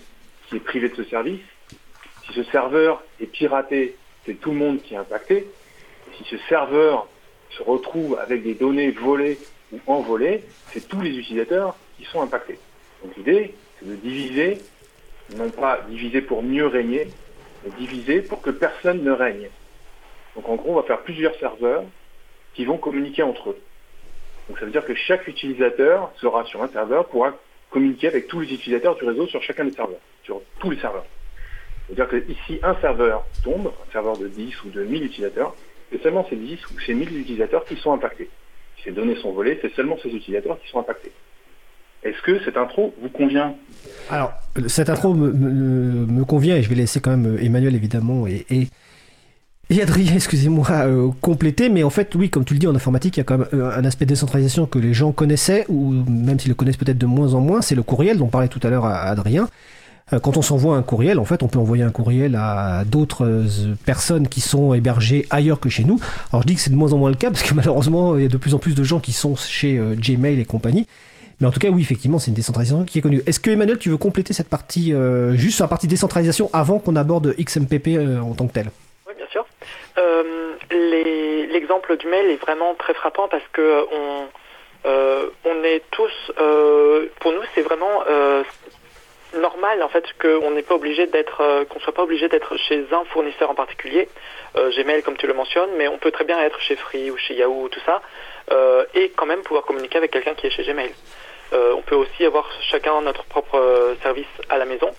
qui 0.48 0.56
est 0.56 0.62
privé 0.62 0.90
de 0.90 0.96
ce 0.96 1.04
service. 1.04 1.42
Si 2.26 2.34
ce 2.34 2.44
serveur 2.44 3.04
est 3.20 3.26
piraté, 3.26 3.96
c'est 4.26 4.36
tout 4.36 4.52
le 4.52 4.58
monde 4.58 4.82
qui 4.82 4.94
est 4.94 4.98
impacté. 4.98 5.48
Si 6.18 6.24
ce 6.26 6.38
serveur 6.50 7.08
se 7.52 7.64
retrouve 7.64 8.18
avec 8.20 8.44
des 8.44 8.54
données 8.54 8.92
volées 8.92 9.38
ou 9.72 9.80
envolées, 9.88 10.44
c'est 10.72 10.88
tous 10.88 11.02
les 11.02 11.18
utilisateurs 11.18 11.76
qui 11.98 12.06
sont 12.06 12.22
impactés. 12.22 12.60
Donc 13.04 13.16
l'idée, 13.18 13.54
c'est 13.80 13.88
de 13.88 13.96
diviser, 13.96 14.58
non 15.36 15.50
pas 15.50 15.82
diviser 15.90 16.22
pour 16.22 16.44
mieux 16.44 16.68
régner, 16.68 17.08
mais 17.64 17.72
diviser 17.78 18.22
pour 18.22 18.42
que 18.42 18.50
personne 18.50 19.04
ne 19.04 19.12
règne. 19.12 19.50
Donc 20.36 20.48
en 20.48 20.56
gros, 20.56 20.74
on 20.74 20.76
va 20.76 20.84
faire 20.84 21.02
plusieurs 21.02 21.36
serveurs 21.36 21.84
qui 22.54 22.66
vont 22.66 22.78
communiquer 22.78 23.24
entre 23.24 23.52
eux. 23.52 23.60
Donc 24.48 24.60
ça 24.60 24.66
veut 24.66 24.72
dire 24.72 24.86
que 24.86 24.96
chaque 24.96 25.28
utilisateur 25.28 26.12
sera 26.20 26.44
sur 26.46 26.64
un 26.64 26.68
serveur, 26.70 27.08
pourra 27.08 27.36
communiquer 27.70 28.08
avec 28.08 28.28
tous 28.28 28.40
les 28.40 28.54
utilisateurs 28.54 28.96
du 28.96 29.06
réseau 29.06 29.28
sur 29.28 29.42
chacun 29.44 29.66
des 29.66 29.72
serveurs, 29.72 30.00
sur 30.24 30.42
tous 30.60 30.72
les 30.72 30.80
serveurs. 30.80 31.06
C'est-à-dire 31.86 32.08
que 32.08 32.32
ici, 32.32 32.60
un 32.64 32.76
serveur 32.82 33.26
tombe, 33.44 33.68
un 33.68 33.92
serveur 33.92 34.18
de 34.18 34.28
10 34.28 34.64
ou 34.64 34.70
de 34.70 34.84
1000 34.84 35.06
utilisateurs, 35.06 35.56
c'est 35.92 36.02
seulement 36.02 36.26
ces 36.30 36.36
10 36.36 36.60
ou 36.72 36.80
ces 36.80 36.94
1000 36.94 37.18
utilisateurs 37.20 37.66
qui 37.66 37.76
sont 37.76 37.94
impactés. 37.94 38.30
Si 38.78 38.84
ces 38.84 38.92
données 38.92 39.16
sont 39.16 39.32
volées, 39.32 39.58
c'est 39.62 39.74
seulement 39.74 39.98
ces 40.02 40.10
utilisateurs 40.10 40.60
qui 40.60 40.70
sont 40.70 40.80
impactés. 40.80 41.12
Est-ce 42.04 42.22
que 42.22 42.44
cette 42.46 42.58
intro 42.58 42.94
vous 43.02 43.10
convient? 43.10 43.56
Alors, 44.10 44.32
cette 44.68 44.90
intro 44.90 45.14
me, 45.14 46.24
convient 46.24 46.56
et 46.56 46.64
je 46.64 46.70
vais 46.70 46.76
laisser 46.76 47.02
quand 47.02 47.16
même 47.16 47.38
Emmanuel 47.42 47.76
évidemment 47.76 48.26
et, 48.28 48.46
Adrien, 49.78 50.14
excusez-moi, 50.16 50.68
euh, 50.72 51.10
compléter. 51.22 51.70
Mais 51.70 51.84
en 51.84 51.90
fait, 51.90 52.14
oui, 52.16 52.30
comme 52.30 52.44
tu 52.44 52.54
le 52.54 52.60
dis, 52.60 52.68
en 52.68 52.76
informatique, 52.76 53.18
il 53.18 53.20
y 53.20 53.22
a 53.22 53.24
quand 53.24 53.38
même 53.38 53.48
euh, 53.54 53.78
un 53.78 53.86
aspect 53.86 54.06
de 54.06 54.10
décentralisation 54.10 54.66
que 54.66 54.80
les 54.80 54.94
gens 54.94 55.12
connaissaient, 55.12 55.66
ou 55.70 55.92
même 55.92 56.40
s'ils 56.40 56.50
le 56.50 56.56
connaissent 56.56 56.78
peut-être 56.78 56.98
de 56.98 57.06
moins 57.06 57.34
en 57.36 57.42
moins, 57.42 57.62
c'est 57.62 57.76
le 57.76 57.84
courriel 57.84 58.18
dont 58.18 58.28
parlait 58.28 58.48
tout 58.48 58.60
à 58.64 58.70
l'heure 58.70 58.86
Adrien. 58.86 59.48
Euh, 60.12 60.20
quand 60.20 60.38
on 60.38 60.42
s'envoie 60.42 60.76
un 60.76 60.82
courriel, 60.82 61.20
en 61.20 61.26
fait, 61.26 61.44
on 61.44 61.48
peut 61.48 61.60
envoyer 61.60 61.84
un 61.84 61.92
courriel 61.92 62.36
à 62.36 62.84
d'autres 62.84 63.46
personnes 63.86 64.28
qui 64.28 64.42
sont 64.42 64.74
hébergées 64.74 65.28
ailleurs 65.30 65.60
que 65.60 65.70
chez 65.70 65.84
nous. 65.84 66.00
Alors 66.34 66.42
je 66.42 66.48
dis 66.48 66.56
que 66.56 66.62
c'est 66.62 66.72
de 66.72 66.76
moins 66.76 66.94
en 66.94 66.98
moins 66.98 67.12
le 67.12 67.16
cas 67.16 67.30
parce 67.30 67.44
que 67.44 67.54
malheureusement, 67.54 68.18
il 68.18 68.24
y 68.24 68.26
a 68.26 68.30
de 68.30 68.38
plus 68.38 68.56
en 68.56 68.60
plus 68.60 68.74
de 68.74 68.84
gens 68.84 69.00
qui 69.00 69.12
sont 69.12 69.36
chez 69.36 69.80
Gmail 69.98 70.40
et 70.40 70.46
compagnie. 70.46 70.88
Mais 71.40 71.48
en 71.48 71.52
tout 71.52 71.60
cas, 71.60 71.70
oui, 71.70 71.84
effectivement, 71.84 72.18
c'est 72.18 72.30
une 72.30 72.36
décentralisation 72.36 72.86
qui 72.86 72.98
est 72.98 73.02
connue. 73.02 73.22
Est-ce 73.28 73.40
que 73.40 73.52
Emmanuel, 73.52 73.78
tu 73.78 73.90
veux 73.90 73.98
compléter 73.98 74.34
cette 74.34 74.50
partie, 74.50 74.94
juste 75.36 75.58
sur 75.58 75.64
la 75.64 75.70
partie 75.70 75.88
décentralisation, 75.88 76.50
avant 76.54 76.80
qu'on 76.80 76.96
aborde 76.96 77.36
XMPP 77.40 78.00
en 78.20 78.34
tant 78.34 78.48
que 78.48 78.54
tel? 78.54 78.72
Sûr. 79.32 79.46
L'exemple 80.72 81.98
du 81.98 82.08
mail 82.08 82.28
est 82.28 82.42
vraiment 82.42 82.76
très 82.76 82.94
frappant 82.94 83.28
parce 83.28 83.48
que 83.54 83.86
on, 83.92 84.28
on 85.46 85.64
est 85.64 85.84
tous, 85.92 86.32
pour 87.20 87.32
nous, 87.32 87.44
c'est 87.54 87.62
vraiment 87.62 88.04
normal 89.38 89.84
en 89.84 89.90
fait 89.90 90.06
qu'on 90.20 90.52
n'est 90.52 90.64
pas 90.64 90.76
obligé 90.76 91.06
d'être, 91.08 91.42
euh, 91.42 91.66
qu'on 91.66 91.80
soit 91.80 91.94
pas 91.94 92.04
obligé 92.04 92.28
d'être 92.30 92.58
chez 92.58 92.86
un 92.92 93.04
fournisseur 93.06 93.50
en 93.50 93.56
particulier. 93.56 94.10
Euh, 94.58 94.72
Gmail 94.72 95.04
comme 95.04 95.18
tu 95.18 95.28
le 95.28 95.34
mentionnes, 95.34 95.70
mais 95.78 95.88
on 95.88 95.98
peut 95.98 96.12
très 96.12 96.24
bien 96.24 96.40
être 96.40 96.60
chez 96.62 96.76
Free 96.76 97.12
ou 97.12 97.18
chez 97.18 97.36
Yahoo 97.36 97.64
ou 97.64 97.70
tout 97.70 97.82
ça, 97.86 98.02
euh, 98.52 98.86
et 98.96 99.10
quand 99.10 99.26
même 99.26 99.42
pouvoir 99.42 99.66
communiquer 99.66 99.98
avec 99.98 100.12
quelqu'un 100.12 100.34
qui 100.34 100.48
est 100.48 100.50
chez 100.50 100.64
Gmail. 100.64 100.94
on 101.52 101.82
peut 101.82 101.96
aussi 101.96 102.26
avoir 102.26 102.50
chacun 102.62 103.02
notre 103.02 103.24
propre 103.26 103.96
service 104.02 104.28
à 104.50 104.58
la 104.58 104.66
maison. 104.66 104.92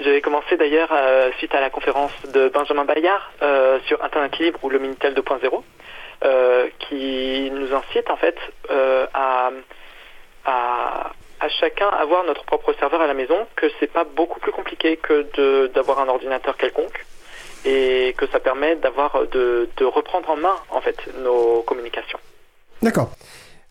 J'avais 0.00 0.20
commencé 0.20 0.56
d'ailleurs 0.56 0.92
suite 1.38 1.54
à 1.54 1.60
la 1.60 1.70
conférence 1.70 2.12
de 2.32 2.48
Benjamin 2.48 2.84
Bayard 2.84 3.22
sur 3.86 4.02
Internet 4.02 4.38
libre 4.38 4.58
ou 4.62 4.68
le 4.68 4.78
Minitel 4.78 5.14
2.0, 5.14 5.62
qui 6.80 7.50
nous 7.52 7.74
incite 7.74 8.10
en 8.10 8.16
fait 8.16 8.36
à, 9.14 9.50
à 11.44 11.48
chacun 11.60 11.88
avoir 11.88 12.24
notre 12.24 12.44
propre 12.44 12.74
serveur 12.78 13.00
à 13.00 13.06
la 13.06 13.14
maison, 13.14 13.36
que 13.56 13.66
c'est 13.78 13.92
pas 13.92 14.04
beaucoup 14.04 14.40
plus 14.40 14.52
compliqué 14.52 14.96
que 14.96 15.68
d'avoir 15.74 16.00
un 16.00 16.08
ordinateur 16.08 16.56
quelconque 16.56 17.04
et 17.64 18.14
que 18.16 18.26
ça 18.28 18.40
permet 18.40 18.76
d'avoir 18.76 19.26
de, 19.32 19.68
de, 19.76 19.84
reprendre 19.84 20.30
en 20.30 20.36
main 20.36 20.54
en 20.70 20.80
fait 20.80 20.96
nos 21.22 21.62
communications. 21.62 22.18
D'accord. 22.82 23.10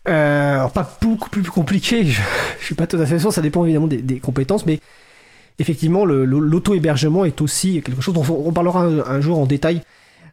Euh, 0.08 0.56
alors 0.56 0.72
pas 0.72 0.86
beaucoup 1.00 1.30
plus 1.30 1.42
compliqué, 1.44 2.04
je, 2.04 2.20
je, 2.60 2.64
suis 2.64 2.74
pas 2.74 2.86
tout 2.86 2.98
à 2.98 3.06
fait 3.06 3.18
sûr, 3.18 3.32
ça 3.32 3.40
dépend 3.40 3.64
évidemment 3.64 3.86
des 3.86 4.20
compétences, 4.20 4.66
mais 4.66 4.80
effectivement 5.58 6.04
l'auto-hébergement 6.04 7.24
est 7.24 7.40
aussi 7.40 7.82
quelque 7.82 8.02
chose 8.02 8.14
dont 8.14 8.24
on, 8.28 8.52
parlera 8.52 8.84
un 8.84 9.20
jour 9.20 9.38
en 9.38 9.46
détail 9.46 9.82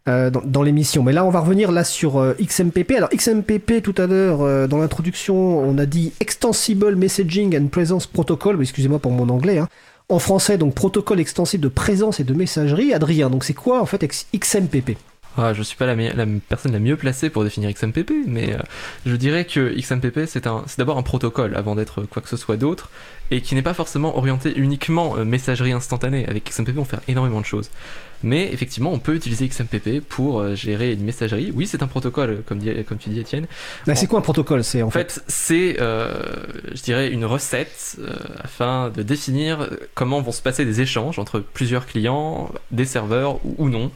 euh, 0.10 0.32
dans, 0.32 0.64
l'émission. 0.64 1.04
Mais 1.04 1.14
là, 1.14 1.24
on 1.26 1.30
va 1.30 1.42
revenir 1.42 1.72
là 1.72 1.84
sur 1.84 2.18
euh, 2.18 2.34
XMPP. 2.42 2.94
Alors 2.98 3.10
XMPP, 3.10 3.84
tout 3.84 3.94
à 3.98 4.08
l'heure, 4.08 4.42
euh, 4.42 4.66
dans 4.66 4.80
l'introduction, 4.80 5.60
on 5.60 5.78
a 5.78 5.86
dit 5.86 6.12
Extensible 6.20 6.96
Messaging 6.96 7.56
and 7.56 7.68
Presence 7.68 8.08
Protocol. 8.08 8.60
Excusez-moi 8.60 8.98
pour 8.98 9.12
mon 9.12 9.30
anglais. 9.30 9.60
Hein. 9.60 9.68
En 10.10 10.18
français, 10.18 10.58
donc 10.58 10.74
protocole 10.74 11.20
extensible 11.20 11.64
de 11.64 11.70
présence 11.70 12.20
et 12.20 12.24
de 12.24 12.34
messagerie. 12.34 12.96
Adrien, 12.96 13.30
donc 13.30 13.44
c'est 13.44 13.54
quoi 13.54 13.80
en 13.80 13.86
fait 13.86 14.04
XMPP 14.36 14.98
Ah, 15.38 15.54
je 15.54 15.64
suis 15.64 15.78
pas 15.78 15.86
la, 15.86 16.26
personne 16.50 16.74
la 16.74 16.80
mieux 16.80 16.98
placée 16.98 17.30
pour 17.30 17.44
définir 17.46 17.72
XMPP, 17.74 18.12
mais 18.28 18.54
euh, 18.54 18.58
je 19.06 19.16
dirais 19.16 19.46
que 19.46 19.74
XMPP 19.80 20.26
c'est 20.28 20.44
d'abord 20.78 20.98
un 20.98 21.04
protocole 21.04 21.56
avant 21.56 21.76
d'être 21.76 22.04
quoi 22.04 22.22
que 22.22 22.28
ce 22.28 22.36
soit 22.36 22.58
d'autre, 22.58 22.90
et 23.32 23.40
qui 23.42 23.56
n'est 23.56 23.62
pas 23.62 23.74
forcément 23.74 24.18
orienté 24.18 24.52
uniquement 24.58 25.16
euh, 25.18 25.24
messagerie 25.24 25.72
instantanée. 25.72 26.26
Avec 26.28 26.50
XMPP, 26.50 26.78
on 26.78 26.84
fait 26.86 26.98
énormément 27.08 27.40
de 27.40 27.46
choses. 27.46 27.70
Mais 28.24 28.52
effectivement, 28.52 28.92
on 28.92 29.00
peut 29.00 29.16
utiliser 29.16 29.48
XMPP 29.48 30.02
pour 30.08 30.42
euh, 30.42 30.54
gérer 30.54 30.92
une 30.92 31.04
messagerie. 31.04 31.52
Oui, 31.56 31.66
c'est 31.66 31.82
un 31.82 31.88
protocole, 31.88 32.30
euh, 32.30 32.42
comme, 32.46 32.60
dit- 32.60 32.84
comme 32.84 32.98
tu 32.98 33.10
dis, 33.10 33.20
Étienne. 33.22 33.48
Là, 33.88 33.96
c'est 33.96 34.08
quoi 34.08 34.20
un 34.20 34.24
protocole 34.24 34.64
C'est 34.66 34.82
en 34.82 34.92
fait. 34.92 35.14
fait, 35.14 35.24
c'est, 35.28 35.78
euh, 35.80 36.22
je 36.76 36.82
dirais, 36.84 37.10
une 37.10 37.24
recette 37.26 37.96
euh, 38.00 38.10
afin 38.44 38.90
de 38.90 39.02
définir 39.02 39.70
comment 39.96 40.22
vont 40.22 40.34
se 40.34 40.42
passer 40.42 40.66
des 40.66 40.82
échanges 40.82 41.18
entre 41.20 41.40
plusieurs 41.40 41.88
clients, 41.88 42.52
des 42.72 42.86
serveurs 42.86 43.44
ou, 43.46 43.56
ou 43.58 43.70
non. 43.70 43.92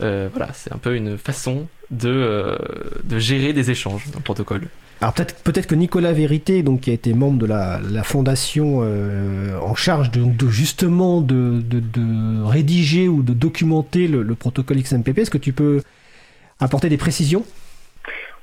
Euh, 0.00 0.28
voilà, 0.34 0.52
c'est 0.52 0.72
un 0.72 0.78
peu 0.78 0.94
une 0.96 1.16
façon 1.18 1.66
de, 1.90 2.08
euh, 2.10 2.56
de 3.04 3.18
gérer 3.18 3.52
des 3.52 3.70
échanges, 3.70 4.04
un 4.16 4.20
protocole. 4.20 4.62
Alors 5.00 5.12
peut-être 5.12 5.36
peut-être 5.42 5.66
que 5.66 5.74
Nicolas 5.74 6.12
Vérité, 6.12 6.62
donc 6.62 6.80
qui 6.82 6.90
a 6.90 6.94
été 6.94 7.12
membre 7.12 7.38
de 7.38 7.46
la, 7.46 7.80
la 7.90 8.02
fondation 8.02 8.80
euh, 8.82 9.58
en 9.60 9.74
charge 9.74 10.10
de, 10.10 10.24
de 10.24 10.48
justement 10.48 11.20
de, 11.20 11.60
de, 11.60 11.80
de 11.80 12.42
rédiger 12.44 13.06
ou 13.08 13.22
de 13.22 13.34
documenter 13.34 14.08
le, 14.08 14.22
le 14.22 14.34
protocole 14.34 14.78
XMPP, 14.82 15.18
est-ce 15.18 15.30
que 15.30 15.36
tu 15.38 15.52
peux 15.52 15.82
apporter 16.60 16.88
des 16.88 16.96
précisions? 16.96 17.44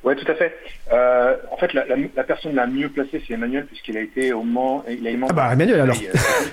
Ouais, 0.03 0.15
tout 0.15 0.29
à 0.31 0.35
fait. 0.35 0.53
Euh, 0.91 1.35
en 1.51 1.57
fait, 1.57 1.73
la, 1.73 1.85
la- 1.87 1.95
la 2.15 2.23
personne 2.23 2.53
la 2.53 2.67
mieux 2.67 2.89
placée, 2.89 3.23
c'est 3.25 3.33
Emmanuel, 3.33 3.65
puisqu'il 3.65 3.97
a 3.97 4.01
été 4.01 4.33
au 4.33 4.43
Mans, 4.43 4.83
il 4.89 5.07
a 5.07 5.11
Ah 5.29 5.33
bah 5.33 5.49
Emmanuel 5.53 5.79
alors. 5.79 5.97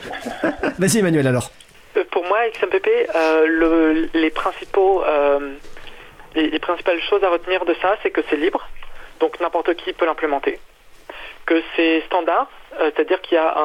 Vas-y 0.79 0.99
Emmanuel 0.99 1.27
alors. 1.27 1.51
Euh, 1.97 2.05
Pour 2.11 2.25
moi, 2.25 2.39
XMPP, 2.51 2.89
euh, 3.15 3.47
le- 3.47 4.09
les 4.15 4.31
principaux, 4.31 5.03
euh, 5.05 5.55
les, 6.35 6.49
les 6.51 6.59
principales 6.59 7.01
choses 7.03 7.23
à 7.25 7.29
retenir 7.31 7.65
de 7.65 7.75
ça, 7.83 7.97
c'est 8.03 8.11
que 8.11 8.21
c'est 8.29 8.37
libre, 8.37 8.67
donc 9.19 9.41
n'importe 9.41 9.75
qui 9.75 9.93
peut 9.93 10.07
l'implémenter. 10.07 10.59
Que 11.47 11.61
c'est 11.75 12.03
standard, 12.07 12.49
c'est-à-dire 12.79 13.21
qu'il 13.23 13.35
y 13.35 13.39
a 13.39 13.57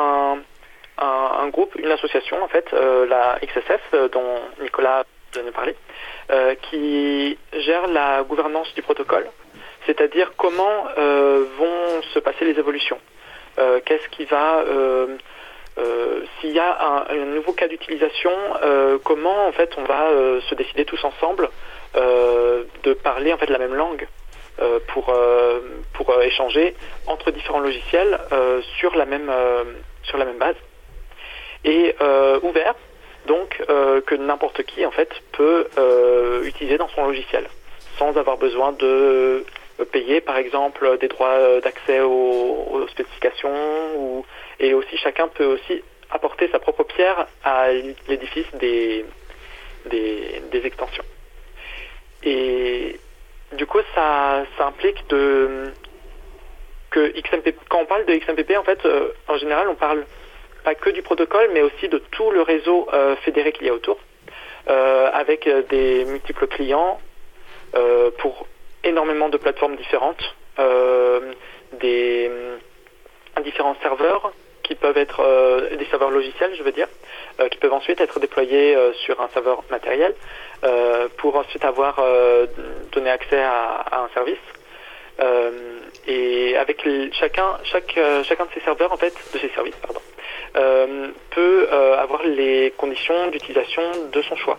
un, 0.97 1.47
groupe, 1.49 1.75
une 1.75 1.91
association 1.91 2.41
en 2.43 2.47
fait, 2.47 2.71
la 2.71 3.37
XSF, 3.45 4.09
dont 4.11 4.39
Nicolas 4.61 5.03
vient 5.33 5.43
de 5.43 5.51
parler, 5.51 5.75
qui 6.63 7.37
gère 7.53 7.85
la 7.87 8.23
gouvernance 8.23 8.73
du 8.73 8.81
protocole, 8.81 9.27
c'est-à-dire 9.85 10.31
comment 10.37 10.85
vont 10.97 12.01
se 12.13 12.19
passer 12.19 12.45
les 12.45 12.57
évolutions. 12.57 12.99
Qu'est-ce 13.85 14.07
qui 14.09 14.25
va 14.25 14.63
euh, 15.77 16.21
s'il 16.39 16.51
y 16.51 16.59
a 16.59 17.05
un, 17.09 17.25
nouveau 17.25 17.51
cas 17.51 17.67
d'utilisation, 17.67 18.31
euh, 18.63 18.97
comment 19.03 19.47
en 19.47 19.51
fait 19.51 19.71
on 19.77 19.83
va 19.83 20.09
euh, 20.09 20.39
se 20.49 20.55
décider 20.55 20.85
tous 20.85 21.03
ensemble 21.03 21.49
de 22.83 22.93
parler 22.93 23.31
en 23.31 23.37
fait 23.37 23.49
la 23.49 23.57
même 23.57 23.73
langue 23.73 24.05
pour 24.87 25.17
pour 25.93 26.21
échanger 26.21 26.75
entre 27.07 27.31
différents 27.31 27.61
logiciels 27.61 28.19
sur 28.77 28.97
la 28.97 29.05
même 29.05 29.31
sur 30.03 30.17
la 30.17 30.25
même 30.25 30.37
base. 30.37 30.57
Et 31.63 31.95
ouvert 32.43 32.75
donc 33.27 33.63
que 34.05 34.15
n'importe 34.15 34.63
qui 34.63 34.85
en 34.85 34.91
fait 34.91 35.09
peut 35.31 35.69
utiliser 36.43 36.77
dans 36.77 36.89
son 36.89 37.05
logiciel 37.05 37.47
sans 37.97 38.17
avoir 38.17 38.35
besoin 38.35 38.73
de 38.73 39.45
payer 39.93 40.19
par 40.19 40.35
exemple 40.35 40.97
des 40.97 41.07
droits 41.07 41.61
d'accès 41.61 42.01
aux, 42.01 42.67
aux 42.71 42.87
spécifications 42.89 43.55
ou 43.95 44.25
et 44.59 44.73
aussi 44.73 44.97
chacun 44.97 45.27
peut 45.27 45.45
aussi 45.45 45.83
apporter 46.11 46.47
sa 46.51 46.59
propre 46.59 46.83
pierre 46.83 47.27
à 47.43 47.71
l'édifice 48.07 48.47
des, 48.55 49.05
des, 49.85 50.65
extensions. 50.65 51.03
Et 52.23 52.99
du 53.53 53.65
coup, 53.65 53.79
ça, 53.93 54.45
ça 54.57 54.67
implique 54.67 55.07
de 55.09 55.71
que 56.89 57.13
quand 57.69 57.79
on 57.81 57.85
parle 57.85 58.05
de 58.05 58.15
XMPP, 58.15 58.57
en 58.57 58.63
fait, 58.63 58.83
euh, 58.85 59.09
en 59.27 59.37
général, 59.37 59.67
on 59.67 59.75
parle 59.75 60.05
pas 60.63 60.75
que 60.75 60.89
du 60.89 61.01
protocole, 61.01 61.49
mais 61.53 61.61
aussi 61.61 61.89
de 61.89 61.97
tout 61.97 62.31
le 62.31 62.41
réseau 62.41 62.87
euh, 62.93 63.15
fédéré 63.17 63.51
qu'il 63.51 63.67
y 63.67 63.69
a 63.69 63.73
autour, 63.73 63.99
euh, 64.69 65.09
avec 65.11 65.47
des 65.69 66.05
multiples 66.05 66.47
clients 66.47 66.99
pour 68.19 68.47
énormément 68.85 69.27
de 69.27 69.35
plateformes 69.35 69.75
différentes, 69.75 70.33
des 71.73 72.31
différents 73.43 73.75
serveurs 73.81 74.31
qui 74.65 74.75
peuvent 74.75 74.97
être 74.97 75.21
euh, 75.21 75.75
des 75.77 75.85
serveurs 75.85 76.09
logiciels, 76.09 76.53
je 76.57 76.63
veux 76.63 76.71
dire, 76.71 76.87
euh, 77.39 77.47
qui 77.49 77.57
peuvent 77.57 77.73
ensuite 77.73 78.01
être 78.01 78.19
déployés 78.19 78.75
euh, 78.75 78.93
sur 78.93 79.21
un 79.21 79.29
serveur 79.29 79.63
matériel 79.69 80.13
pour 81.17 81.35
ensuite 81.35 81.63
avoir 81.63 82.01
donné 82.91 83.11
accès 83.11 83.39
à, 83.39 84.01
un 84.03 84.09
service. 84.15 84.39
Et 86.07 86.57
avec 86.57 86.83
chacun, 87.13 87.59
chaque, 87.65 87.99
chacun 88.23 88.45
de 88.45 88.49
ces 88.55 88.61
serveurs, 88.61 88.91
en 88.91 88.97
fait, 88.97 89.13
de 89.33 89.37
ces 89.37 89.49
services, 89.49 89.75
pardon, 89.75 90.01
peut 91.29 91.67
avoir 91.69 92.23
les 92.23 92.73
conditions 92.77 93.27
d'utilisation 93.27 93.83
de 94.11 94.21
son 94.23 94.35
choix. 94.37 94.57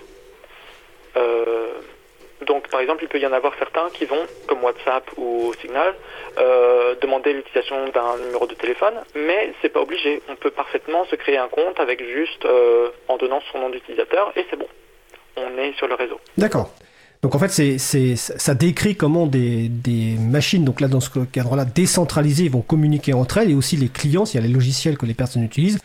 Donc, 2.47 2.69
par 2.69 2.81
exemple, 2.81 3.03
il 3.03 3.09
peut 3.09 3.19
y 3.19 3.27
en 3.27 3.33
avoir 3.33 3.53
certains 3.59 3.89
qui 3.93 4.05
vont, 4.05 4.25
comme 4.47 4.63
WhatsApp 4.63 5.05
ou 5.17 5.53
Signal, 5.61 5.95
euh, 6.39 6.95
demander 7.01 7.33
l'utilisation 7.33 7.89
d'un 7.89 8.17
numéro 8.25 8.47
de 8.47 8.55
téléphone, 8.55 8.95
mais 9.15 9.53
c'est 9.61 9.69
pas 9.69 9.81
obligé. 9.81 10.23
On 10.29 10.37
peut 10.37 10.51
parfaitement 10.51 11.05
se 11.07 11.17
créer 11.17 11.39
un 11.39 11.49
compte 11.49 11.81
avec 11.81 12.03
juste 12.05 12.45
euh, 12.45 12.91
en 13.09 13.17
donnant 13.17 13.41
son 13.51 13.59
nom 13.59 13.71
d'utilisateur 13.71 14.33
et 14.37 14.47
c'est 14.49 14.57
bon. 14.57 14.69
On 15.37 15.59
est 15.59 15.77
sur 15.77 15.89
le 15.89 15.95
réseau. 15.95 16.19
D'accord. 16.39 16.71
Donc 17.23 17.35
en 17.35 17.39
fait, 17.39 17.49
c'est, 17.49 18.17
ça 18.17 18.55
décrit 18.55 18.95
comment 18.95 19.27
des, 19.27 19.69
des 19.69 20.17
machines, 20.21 20.65
donc 20.65 20.81
là 20.81 20.87
dans 20.87 21.01
ce 21.01 21.11
cadre-là, 21.33 21.65
décentralisées, 21.65 22.49
vont 22.49 22.61
communiquer 22.61 23.15
entre 23.15 23.39
elles 23.39 23.51
et 23.51 23.55
aussi 23.55 23.77
les 23.77 23.89
clients, 23.89 24.25
s'il 24.25 24.41
y 24.41 24.45
a 24.45 24.47
les 24.47 24.53
logiciels 24.53 24.97
que 24.97 25.07
les 25.07 25.15
personnes 25.15 25.43
utilisent, 25.43 25.81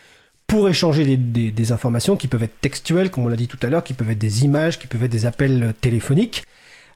pour 0.51 0.67
échanger 0.67 1.15
des, 1.15 1.71
informations 1.71 2.17
qui 2.17 2.27
peuvent 2.27 2.43
être 2.43 2.59
textuelles, 2.59 3.09
comme 3.09 3.23
on 3.23 3.29
l'a 3.29 3.37
dit 3.37 3.47
tout 3.47 3.57
à 3.61 3.67
l'heure, 3.67 3.85
qui 3.85 3.93
peuvent 3.93 4.11
être 4.11 4.19
des 4.19 4.43
images, 4.43 4.77
qui 4.79 4.85
peuvent 4.85 5.01
être 5.01 5.11
des 5.11 5.25
appels 5.25 5.63
euh, 5.63 5.71
téléphoniques. 5.71 6.43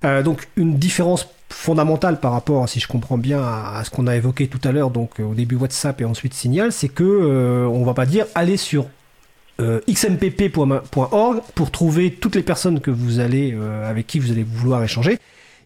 Euh, 0.03 0.23
donc 0.23 0.49
une 0.57 0.75
différence 0.77 1.29
fondamentale 1.47 2.19
par 2.19 2.33
rapport, 2.33 2.67
si 2.67 2.81
je 2.81 2.87
comprends 2.89 3.17
bien, 3.17 3.41
à, 3.41 3.81
ce 3.85 3.89
qu'on 3.91 4.07
a 4.07 4.15
évoqué 4.17 4.49
tout 4.49 4.59
à 4.67 4.73
l'heure, 4.73 4.89
donc 4.89 5.21
euh, 5.21 5.23
au 5.23 5.33
début 5.33 5.55
WhatsApp 5.55 6.01
et 6.01 6.05
ensuite 6.05 6.33
Signal, 6.33 6.73
c'est 6.73 6.89
que 6.89 7.65
on 7.65 7.85
va 7.85 7.93
pas 7.93 8.05
dire 8.05 8.25
aller 8.35 8.57
sur 8.57 8.87
xmpp.org 9.57 11.41
pour 11.55 11.71
trouver 11.71 12.11
toutes 12.11 12.35
les 12.35 12.43
personnes 12.43 12.81
que 12.81 12.91
vous 12.91 13.21
allez 13.21 13.57
avec 13.85 14.05
qui 14.05 14.19
vous 14.19 14.31
allez 14.33 14.43
vouloir 14.43 14.83
échanger. 14.83 15.17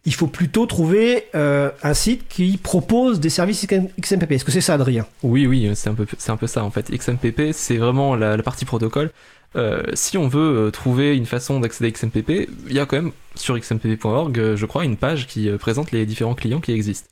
Il 0.05 0.13
faut 0.13 0.27
plutôt 0.27 0.65
trouver 0.65 1.25
euh, 1.35 1.71
un 1.83 1.93
site 1.93 2.27
qui 2.27 2.57
propose 2.57 3.19
des 3.19 3.29
services 3.29 3.67
XMPP. 3.99 4.31
Est-ce 4.31 4.45
que 4.45 4.51
c'est 4.51 4.61
ça, 4.61 4.75
Adrien? 4.75 5.05
Oui, 5.23 5.45
oui, 5.45 5.69
c'est 5.75 5.89
un 5.89 5.93
peu, 5.93 6.05
un 6.27 6.47
ça 6.47 6.63
en 6.63 6.71
fait. 6.71 6.89
XMPP, 6.89 7.51
c'est 7.53 7.77
vraiment 7.77 8.15
la, 8.15 8.37
partie 8.41 8.65
protocole. 8.65 9.11
Euh, 9.55 9.83
si 9.93 10.17
on 10.17 10.27
veut 10.27 10.67
euh, 10.67 10.71
trouver 10.71 11.17
une 11.17 11.25
façon 11.25 11.59
d'accéder 11.59 11.89
à 11.89 11.91
XMPP, 11.91 12.49
il 12.67 12.73
y 12.73 12.79
a 12.79 12.85
quand 12.85 12.97
même 12.97 13.11
sur 13.35 13.57
xmpp.org, 13.57 14.39
euh, 14.39 14.55
je 14.55 14.65
crois, 14.65 14.85
une 14.85 14.95
page 14.95 15.25
qui 15.25 15.49
euh, 15.49 15.57
présente 15.57 15.91
les 15.91 16.05
différents 16.05 16.35
clients 16.35 16.61
qui 16.61 16.71
existent. 16.71 17.09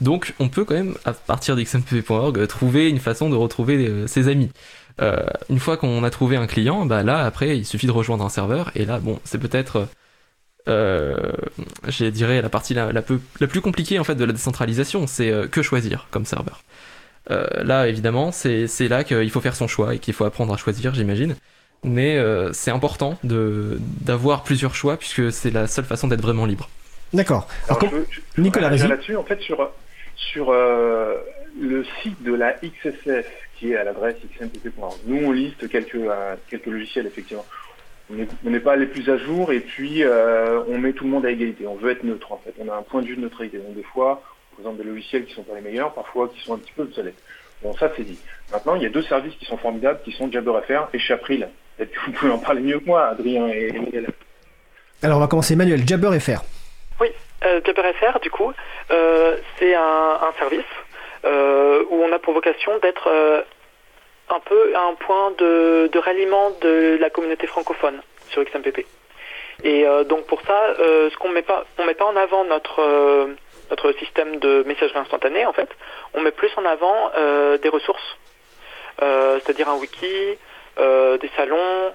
Donc, 0.00 0.34
on 0.38 0.48
peut 0.48 0.64
quand 0.64 0.74
même, 0.74 0.94
à 1.04 1.12
partir 1.14 1.56
d'xmpp.org, 1.56 2.38
euh, 2.38 2.46
trouver 2.46 2.90
une 2.90 2.98
façon 2.98 3.30
de 3.30 3.36
retrouver 3.36 3.86
euh, 3.86 4.06
ses 4.06 4.28
amis. 4.28 4.50
Euh, 5.00 5.26
une 5.48 5.58
fois 5.58 5.76
qu'on 5.76 6.04
a 6.04 6.10
trouvé 6.10 6.36
un 6.36 6.46
client, 6.46 6.84
bah 6.86 7.02
là, 7.02 7.24
après, 7.24 7.56
il 7.56 7.64
suffit 7.64 7.86
de 7.86 7.92
rejoindre 7.92 8.24
un 8.24 8.28
serveur, 8.28 8.70
et 8.74 8.84
là, 8.84 8.98
bon, 8.98 9.20
c'est 9.24 9.38
peut-être, 9.38 9.76
euh, 9.76 9.86
je 10.66 12.04
dirais, 12.06 12.42
la 12.42 12.48
partie 12.48 12.74
la, 12.74 12.92
la, 12.92 13.02
peu- 13.02 13.20
la 13.40 13.46
plus 13.46 13.60
compliquée 13.60 13.98
en 13.98 14.04
fait 14.04 14.14
de 14.14 14.24
la 14.24 14.32
décentralisation, 14.32 15.06
c'est 15.06 15.30
euh, 15.30 15.46
que 15.46 15.62
choisir 15.62 16.08
comme 16.10 16.24
serveur. 16.24 16.62
Euh, 17.30 17.46
là, 17.64 17.88
évidemment, 17.88 18.30
c'est 18.32 18.66
c'est 18.68 18.88
là 18.88 19.02
qu'il 19.04 19.30
faut 19.30 19.40
faire 19.40 19.56
son 19.56 19.66
choix 19.68 19.94
et 19.94 19.98
qu'il 19.98 20.14
faut 20.14 20.24
apprendre 20.24 20.52
à 20.54 20.56
choisir, 20.56 20.94
j'imagine. 20.94 21.36
Mais 21.84 22.16
euh, 22.18 22.52
c'est 22.52 22.70
important 22.70 23.18
de 23.24 23.78
d'avoir 24.00 24.42
plusieurs 24.44 24.74
choix 24.74 24.96
puisque 24.96 25.30
c'est 25.32 25.50
la 25.50 25.66
seule 25.66 25.84
façon 25.84 26.08
d'être 26.08 26.22
vraiment 26.22 26.46
libre. 26.46 26.68
D'accord. 27.12 27.46
Nicolas, 28.38 28.70
là-dessus, 28.88 29.16
en 29.16 29.22
fait, 29.24 29.40
sur, 29.40 29.70
sur 30.16 30.50
euh, 30.50 31.14
le 31.60 31.84
site 32.02 32.20
de 32.24 32.34
la 32.34 32.54
XSF, 32.54 33.26
qui 33.58 33.72
est 33.72 33.76
à 33.76 33.84
l'adresse 33.84 34.16
xmpp.org. 34.38 34.96
Nous, 35.06 35.24
on 35.24 35.30
liste 35.32 35.68
quelques, 35.68 35.94
euh, 35.94 36.34
quelques 36.50 36.66
logiciels, 36.66 37.06
effectivement. 37.06 37.46
On 38.10 38.50
n'est- 38.50 38.60
pas 38.60 38.76
les 38.76 38.86
plus 38.86 39.08
à 39.10 39.16
jour, 39.16 39.52
et 39.52 39.60
puis 39.60 40.04
euh, 40.04 40.62
on 40.68 40.78
met 40.78 40.92
tout 40.92 41.04
le 41.04 41.10
monde 41.10 41.26
à 41.26 41.30
égalité. 41.30 41.66
On 41.66 41.74
veut 41.74 41.90
être 41.90 42.04
neutre, 42.04 42.30
en 42.32 42.38
fait. 42.44 42.54
On 42.60 42.68
a 42.72 42.76
un 42.76 42.82
point 42.82 43.02
de 43.02 43.06
vue 43.06 43.16
de 43.16 43.20
neutralité. 43.20 43.58
Donc, 43.58 43.74
des 43.74 43.82
fois, 43.82 44.22
on 44.52 44.54
présente 44.56 44.76
des 44.76 44.84
logiciels 44.84 45.24
qui 45.24 45.34
sont 45.34 45.42
pas 45.42 45.54
les 45.56 45.60
meilleurs, 45.60 45.92
parfois 45.92 46.28
qui 46.28 46.40
sont 46.40 46.54
un 46.54 46.58
petit 46.58 46.72
peu 46.72 46.82
obsolètes. 46.82 47.20
Bon, 47.62 47.72
ça, 47.74 47.90
c'est 47.96 48.04
dit. 48.04 48.18
Maintenant, 48.52 48.76
il 48.76 48.82
y 48.82 48.86
a 48.86 48.90
deux 48.90 49.02
services 49.02 49.34
qui 49.34 49.44
sont 49.46 49.56
formidables, 49.56 50.00
qui 50.04 50.12
sont 50.12 50.30
JabberFR 50.30 50.88
et 50.94 50.98
Chapril. 50.98 51.48
Peut-être 51.76 51.90
que 51.90 52.00
vous 52.06 52.12
pouvez 52.12 52.32
en 52.32 52.38
parler 52.38 52.60
mieux 52.60 52.78
que 52.78 52.84
moi, 52.86 53.06
Adrien 53.08 53.48
et 53.48 53.72
Miguel. 53.72 54.06
alors, 55.02 55.16
on 55.18 55.20
va 55.20 55.26
commencer. 55.26 55.56
Manuel, 55.56 55.86
Jabber 55.86 56.18
FR. 56.20 56.42
Euh, 57.44 57.60
JabberFR, 57.64 58.18
du 58.20 58.30
coup, 58.30 58.50
euh, 58.90 59.36
c'est 59.58 59.74
un, 59.74 59.80
un 59.82 60.32
service 60.38 60.64
euh, 61.26 61.84
où 61.90 61.96
on 62.02 62.10
a 62.12 62.18
pour 62.18 62.32
vocation 62.32 62.72
d'être 62.82 63.08
euh, 63.08 63.42
un 64.28 64.40
peu 64.40 64.76
un 64.76 64.94
point 64.94 65.32
de, 65.38 65.98
ralliement 65.98 66.50
de 66.60 66.98
la 67.00 67.10
communauté 67.10 67.46
francophone 67.46 68.00
sur 68.28 68.44
XMPP. 68.44 68.86
Et 69.62 69.86
euh, 69.86 70.04
donc 70.04 70.26
pour 70.26 70.42
ça, 70.42 70.74
euh, 70.78 71.08
ce 71.10 71.16
qu'on 71.16 71.30
met 71.30 71.42
pas, 71.42 71.64
on 71.78 71.84
met 71.84 71.94
pas 71.94 72.04
en 72.04 72.16
avant 72.16 72.44
notre 72.44 72.80
euh, 72.82 73.28
notre 73.70 73.92
système 73.92 74.36
de 74.36 74.62
messagerie 74.66 74.98
instantanée 74.98 75.46
en 75.46 75.52
fait. 75.52 75.68
On 76.14 76.20
met 76.20 76.30
plus 76.30 76.50
en 76.56 76.64
avant 76.64 77.10
euh, 77.16 77.58
des 77.58 77.68
ressources, 77.68 78.16
c'est-à-dire 79.00 79.68
un 79.68 79.76
wiki, 79.76 80.38
des 80.78 81.30
salons 81.36 81.92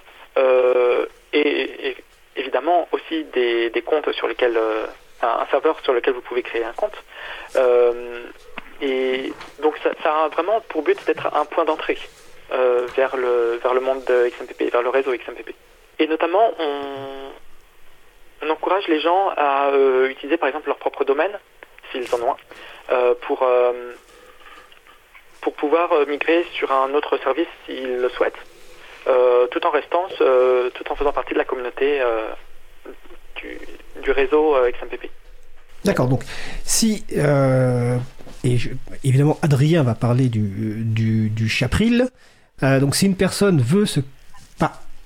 et, 1.34 1.90
et 1.90 1.98
évidemment 2.36 2.88
aussi 2.92 3.24
des, 3.26 3.84
comptes 3.86 4.12
sur 4.12 4.28
lesquels 4.28 4.60
un, 5.22 5.46
serveur 5.50 5.80
sur 5.84 5.94
lequel 5.94 6.14
vous 6.14 6.22
pouvez 6.22 6.44
créer 6.44 6.64
un 6.64 6.74
compte. 6.74 6.96
Et 8.82 9.32
donc 9.62 9.78
ça, 9.84 9.92
ça 10.04 10.26
a 10.26 10.28
vraiment 10.30 10.60
pour 10.62 10.82
but 10.82 10.98
d'être 11.06 11.34
un 11.34 11.46
point 11.46 11.66
d'entrée 11.66 11.98
euh, 12.54 12.86
vers 12.97 13.16
le 13.16 13.60
vers 13.64 13.74
le 13.74 13.80
monde 13.80 14.04
de 14.04 14.30
XMPP, 14.30 14.72
vers 14.72 14.82
le 14.82 14.89
réseau 14.89 15.14
XMPP. 15.14 15.56
Et 15.99 16.08
notamment, 16.08 16.52
on, 16.60 18.49
encourage 18.49 18.88
les 18.89 18.99
gens 18.99 19.30
à 19.38 19.70
euh, 19.70 20.10
utiliser 20.10 20.36
par 20.36 20.49
exemple 20.49 20.68
leur 20.68 20.78
propre 20.78 21.06
domaine, 21.06 21.32
s'ils 21.91 22.14
en 22.14 22.20
ont 22.20 22.32
un, 22.32 22.93
euh, 22.93 23.14
pour 23.22 23.47
pour 25.41 25.54
pouvoir 25.54 25.89
migrer 26.08 26.45
sur 26.54 26.72
un 26.72 26.93
autre 26.93 27.18
service 27.20 27.47
s'ils 27.66 27.97
le 27.97 28.10
souhaitent, 28.10 28.34
tout 29.52 29.66
en 29.66 29.70
restant, 29.70 30.08
tout 30.18 30.91
en 30.91 30.95
faisant 30.95 31.14
partie 31.14 31.34
de 31.34 31.38
la 31.38 31.45
communauté 31.45 32.02
du, 33.38 33.58
du 34.04 34.12
réseau 34.12 34.56
XMPP. 34.74 35.10
D'accord, 35.86 36.08
donc 36.08 36.24
si... 36.64 37.06
et 38.43 38.58
évidemment, 39.04 39.39
Adrien 39.41 39.84
va 39.84 39.95
parler 39.95 40.28
du, 40.28 41.30
du 41.30 41.49
Chapril. 41.49 42.10
Euh, 42.64 42.80
donc 42.80 42.95
si 42.95 43.05
une 43.05 43.16
personne 43.16 43.62
veut 43.62 43.86
se... 43.86 43.99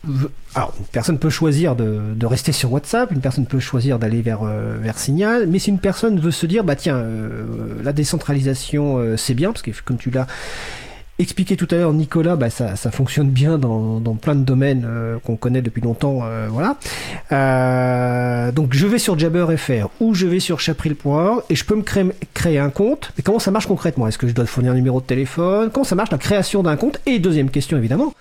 Veut- 0.08 0.32
alors, 0.54 0.72
une 0.80 0.86
personne 0.86 1.18
peut 1.18 1.32
choisir 1.32 1.76
de, 1.76 2.00
de 2.16 2.26
rester 2.28 2.52
sur 2.52 2.72
WhatsApp, 2.72 3.10
une 3.12 3.22
personne 3.22 3.48
peut 3.48 3.60
choisir 3.60 3.98
d'aller 3.98 4.22
vers, 4.22 4.44
euh, 4.44 4.78
vers 4.80 5.00
Signal, 5.00 5.48
mais 5.48 5.58
si 5.58 5.72
une 5.72 5.80
personne 5.80 6.20
veut 6.20 6.30
se 6.30 6.46
dire, 6.46 6.64
bah 6.64 6.76
tiens, 6.76 6.98
euh, 6.98 7.82
la 7.84 7.92
décentralisation, 7.92 9.18
c'est 9.18 9.34
bien, 9.34 9.52
parce 9.52 9.64
que 9.64 9.72
comme 9.84 9.98
tu 9.98 10.12
l'as 10.12 10.28
expliqué 11.20 11.56
tout 11.56 11.68
à 11.72 11.76
l'heure, 11.76 11.94
Nicolas, 11.94 12.36
bah, 12.36 12.50
ça, 12.50 12.76
fonctionne 12.92 13.30
bien 13.30 13.58
dans, 13.58 14.16
plein 14.16 14.36
de 14.36 14.44
domaines 14.44 14.86
euh, 14.86 15.18
qu'on 15.20 15.36
connaît 15.36 15.62
depuis 15.62 15.82
longtemps, 15.82 16.20
euh, 16.24 16.48
voilà. 16.50 16.78
Euh, 17.32 18.52
donc 18.52 18.74
je 18.74 18.86
vais 18.88 19.00
sur 19.00 19.18
Jabber.fr 19.18 19.90
ou 20.00 20.14
je 20.14 20.28
vais 20.28 20.40
sur 20.40 20.60
chapril.org 20.60 21.44
et 21.50 21.56
je 21.56 21.66
peux 21.66 21.76
me 21.76 21.84
créer, 22.34 22.60
un 22.60 22.70
compte. 22.70 23.12
Comment 23.24 23.40
ça 23.40 23.52
marche 23.52 23.68
concrètement? 23.68 24.08
Est-ce 24.08 24.18
que 24.18 24.28
je 24.28 24.34
dois 24.34 24.46
fournir 24.46 24.74
un 24.74 24.76
numéro 24.76 25.02
de 25.02 25.06
téléphone? 25.06 25.70
Comment 25.72 25.84
ça 25.84 25.96
marche 25.96 26.12
la 26.12 26.18
création 26.18 26.64
d'un 26.64 26.76
compte? 26.76 27.00
Et 27.06 27.20
deuxième 27.20 27.50
question 27.50 27.78
évidemment, 27.78 28.14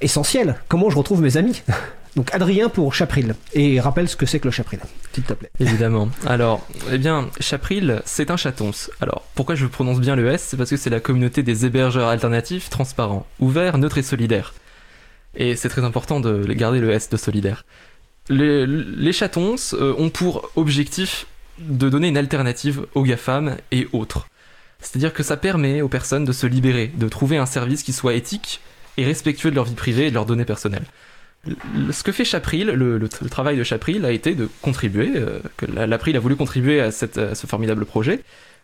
essentielle, 0.00 0.56
comment 0.68 0.90
je 0.90 0.96
retrouve 0.96 1.22
mes 1.22 1.36
amis 1.36 1.62
Donc 2.16 2.32
Adrien 2.34 2.70
pour 2.70 2.94
Chapril. 2.94 3.34
Et 3.52 3.78
rappelle 3.78 4.08
ce 4.08 4.16
que 4.16 4.24
c'est 4.24 4.40
que 4.40 4.48
le 4.48 4.50
Chapril, 4.50 4.80
s'il 5.12 5.22
te 5.22 5.34
plaît. 5.34 5.50
Évidemment. 5.60 6.08
Alors, 6.24 6.66
eh 6.90 6.96
bien, 6.96 7.28
Chapril, 7.40 8.00
c'est 8.06 8.30
un 8.30 8.38
chatons. 8.38 8.70
Alors, 9.02 9.22
pourquoi 9.34 9.54
je 9.54 9.66
prononce 9.66 10.00
bien 10.00 10.16
le 10.16 10.26
S? 10.30 10.42
C'est 10.48 10.56
parce 10.56 10.70
que 10.70 10.78
c'est 10.78 10.88
la 10.88 11.00
communauté 11.00 11.42
des 11.42 11.66
hébergeurs 11.66 12.08
alternatifs, 12.08 12.70
transparents, 12.70 13.26
ouverts, 13.38 13.76
neutres 13.76 13.98
et 13.98 14.02
solidaires. 14.02 14.54
Et 15.34 15.56
c'est 15.56 15.68
très 15.68 15.84
important 15.84 16.18
de 16.18 16.50
garder 16.54 16.80
le 16.80 16.90
S 16.90 17.10
de 17.10 17.18
solidaire. 17.18 17.66
Les, 18.30 18.66
les 18.66 19.12
chatons 19.12 19.56
euh, 19.74 19.94
ont 19.98 20.08
pour 20.08 20.50
objectif 20.56 21.26
de 21.58 21.90
donner 21.90 22.08
une 22.08 22.16
alternative 22.16 22.86
aux 22.94 23.02
GAFAM 23.02 23.56
et 23.72 23.88
autres. 23.92 24.26
C'est-à-dire 24.80 25.12
que 25.12 25.22
ça 25.22 25.36
permet 25.36 25.82
aux 25.82 25.88
personnes 25.88 26.24
de 26.24 26.32
se 26.32 26.46
libérer, 26.46 26.90
de 26.96 27.08
trouver 27.08 27.36
un 27.36 27.46
service 27.46 27.82
qui 27.82 27.92
soit 27.92 28.14
éthique 28.14 28.60
et 28.96 29.04
respectueux 29.04 29.50
de 29.50 29.54
leur 29.56 29.64
vie 29.64 29.74
privée 29.74 30.06
et 30.06 30.10
de 30.10 30.14
leurs 30.14 30.26
données 30.26 30.44
personnelles. 30.44 30.84
Le- 31.46 31.92
Ce 31.92 32.02
que 32.02 32.12
fait 32.12 32.24
Chapril, 32.24 32.66
le, 32.68 33.08
travail 33.30 33.56
de 33.56 33.62
Chapril 33.64 34.04
a 34.04 34.10
été 34.10 34.34
de 34.34 34.48
contribuer, 34.62 35.12
euh, 35.16 35.38
que 35.56 35.66
la- 35.66 35.86
l'April 35.86 36.16
a 36.16 36.20
voulu 36.20 36.36
contribuer 36.36 36.80
à, 36.80 36.90
ce 36.90 37.46
formidable 37.46 37.84
projet 37.86 38.22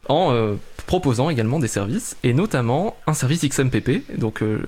en 0.08 0.32
euh, 0.32 0.54
proposant 0.86 1.30
également 1.30 1.60
des 1.60 1.68
services, 1.68 2.16
et 2.24 2.32
notamment 2.34 2.96
un 3.06 3.14
service 3.14 3.44
XMPP, 3.44 4.18
donc 4.18 4.42
euh, 4.42 4.60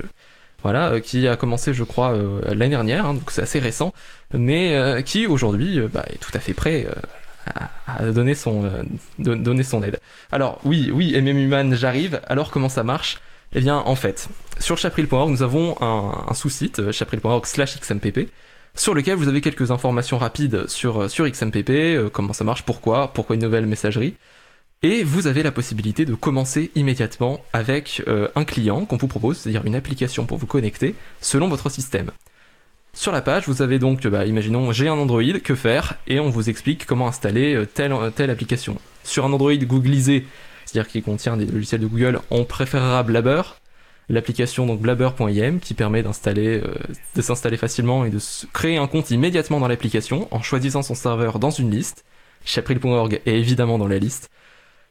voilà, 0.62 0.92
euh, 0.92 1.00
qui 1.00 1.26
a 1.26 1.34
commencé 1.36 1.74
je 1.74 1.82
crois 1.82 2.16
l'année 2.46 2.68
dernière, 2.70 3.06
hein, 3.06 3.14
donc 3.14 3.30
c'est 3.32 3.42
assez 3.42 3.58
récent, 3.58 3.92
mais 4.32 5.02
qui 5.04 5.26
aujourd'hui 5.26 5.80
bah, 5.92 6.04
est 6.08 6.18
tout 6.18 6.30
à 6.34 6.38
fait 6.38 6.54
prêt 6.54 6.86
à, 7.88 8.04
donner, 8.12 8.34
son, 8.34 8.62
don- 9.18 9.36
donner 9.36 9.64
son 9.64 9.82
aide. 9.82 9.98
Alors 10.32 10.60
oui, 10.64 10.90
oui, 10.94 11.14
MM 11.20 11.36
Human, 11.36 11.74
j'arrive, 11.74 12.20
alors 12.28 12.50
comment 12.50 12.68
ça 12.68 12.84
marche? 12.84 13.18
Eh 13.54 13.60
bien 13.60 13.76
en 13.76 13.94
fait, 13.96 14.28
sur 14.58 14.78
chapril.org, 14.78 15.30
nous 15.30 15.42
avons 15.42 15.76
un, 15.80 16.32
sous-site, 16.34 16.78
euh, 16.78 16.92
chapril.org 16.92 17.44
slash 17.46 17.78
XMPP, 17.78 18.30
sur 18.74 18.94
lequel 18.94 19.16
vous 19.16 19.28
avez 19.28 19.40
quelques 19.40 19.70
informations 19.70 20.18
rapides 20.18 20.66
sur, 20.68 21.02
euh, 21.02 21.08
sur 21.08 21.28
XMPP, 21.28 21.70
euh, 21.70 22.08
comment 22.10 22.32
ça 22.32 22.44
marche, 22.44 22.62
pourquoi, 22.62 23.12
pourquoi 23.12 23.36
une 23.36 23.42
nouvelle 23.42 23.66
messagerie. 23.66 24.14
Et 24.82 25.02
vous 25.02 25.26
avez 25.26 25.42
la 25.42 25.52
possibilité 25.52 26.04
de 26.04 26.14
commencer 26.14 26.70
immédiatement 26.74 27.40
avec 27.54 28.02
un 28.06 28.44
client 28.44 28.84
qu'on 28.84 28.98
vous 28.98 29.08
propose, 29.08 29.38
c'est-à-dire 29.38 29.64
une 29.64 29.76
application 29.76 30.26
pour 30.26 30.36
vous 30.36 30.46
connecter 30.46 30.94
selon 31.22 31.48
votre 31.48 31.70
système. 31.70 32.10
Sur 32.92 33.10
la 33.10 33.22
page, 33.22 33.48
vous 33.48 33.62
avez 33.62 33.78
donc, 33.78 34.06
bah, 34.06 34.26
imaginons, 34.26 34.72
j'ai 34.72 34.88
un 34.88 34.98
Android, 34.98 35.22
que 35.42 35.54
faire? 35.54 35.94
Et 36.06 36.20
on 36.20 36.28
vous 36.28 36.50
explique 36.50 36.84
comment 36.84 37.08
installer 37.08 37.64
telle, 37.72 37.94
telle 38.14 38.28
application. 38.28 38.76
Sur 39.04 39.24
un 39.24 39.32
Android 39.32 39.54
googlisé, 39.54 40.26
c'est-à-dire 40.66 40.90
qui 40.90 41.00
contient 41.00 41.38
des 41.38 41.46
logiciels 41.46 41.80
de 41.80 41.86
Google, 41.86 42.20
on 42.30 42.44
préférera 42.44 43.02
Blabber, 43.04 43.40
l'application 44.08 44.66
donc 44.66 44.80
blabber.im 44.80 45.58
qui 45.60 45.74
permet 45.74 46.04
euh, 46.04 46.60
de 47.16 47.22
s'installer 47.22 47.56
facilement 47.56 48.04
et 48.04 48.10
de 48.10 48.18
créer 48.52 48.76
un 48.76 48.86
compte 48.86 49.10
immédiatement 49.10 49.60
dans 49.60 49.68
l'application 49.68 50.28
en 50.30 50.42
choisissant 50.42 50.82
son 50.82 50.94
serveur 50.94 51.38
dans 51.38 51.50
une 51.50 51.70
liste. 51.70 52.04
Chapril.org 52.44 53.20
est 53.24 53.38
évidemment 53.38 53.78
dans 53.78 53.88
la 53.88 53.98
liste. 53.98 54.30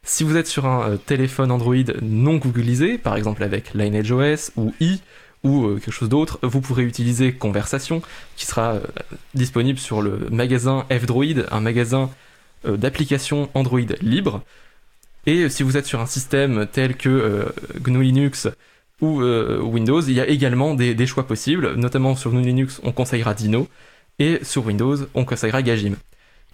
Si 0.02 0.24
vous 0.24 0.36
êtes 0.36 0.46
sur 0.46 0.66
un 0.66 0.90
euh, 0.90 0.96
téléphone 0.96 1.50
Android 1.50 1.76
non 2.02 2.36
googlisé, 2.36 2.98
par 2.98 3.16
exemple 3.16 3.42
avec 3.42 3.72
LineageOS 3.74 4.50
ou 4.56 4.74
i 4.80 5.00
ou 5.44 5.66
euh, 5.66 5.74
quelque 5.76 5.92
chose 5.92 6.08
d'autre, 6.08 6.38
vous 6.42 6.60
pourrez 6.60 6.82
utiliser 6.82 7.32
Conversation 7.32 8.02
qui 8.36 8.46
sera 8.46 8.80
disponible 9.34 9.78
sur 9.78 10.02
le 10.02 10.28
magasin 10.30 10.86
F-Droid, 10.90 11.46
un 11.50 11.60
magasin 11.60 12.10
d'applications 12.66 13.50
Android 13.52 13.80
libre. 14.00 14.42
Et 15.26 15.50
si 15.50 15.62
vous 15.62 15.76
êtes 15.76 15.84
sur 15.84 16.00
un 16.00 16.06
système 16.06 16.66
tel 16.70 16.96
que 16.96 17.52
GNU 17.78 18.02
Linux 18.02 18.48
ou 19.00 19.20
euh, 19.20 19.60
Windows, 19.60 20.00
il 20.00 20.14
y 20.14 20.20
a 20.20 20.26
également 20.28 20.74
des, 20.74 21.06
choix 21.06 21.26
possibles, 21.26 21.74
notamment 21.74 22.14
sur 22.16 22.30
Linux 22.30 22.80
on 22.84 22.92
conseillera 22.92 23.34
Dino 23.34 23.68
et 24.18 24.38
sur 24.42 24.66
Windows 24.66 24.96
on 25.14 25.24
conseillera 25.24 25.62
Gajim. 25.62 25.96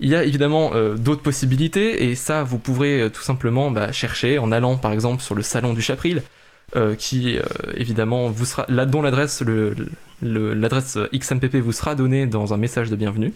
Il 0.00 0.08
y 0.08 0.14
a 0.14 0.24
évidemment 0.24 0.70
euh, 0.74 0.96
d'autres 0.96 1.22
possibilités 1.22 2.04
et 2.04 2.14
ça 2.14 2.42
vous 2.42 2.58
pourrez 2.58 3.02
euh, 3.02 3.08
tout 3.10 3.22
simplement 3.22 3.70
bah, 3.70 3.92
chercher 3.92 4.38
en 4.38 4.50
allant 4.52 4.76
par 4.76 4.92
exemple 4.92 5.22
sur 5.22 5.34
le 5.34 5.42
salon 5.42 5.74
du 5.74 5.82
Chapril 5.82 6.22
qui 6.98 7.36
évidemment 7.74 8.30
vous 8.30 8.44
sera 8.44 8.64
là 8.68 8.86
dont 8.86 9.02
l'adresse 9.02 9.40
le- 9.40 9.74
l'adresse 10.22 10.98
XMPP 11.12 11.56
vous 11.56 11.72
sera 11.72 11.96
donnée 11.96 12.26
dans 12.26 12.54
un 12.54 12.56
message 12.56 12.90
de 12.90 12.94
bienvenue 12.94 13.32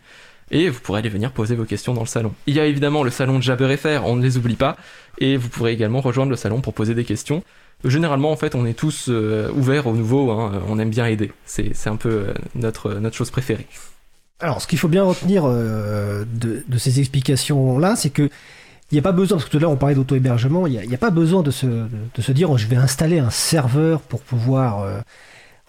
et 0.50 0.68
vous 0.68 0.80
pourrez 0.80 1.00
aller 1.00 1.08
venir 1.08 1.32
poser 1.32 1.56
vos 1.56 1.64
questions 1.64 1.94
dans 1.94 2.02
le 2.02 2.06
salon. 2.06 2.32
Il 2.46 2.54
y 2.54 2.60
a 2.60 2.66
évidemment 2.66 3.02
le 3.02 3.10
salon 3.10 3.38
de 3.38 3.42
Jabber.fr, 3.42 4.04
on 4.04 4.16
ne 4.16 4.22
les 4.22 4.36
oublie 4.36 4.56
pas 4.56 4.76
et 5.18 5.36
vous 5.36 5.48
pourrez 5.48 5.72
également 5.72 6.00
rejoindre 6.00 6.30
le 6.30 6.36
salon 6.36 6.60
pour 6.60 6.74
poser 6.74 6.94
des 6.94 7.04
questions. 7.04 7.42
Généralement, 7.84 8.32
en 8.32 8.36
fait, 8.36 8.54
on 8.54 8.64
est 8.64 8.72
tous 8.74 9.06
euh, 9.08 9.50
ouverts 9.52 9.86
au 9.86 9.92
nouveau, 9.92 10.30
hein, 10.30 10.62
on 10.68 10.78
aime 10.78 10.90
bien 10.90 11.06
aider. 11.06 11.32
C'est 11.44 11.86
un 11.86 11.96
peu 11.96 12.08
euh, 12.08 12.34
notre, 12.54 12.94
notre 12.94 13.16
chose 13.16 13.30
préférée. 13.30 13.66
Alors, 14.40 14.60
ce 14.60 14.66
qu'il 14.66 14.78
faut 14.78 14.88
bien 14.88 15.04
retenir 15.04 15.44
euh, 15.46 16.24
de, 16.26 16.78
ces 16.78 16.98
explications-là, 17.00 17.96
c'est 17.96 18.10
que 18.10 18.28
il 18.90 18.94
n'y 18.94 18.98
a 18.98 19.02
pas 19.02 19.12
besoin, 19.12 19.38
parce 19.38 19.46
que 19.46 19.50
tout 19.50 19.56
à 19.56 19.60
l'heure 19.60 19.70
on 19.70 19.76
parlait 19.76 19.94
d'auto-hébergement, 19.94 20.66
il 20.66 20.78
n'y 20.86 20.94
a, 20.94 20.98
pas 20.98 21.10
besoin 21.10 21.42
de 21.42 21.50
se, 21.50 22.32
dire 22.32 22.50
oh, 22.50 22.58
je 22.58 22.66
vais 22.66 22.76
installer 22.76 23.18
un 23.18 23.30
serveur 23.30 24.00
pour 24.00 24.20
pouvoir 24.20 24.82
euh, 24.82 25.00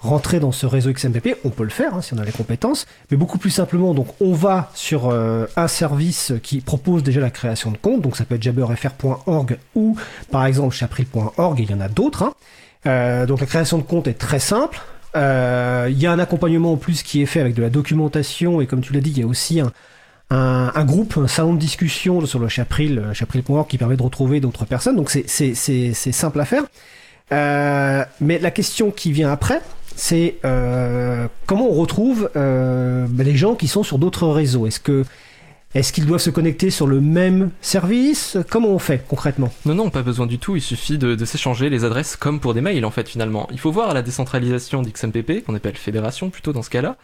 rentrer 0.05 0.39
dans 0.39 0.51
ce 0.51 0.65
réseau 0.65 0.91
XMPP. 0.91 1.35
On 1.43 1.49
peut 1.49 1.63
le 1.63 1.69
faire 1.69 1.95
hein, 1.95 2.01
si 2.01 2.13
on 2.13 2.17
a 2.17 2.23
les 2.25 2.31
compétences, 2.31 2.85
mais 3.11 3.17
beaucoup 3.17 3.37
plus 3.37 3.49
simplement, 3.49 3.93
donc 3.93 4.07
on 4.21 4.33
va 4.33 4.71
sur 4.73 5.09
euh, 5.09 5.45
un 5.55 5.67
service 5.67 6.33
qui 6.43 6.61
propose 6.61 7.03
déjà 7.03 7.19
la 7.21 7.29
création 7.31 7.71
de 7.71 7.77
compte, 7.77 8.01
donc 8.01 8.15
ça 8.15 8.25
peut 8.25 8.35
être 8.35 8.43
jabberfr.org 8.43 9.57
ou 9.75 9.97
par 10.31 10.45
exemple 10.45 10.73
chapril.org, 10.75 11.59
il 11.59 11.71
y 11.71 11.73
en 11.73 11.81
a 11.81 11.87
d'autres. 11.89 12.23
hein. 12.23 12.33
Euh, 12.87 13.25
donc 13.25 13.39
la 13.39 13.45
création 13.47 13.77
de 13.77 13.83
compte 13.83 14.07
est 14.07 14.13
très 14.13 14.39
simple. 14.39 14.79
Euh, 15.15 15.87
Il 15.89 15.97
y 15.99 16.05
a 16.05 16.11
un 16.11 16.19
accompagnement 16.19 16.73
en 16.73 16.77
plus 16.77 17.01
qui 17.03 17.21
est 17.21 17.25
fait 17.25 17.39
avec 17.39 17.55
de 17.55 17.61
la 17.61 17.69
documentation 17.69 18.61
et 18.61 18.67
comme 18.67 18.81
tu 18.81 18.93
l'as 18.93 19.01
dit, 19.01 19.11
il 19.11 19.19
y 19.19 19.23
a 19.23 19.27
aussi 19.27 19.59
un, 20.29 20.85
groupe, 20.85 21.17
un 21.17 21.27
salon 21.27 21.53
de 21.53 21.59
discussion 21.59 22.25
sur 22.25 22.39
le 22.39 22.47
Chapril, 22.47 23.01
chapril.org 23.13 23.67
qui 23.67 23.77
permet 23.77 23.95
de 23.97 24.03
retrouver 24.03 24.39
d'autres 24.39 24.65
personnes. 24.65 24.97
Donc 24.97 25.09
c'est 25.09 25.53
simple 26.11 26.39
à 26.39 26.45
faire. 26.45 26.63
Mais 28.21 28.39
la 28.39 28.51
question 28.51 28.91
qui 28.91 29.11
vient 29.11 29.31
après, 29.31 29.61
c'est 29.95 30.35
euh, 30.45 31.27
comment 31.45 31.67
on 31.69 31.73
retrouve 31.73 32.29
euh, 32.35 33.05
ben, 33.09 33.25
les 33.25 33.35
gens 33.35 33.55
qui 33.55 33.67
sont 33.67 33.83
sur 33.83 33.97
d'autres 33.97 34.27
réseaux? 34.27 34.67
Est-ce 34.67 34.79
que 34.79 35.03
est-ce 35.73 35.91
qu'ils 35.91 36.05
doivent 36.05 36.21
se 36.21 36.29
connecter 36.29 36.69
sur 36.69 36.87
le 36.87 37.01
même 37.01 37.51
service? 37.59 38.37
Comment 38.49 38.69
on 38.69 38.79
fait 38.79 39.03
concrètement? 39.07 39.51
Non, 39.65 39.75
non, 39.75 39.89
pas 39.89 40.03
besoin 40.03 40.25
du 40.25 40.39
tout, 40.39 40.55
il 40.55 40.61
suffit 40.61 40.97
de, 40.97 41.15
de 41.15 41.25
s'échanger 41.25 41.69
les 41.69 41.83
adresses 41.83 42.15
comme 42.15 42.39
pour 42.39 42.53
des 42.53 42.61
mails 42.61 42.85
en 42.85 42.91
fait 42.91 43.09
finalement. 43.09 43.47
Il 43.51 43.59
faut 43.59 43.71
voir 43.71 43.93
la 43.93 44.01
décentralisation 44.01 44.81
d'XMPP, 44.81 45.43
qu'on 45.45 45.55
appelle 45.55 45.75
fédération 45.75 46.29
plutôt 46.29 46.53
dans 46.53 46.63
ce 46.63 46.69
cas-là, 46.69 46.95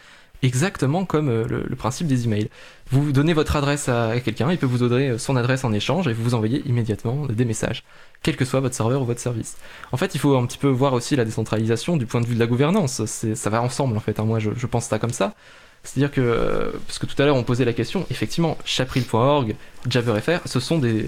exactement 0.42 1.06
comme 1.06 1.30
euh, 1.30 1.46
le, 1.48 1.76
principe 1.76 2.08
des 2.08 2.26
emails. 2.26 2.50
Vous 2.90 3.12
donnez 3.12 3.34
votre 3.34 3.56
adresse 3.56 3.90
à 3.90 4.20
quelqu'un, 4.20 4.52
il 4.52 4.58
peut 4.58 4.66
vous 4.66 4.78
donner 4.78 5.18
son 5.18 5.36
adresse 5.36 5.64
en 5.64 5.72
échange 5.74 6.08
et 6.08 6.14
vous 6.14 6.24
vous 6.24 6.34
envoyez 6.34 6.62
immédiatement 6.68 7.26
des 7.28 7.46
messages, 7.46 7.84
quel 8.22 8.36
que 8.36 8.46
soit 8.46 8.60
votre 8.60 8.76
serveur 8.76 9.02
ou 9.02 9.06
votre 9.06 9.22
service. 9.22 9.58
En 9.92 9.98
fait, 9.98 10.14
il 10.16 10.20
faut 10.20 10.36
un 10.36 10.46
petit 10.46 10.58
peu 10.58 10.68
voir 10.68 10.94
aussi 10.94 11.16
la 11.16 11.26
décentralisation 11.26 11.98
du 11.98 12.06
point 12.06 12.22
de 12.22 12.26
vue 12.26 12.36
de 12.36 12.40
la 12.40 12.48
gouvernance. 12.48 13.06
Ça 13.06 13.50
va 13.50 13.62
ensemble 13.62 13.96
en 13.96 14.02
fait. 14.02 14.20
hein. 14.20 14.26
Moi, 14.26 14.40
je 14.40 14.68
pense 14.68 14.86
ça 14.86 15.00
comme 15.00 15.14
ça. 15.14 15.36
C'est-à-dire 15.84 16.12
que, 16.12 16.22
euh, 16.22 16.72
parce 16.86 17.00
que 17.00 17.06
tout 17.08 17.20
à 17.22 17.26
l'heure 17.26 17.36
on 17.36 17.44
posait 17.44 17.66
la 17.66 17.74
question, 17.74 18.06
effectivement, 18.12 18.58
chapril.org, 18.66 19.56
JabberFR, 19.90 20.42
ce 20.46 20.60
sont 20.60 20.78
des, 20.78 21.08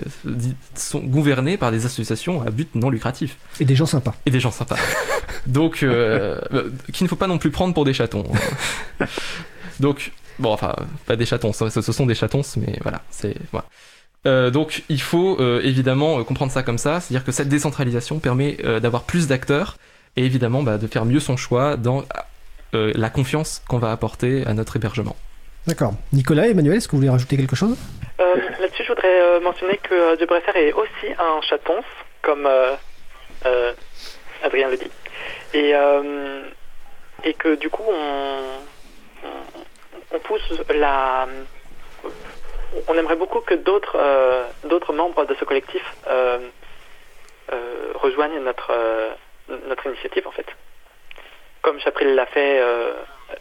sont 0.76 1.00
gouvernés 1.00 1.58
par 1.58 1.72
des 1.72 1.86
associations 1.86 2.42
à 2.42 2.50
but 2.50 2.74
non 2.74 2.90
lucratif 2.90 3.38
Et 3.60 3.66
des 3.66 3.76
gens 3.76 3.86
sympas. 3.86 4.16
et 4.26 4.32
des 4.32 4.40
gens 4.40 4.52
sympas. 4.52 4.78
Donc, 5.48 5.84
euh, 5.84 6.40
euh, 6.54 6.70
qu'il 6.92 7.04
ne 7.06 7.10
faut 7.10 7.16
pas 7.16 7.28
non 7.28 7.38
plus 7.38 7.52
prendre 7.52 7.74
pour 7.74 7.86
des 7.86 7.94
chatons. 7.94 8.24
Donc, 9.80 10.12
bon, 10.40 10.52
enfin, 10.52 10.76
pas 11.06 11.16
des 11.16 11.26
chatons, 11.26 11.54
ce, 11.54 11.70
ce 11.70 11.92
sont 11.92 12.06
des 12.06 12.16
chatons, 12.16 12.42
mais 12.58 12.78
voilà, 12.82 13.02
c'est 13.12 13.36
voilà. 13.52 13.68
Euh, 14.26 14.50
donc, 14.50 14.84
il 14.90 15.02
faut 15.02 15.38
euh, 15.40 15.62
évidemment 15.64 16.24
comprendre 16.24 16.52
ça 16.52 16.64
comme 16.64 16.78
ça, 16.78 17.00
c'est-à-dire 17.00 17.26
que 17.26 17.32
cette 17.32 17.50
décentralisation 17.50 18.20
permet 18.20 18.58
d'avoir 18.82 19.04
plus 19.04 19.28
d'acteurs 19.28 19.78
et 20.16 20.26
évidemment 20.26 20.64
bah, 20.64 20.78
de 20.78 20.88
faire 20.88 21.06
mieux 21.06 21.20
son 21.20 21.38
choix 21.38 21.76
dans 21.78 22.04
euh, 22.74 22.92
la 22.96 23.10
confiance 23.10 23.62
qu'on 23.68 23.78
va 23.80 23.92
apporter 23.92 24.44
à 24.46 24.54
notre 24.54 24.76
hébergement. 24.76 25.16
D'accord. 25.68 25.94
Nicolas, 26.12 26.48
Emmanuel, 26.48 26.78
est-ce 26.78 26.88
que 26.88 26.92
vous 26.92 26.98
voulez 26.98 27.10
rajouter 27.10 27.38
quelque 27.38 27.56
chose? 27.56 27.78
Euh, 28.20 28.36
Là-dessus, 28.60 28.84
je 28.84 28.90
voudrais 28.90 29.22
euh, 29.22 29.40
mentionner 29.40 29.78
que 29.78 29.94
euh, 30.22 30.26
préfère 30.26 30.56
est 30.58 30.74
aussi 30.74 31.08
un 31.18 31.42
chaton, 31.42 31.76
comme 32.22 32.46
euh, 32.46 32.76
euh, 33.46 33.74
Adrien 34.44 34.70
le 34.70 34.78
dit. 34.78 34.92
Et, 35.54 35.74
euh, 35.74 36.44
et 37.24 37.34
que 37.34 37.56
du 37.56 37.70
coup, 37.70 37.84
on, 37.88 38.40
on, 39.24 40.16
on 40.16 40.20
pousse 40.20 40.42
la. 40.76 41.28
On 42.88 42.98
aimerait 42.98 43.16
beaucoup 43.16 43.40
que 43.40 43.54
d'autres 43.54 43.98
euh, 43.98 44.46
d'autres 44.66 44.94
membres 44.94 45.26
de 45.26 45.36
ce 45.36 45.46
collectif 45.46 45.84
euh, 46.08 46.40
euh, 47.54 47.92
rejoignent 47.96 48.40
notre, 48.42 48.72
euh, 48.72 49.12
notre 49.68 49.86
initiative, 49.88 50.28
en 50.28 50.32
fait. 50.32 50.48
Comme 51.64 51.80
Chapril 51.80 52.14
l'a 52.14 52.26
fait 52.26 52.60
euh, 52.60 52.92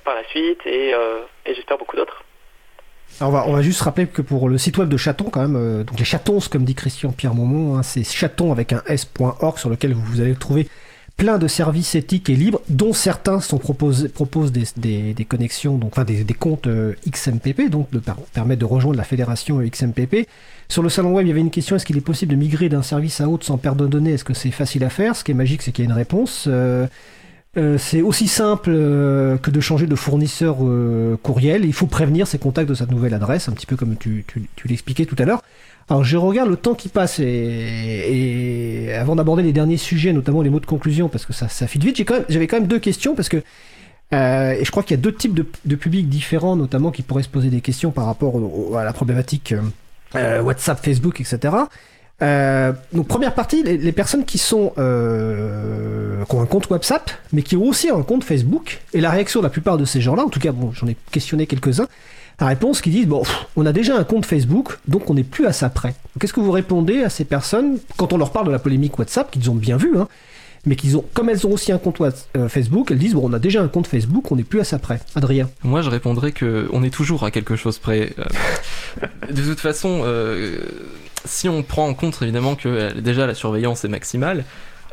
par 0.05 0.15
la 0.15 0.23
suite, 0.29 0.61
et, 0.65 0.95
euh, 0.95 1.23
j'espère 1.45 1.77
beaucoup 1.77 1.97
d'autres. 1.97 2.25
On 3.21 3.31
va, 3.31 3.45
on 3.49 3.53
va 3.53 3.63
juste 3.63 3.83
rappeler 3.83 4.07
que 4.07 4.23
pour 4.23 4.49
le 4.49 4.57
site 4.59 4.79
web 4.79 4.89
de 4.89 4.97
Chaton, 4.97 5.25
quand 5.25 5.43
même, 5.43 5.57
euh, 5.57 5.83
donc 5.83 5.99
les 5.99 6.05
chatons, 6.05 6.39
comme 6.51 6.65
dit 6.65 6.77
Christian 6.77 7.11
Pierre 7.11 7.35
Maumont, 7.35 7.77
hein, 7.77 7.83
c'est 7.83 8.05
chaton 8.05 8.53
avec 8.53 8.73
un 8.73 8.83
s.org 8.87 9.59
sur 9.59 9.69
lequel 9.69 9.93
vous, 9.93 10.21
allez 10.21 10.35
trouver 10.37 10.69
plein 11.17 11.37
de 11.37 11.49
services 11.49 11.97
éthiques 11.97 12.31
et 12.31 12.37
libres, 12.37 12.61
dont 12.69 12.93
certains 12.93 13.41
sont 13.41 13.59
proposent 13.59 14.53
des, 14.53 15.13
des, 15.13 15.25
connexions, 15.25 15.77
donc 15.77 15.91
enfin 15.93 16.05
des, 16.05 16.23
des 16.25 16.35
comptes 16.35 16.69
XMPP, 17.07 17.69
donc 17.69 17.91
de 17.91 17.99
per- 17.99 18.13
permettre 18.33 18.61
de 18.61 18.65
rejoindre 18.67 18.97
la 18.97 19.05
fédération 19.05 19.59
XMPP. 19.59 20.29
Sur 20.69 20.83
le 20.83 20.89
salon 20.89 21.13
web, 21.13 21.27
il 21.27 21.29
y 21.29 21.33
avait 21.33 21.41
une 21.41 21.51
question 21.51 21.77
est-ce 21.77 21.85
qu'il 21.85 21.99
est 21.99 22.01
possible 22.01 22.31
de 22.33 22.37
migrer 22.39 22.69
d'un 22.69 22.83
service 22.83 23.21
à 23.21 23.29
autre 23.29 23.45
sans 23.45 23.59
perdre 23.59 23.83
de 23.83 23.89
données? 23.89 24.13
Est-ce 24.13 24.25
que 24.25 24.33
c'est 24.33 24.53
facile 24.53 24.85
à 24.85 24.91
faire? 24.91 25.17
Ce 25.17 25.23
qui 25.25 25.33
est 25.33 25.35
magique, 25.35 25.61
c'est 25.63 25.73
qu'il 25.73 25.85
y 25.85 25.89
a 25.89 25.91
une 25.91 25.97
réponse. 25.97 26.49
Euh, 27.59 27.77
c'est 27.79 28.01
aussi 28.01 28.29
simple 28.29 28.71
euh, 28.73 29.37
que 29.37 29.51
de 29.51 29.61
changer 29.61 29.87
de 29.87 29.95
fournisseur 29.95 30.57
euh, 30.63 31.19
courriel. 31.23 31.65
Il 31.65 31.73
faut 31.75 31.87
prévenir 31.87 32.27
ses 32.27 32.39
contacts 32.39 32.69
de 32.69 32.75
sa 32.75 32.87
nouvelle 32.87 33.13
adresse, 33.15 33.49
un 33.49 33.53
petit 33.53 33.67
peu 33.67 33.77
comme 33.77 33.97
tu, 33.97 34.25
tu, 34.27 34.49
tu 34.57 34.69
l'expliquais 34.69 35.05
tout 35.05 35.17
à 35.19 35.25
l'heure. 35.25 35.43
Alors 35.91 36.05
je 36.05 36.17
regarde 36.17 36.49
le 36.49 36.57
temps 36.57 36.75
qui 36.75 36.89
passe 36.89 37.19
et, 37.19 37.27
et 38.87 38.95
avant 38.95 39.17
d'aborder 39.17 39.43
les 39.43 39.53
derniers 39.53 39.77
sujets, 39.77 40.13
notamment 40.13 40.41
les 40.43 40.49
mots 40.51 40.61
de 40.61 40.67
conclusion, 40.67 41.09
parce 41.09 41.27
que 41.27 41.33
ça, 41.33 41.49
ça 41.49 41.67
file 41.67 41.85
vite, 41.85 42.03
j'avais 42.29 42.47
quand 42.47 42.57
même 42.59 42.69
deux 42.69 42.79
questions 42.79 43.15
parce 43.15 43.29
que 43.29 43.43
euh, 44.15 44.53
et 44.53 44.65
je 44.65 44.71
crois 44.71 44.83
qu'il 44.83 44.97
y 44.97 45.01
a 45.01 45.03
deux 45.03 45.15
types 45.15 45.35
de, 45.35 45.47
de 45.65 45.75
publics 45.77 46.09
différents, 46.09 46.55
notamment 46.57 46.91
qui 46.91 47.03
pourraient 47.03 47.23
se 47.23 47.29
poser 47.29 47.49
des 47.49 47.61
questions 47.63 47.91
par 47.91 48.07
rapport 48.07 48.35
au- 48.35 48.77
à 48.77 48.85
la 48.85 48.93
problématique 48.93 49.55
euh, 50.15 50.43
WhatsApp, 50.43 50.83
Facebook, 50.85 51.21
etc. 51.21 51.55
Euh, 52.21 52.73
donc 52.93 53.09
première 53.09 53.35
partie, 53.35 53.63
les, 53.63 53.79
les 53.79 53.93
personnes 53.93 54.25
qui 54.25 54.39
sont 54.39 54.73
euh, 54.79 56.25
qui 56.25 56.35
ont 56.37 56.41
un 56.41 56.47
compte 56.47 56.71
WhatsApp, 56.71 57.11
mais 57.33 57.43
qui 57.43 57.57
ont 57.57 57.65
aussi 57.65 57.89
un 57.91 58.03
compte 58.03 58.25
Facebook, 58.25 58.83
et 58.93 59.01
la 59.01 59.11
réaction 59.11 59.41
de 59.41 59.45
la 59.45 59.51
plupart 59.51 59.79
de 59.79 59.85
ces 59.85 60.01
gens-là, 60.01 60.25
en 60.25 60.29
tout 60.29 60.41
cas, 60.41 60.53
bon, 60.53 60.73
j'en 60.73 60.87
ai 60.87 60.97
questionné 61.11 61.47
quelques-uns, 61.47 61.89
la 62.41 62.47
réponse 62.47 62.81
qui 62.81 62.91
disent 62.91 63.07
bon, 63.07 63.23
pff, 63.23 63.47
on 63.57 63.67
a 63.67 63.73
déjà 63.73 63.97
un 63.97 64.05
compte 64.05 64.27
Facebook, 64.27 64.79
donc 64.89 65.11
on 65.11 65.15
n'est 65.15 65.25
plus 65.25 65.47
à 65.47 65.53
ça 65.53 65.69
près. 65.69 65.95
Qu'est-ce 66.21 66.33
que 66.33 66.41
vous 66.41 66.51
répondez 66.51 67.03
à 67.03 67.09
ces 67.09 67.25
personnes 67.25 67.79
quand 67.97 68.13
on 68.13 68.19
leur 68.19 68.33
parle 68.33 68.47
de 68.47 68.53
la 68.53 68.59
polémique 68.59 68.99
WhatsApp 68.99 69.31
qu'ils 69.31 69.51
ont 69.51 69.55
bien 69.55 69.77
vu, 69.77 69.97
hein, 69.99 70.09
mais 70.67 70.77
qu'ils 70.77 70.97
ont, 70.97 71.05
comme 71.15 71.29
elles 71.29 71.47
ont 71.47 71.53
aussi 71.53 71.73
un 71.73 71.79
compte 71.79 72.01
euh, 72.01 72.49
Facebook, 72.49 72.91
elles 72.91 72.99
disent 72.99 73.15
bon, 73.15 73.29
on 73.29 73.33
a 73.33 73.39
déjà 73.39 73.63
un 73.63 73.69
compte 73.69 73.87
Facebook, 73.87 74.31
on 74.31 74.37
n'est 74.37 74.45
plus 74.45 74.61
à 74.61 74.65
ça 74.65 74.79
près. 74.79 75.01
Adrien. 75.15 75.51
Moi, 75.65 75.83
je 75.83 75.91
répondrais 75.91 76.33
que 76.33 76.69
on 76.73 76.83
est 76.83 76.91
toujours 76.91 77.25
à 77.25 77.31
quelque 77.31 77.57
chose 77.57 77.79
près. 77.79 78.13
Euh, 78.19 79.07
de 79.33 79.43
toute 79.43 79.61
façon, 79.61 80.03
euh, 80.05 80.59
si 81.25 81.49
on 81.49 81.63
prend 81.63 81.87
en 81.89 81.95
compte 81.95 82.21
évidemment 82.23 82.55
que 82.55 82.69
euh, 82.69 83.01
déjà 83.01 83.27
la 83.27 83.35
surveillance 83.35 83.85
est 83.85 83.89
maximale, 83.89 84.45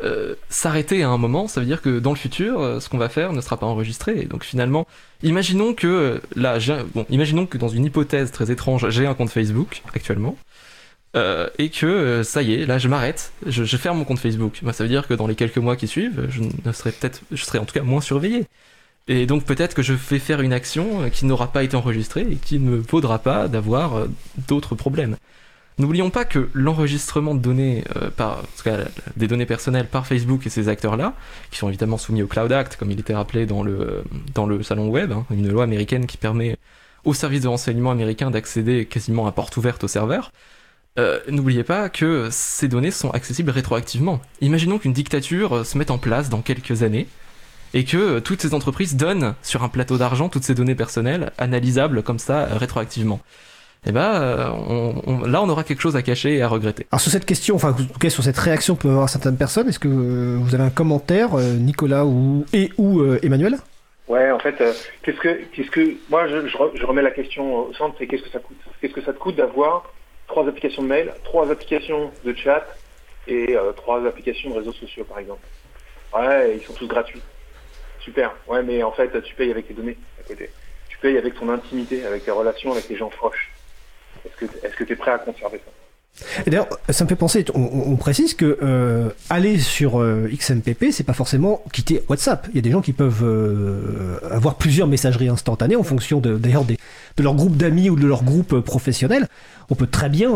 euh, 0.03 0.35
s'arrêter 0.49 1.03
à 1.03 1.09
un 1.09 1.17
moment, 1.17 1.47
ça 1.47 1.59
veut 1.59 1.65
dire 1.65 1.81
que 1.81 1.99
dans 1.99 2.11
le 2.11 2.17
futur, 2.17 2.61
euh, 2.61 2.79
ce 2.79 2.87
qu'on 2.87 2.97
va 2.97 3.09
faire 3.09 3.33
ne 3.33 3.41
sera 3.41 3.57
pas 3.57 3.65
enregistré. 3.65 4.25
Donc 4.25 4.43
finalement, 4.43 4.87
imaginons 5.23 5.73
que 5.73 6.21
imaginons 7.09 7.45
que 7.45 7.57
dans 7.57 7.67
une 7.67 7.85
hypothèse 7.85 8.31
très 8.31 8.51
étrange, 8.51 8.89
j'ai 8.89 9.05
un 9.05 9.13
compte 9.13 9.29
Facebook 9.29 9.81
actuellement. 9.93 10.37
et 11.57 11.69
que 11.69 12.21
ça 12.23 12.41
y 12.41 12.53
est, 12.53 12.65
là 12.65 12.77
je 12.77 12.87
m'arrête, 12.87 13.33
je, 13.45 13.77
ferme 13.77 13.97
mon 13.97 14.05
compte 14.05 14.19
Facebook. 14.19 14.59
Moi, 14.61 14.73
ça 14.73 14.83
veut 14.83 14.89
dire 14.89 15.07
que 15.07 15.13
dans 15.13 15.27
les 15.27 15.35
quelques 15.35 15.57
mois 15.57 15.75
qui 15.75 15.87
suivent, 15.87 16.27
je 16.29 16.41
ne 16.43 16.71
serai 16.71 16.91
peut-être, 16.91 17.21
je 17.31 17.43
serai 17.43 17.57
en 17.59 17.65
tout 17.65 17.73
cas 17.73 17.81
moins 17.81 18.01
surveillé. 18.01 18.45
Et 19.07 19.25
donc 19.25 19.43
peut-être 19.43 19.73
que 19.73 19.81
je 19.81 19.93
vais 19.93 20.19
faire 20.19 20.39
une 20.41 20.53
action 20.53 21.09
qui 21.09 21.25
n'aura 21.25 21.51
pas 21.51 21.63
été 21.63 21.75
enregistrée 21.75 22.27
et 22.31 22.35
qui 22.35 22.59
ne 22.59 22.69
me 22.69 22.77
vaudra 22.77 23.19
pas 23.19 23.47
d'avoir 23.47 24.05
d'autres 24.47 24.75
problèmes. 24.75 25.17
N'oublions 25.79 26.09
pas 26.09 26.25
que 26.25 26.49
l'enregistrement 26.53 27.33
de 27.33 27.39
données, 27.39 27.85
euh, 27.95 28.09
par, 28.09 28.43
des 29.15 29.27
données 29.27 29.45
personnelles 29.45 29.87
par 29.87 30.05
Facebook 30.05 30.45
et 30.45 30.49
ces 30.49 30.67
acteurs-là, 30.67 31.13
qui 31.51 31.57
sont 31.57 31.69
évidemment 31.69 31.97
soumis 31.97 32.21
au 32.21 32.27
Cloud 32.27 32.51
Act, 32.51 32.75
comme 32.75 32.91
il 32.91 32.99
était 32.99 33.15
rappelé 33.15 33.45
dans 33.45 33.63
le, 33.63 34.03
dans 34.35 34.45
le 34.45 34.61
salon 34.61 34.89
web, 34.89 35.13
hein, 35.13 35.25
une 35.31 35.49
loi 35.49 35.63
américaine 35.63 36.05
qui 36.05 36.17
permet 36.17 36.57
aux 37.05 37.13
services 37.13 37.41
de 37.43 37.47
renseignement 37.47 37.91
américains 37.91 38.29
d'accéder 38.29 38.85
quasiment 38.85 39.25
à 39.25 39.31
porte 39.31 39.55
ouverte 39.55 39.85
au 39.85 39.87
serveur, 39.87 40.33
euh, 40.97 41.21
n'oubliez 41.29 41.63
pas 41.63 41.87
que 41.87 42.27
ces 42.29 42.67
données 42.67 42.91
sont 42.91 43.11
accessibles 43.11 43.51
rétroactivement. 43.51 44.19
Imaginons 44.41 44.79
qu'une 44.79 44.91
dictature 44.91 45.57
euh, 45.57 45.63
se 45.63 45.77
mette 45.77 45.91
en 45.91 45.97
place 45.97 46.29
dans 46.29 46.41
quelques 46.41 46.83
années 46.83 47.07
et 47.73 47.85
que 47.85 48.19
toutes 48.19 48.41
ces 48.41 48.53
entreprises 48.53 48.97
donnent 48.97 49.33
sur 49.43 49.63
un 49.63 49.69
plateau 49.69 49.97
d'argent 49.97 50.27
toutes 50.27 50.43
ces 50.43 50.55
données 50.55 50.75
personnelles 50.75 51.31
analysables 51.37 52.03
comme 52.03 52.19
ça 52.19 52.45
rétroactivement. 52.45 53.21
Et 53.85 53.91
ben 53.93 54.21
euh, 54.21 54.49
on- 54.67 55.01
on- 55.07 55.25
là 55.25 55.41
on 55.41 55.47
aura 55.49 55.63
quelque 55.63 55.81
chose 55.81 55.95
à 55.95 56.01
cacher 56.01 56.35
et 56.35 56.41
à 56.41 56.47
regretter. 56.49 56.85
Alors 56.91 56.99
sur 56.99 57.11
cette 57.11 57.25
question, 57.25 57.55
enfin 57.55 57.69
en 57.69 57.73
tout 57.73 57.99
cas 57.99 58.09
sur 58.09 58.23
cette 58.23 58.37
réaction 58.37 58.75
que 58.75 58.83
peuvent 58.83 58.91
avoir 58.91 59.09
certaines 59.09 59.37
personnes, 59.37 59.69
est-ce 59.69 59.79
que 59.79 59.87
euh, 59.87 60.37
vous 60.39 60.53
avez 60.53 60.63
un 60.65 60.69
commentaire, 60.69 61.35
euh, 61.35 61.53
Nicolas 61.53 62.05
ou 62.05 62.45
et 62.51 62.71
ou 62.77 62.99
euh, 62.99 63.19
Emmanuel? 63.23 63.57
Ouais, 64.09 64.31
en 64.31 64.39
fait, 64.39 64.59
euh, 64.59 64.73
qu'est-ce 65.03 65.19
que, 65.19 65.39
qu'est-ce 65.53 65.69
que, 65.69 65.93
moi, 66.09 66.27
je, 66.27 66.47
je 66.47 66.57
re- 66.57 66.71
je 66.75 66.83
remets 66.83 67.03
la 67.03 67.11
question 67.11 67.55
au 67.67 67.73
centre, 67.73 67.95
c'est 67.99 68.07
qu'est-ce 68.07 68.23
que 68.23 68.29
ça 68.31 68.39
coûte? 68.39 68.57
Qu'est-ce 68.81 68.93
que 68.93 69.03
ça 69.03 69.13
te 69.13 69.19
coûte 69.19 69.35
d'avoir 69.35 69.93
trois 70.27 70.47
applications 70.47 70.81
de 70.81 70.87
mail, 70.87 71.13
trois 71.23 71.49
applications 71.51 72.09
de 72.25 72.33
chat 72.33 72.65
et 73.27 73.55
euh, 73.55 73.71
trois 73.73 74.03
applications 74.07 74.49
de 74.49 74.55
réseaux 74.55 74.73
sociaux, 74.73 75.03
par 75.03 75.19
exemple? 75.19 75.41
Ouais, 76.11 76.57
ils 76.59 76.65
sont 76.65 76.73
tous 76.73 76.87
gratuits. 76.87 77.21
Super. 77.99 78.35
Ouais, 78.47 78.63
mais 78.63 78.81
en 78.81 78.91
fait, 78.91 79.21
tu 79.21 79.35
payes 79.35 79.51
avec 79.51 79.67
tes 79.67 79.75
données 79.75 79.97
à 80.19 80.27
côté. 80.27 80.49
Tu 80.89 80.97
payes 80.97 81.17
avec 81.19 81.35
ton 81.35 81.47
intimité, 81.49 82.03
avec 82.03 82.25
tes 82.25 82.31
relations 82.31 82.71
avec 82.71 82.89
les 82.89 82.97
gens 82.97 83.09
proches. 83.09 83.51
Est-ce 84.25 84.75
que, 84.75 84.83
tu 84.83 84.93
es 84.93 84.95
prêt 84.95 85.11
à 85.11 85.19
conserver 85.19 85.61
ça? 85.65 85.71
D'ailleurs, 86.45 86.67
ça 86.89 87.03
me 87.03 87.09
fait 87.09 87.15
penser, 87.15 87.45
on, 87.53 87.95
précise 87.95 88.33
que 88.33 88.57
euh, 88.61 89.09
aller 89.29 89.57
sur 89.57 90.01
euh, 90.01 90.29
XMPP, 90.29 90.91
c'est 90.91 91.05
pas 91.05 91.13
forcément 91.13 91.63
quitter 91.71 92.03
WhatsApp. 92.09 92.47
Il 92.49 92.55
y 92.55 92.59
a 92.59 92.61
des 92.61 92.71
gens 92.71 92.81
qui 92.81 92.93
peuvent 92.93 93.23
euh, 93.23 94.17
avoir 94.29 94.55
plusieurs 94.55 94.87
messageries 94.87 95.29
instantanées 95.29 95.75
en 95.75 95.83
fonction 95.83 96.19
d'ailleurs 96.19 96.65
de 96.65 96.75
leur 97.23 97.35
groupe 97.35 97.55
d'amis 97.55 97.89
ou 97.89 97.95
de 97.95 98.05
leur 98.05 98.23
groupe 98.23 98.53
euh, 98.53 98.61
professionnel. 98.61 99.27
On 99.69 99.75
peut 99.75 99.87
très 99.87 100.09
bien 100.09 100.31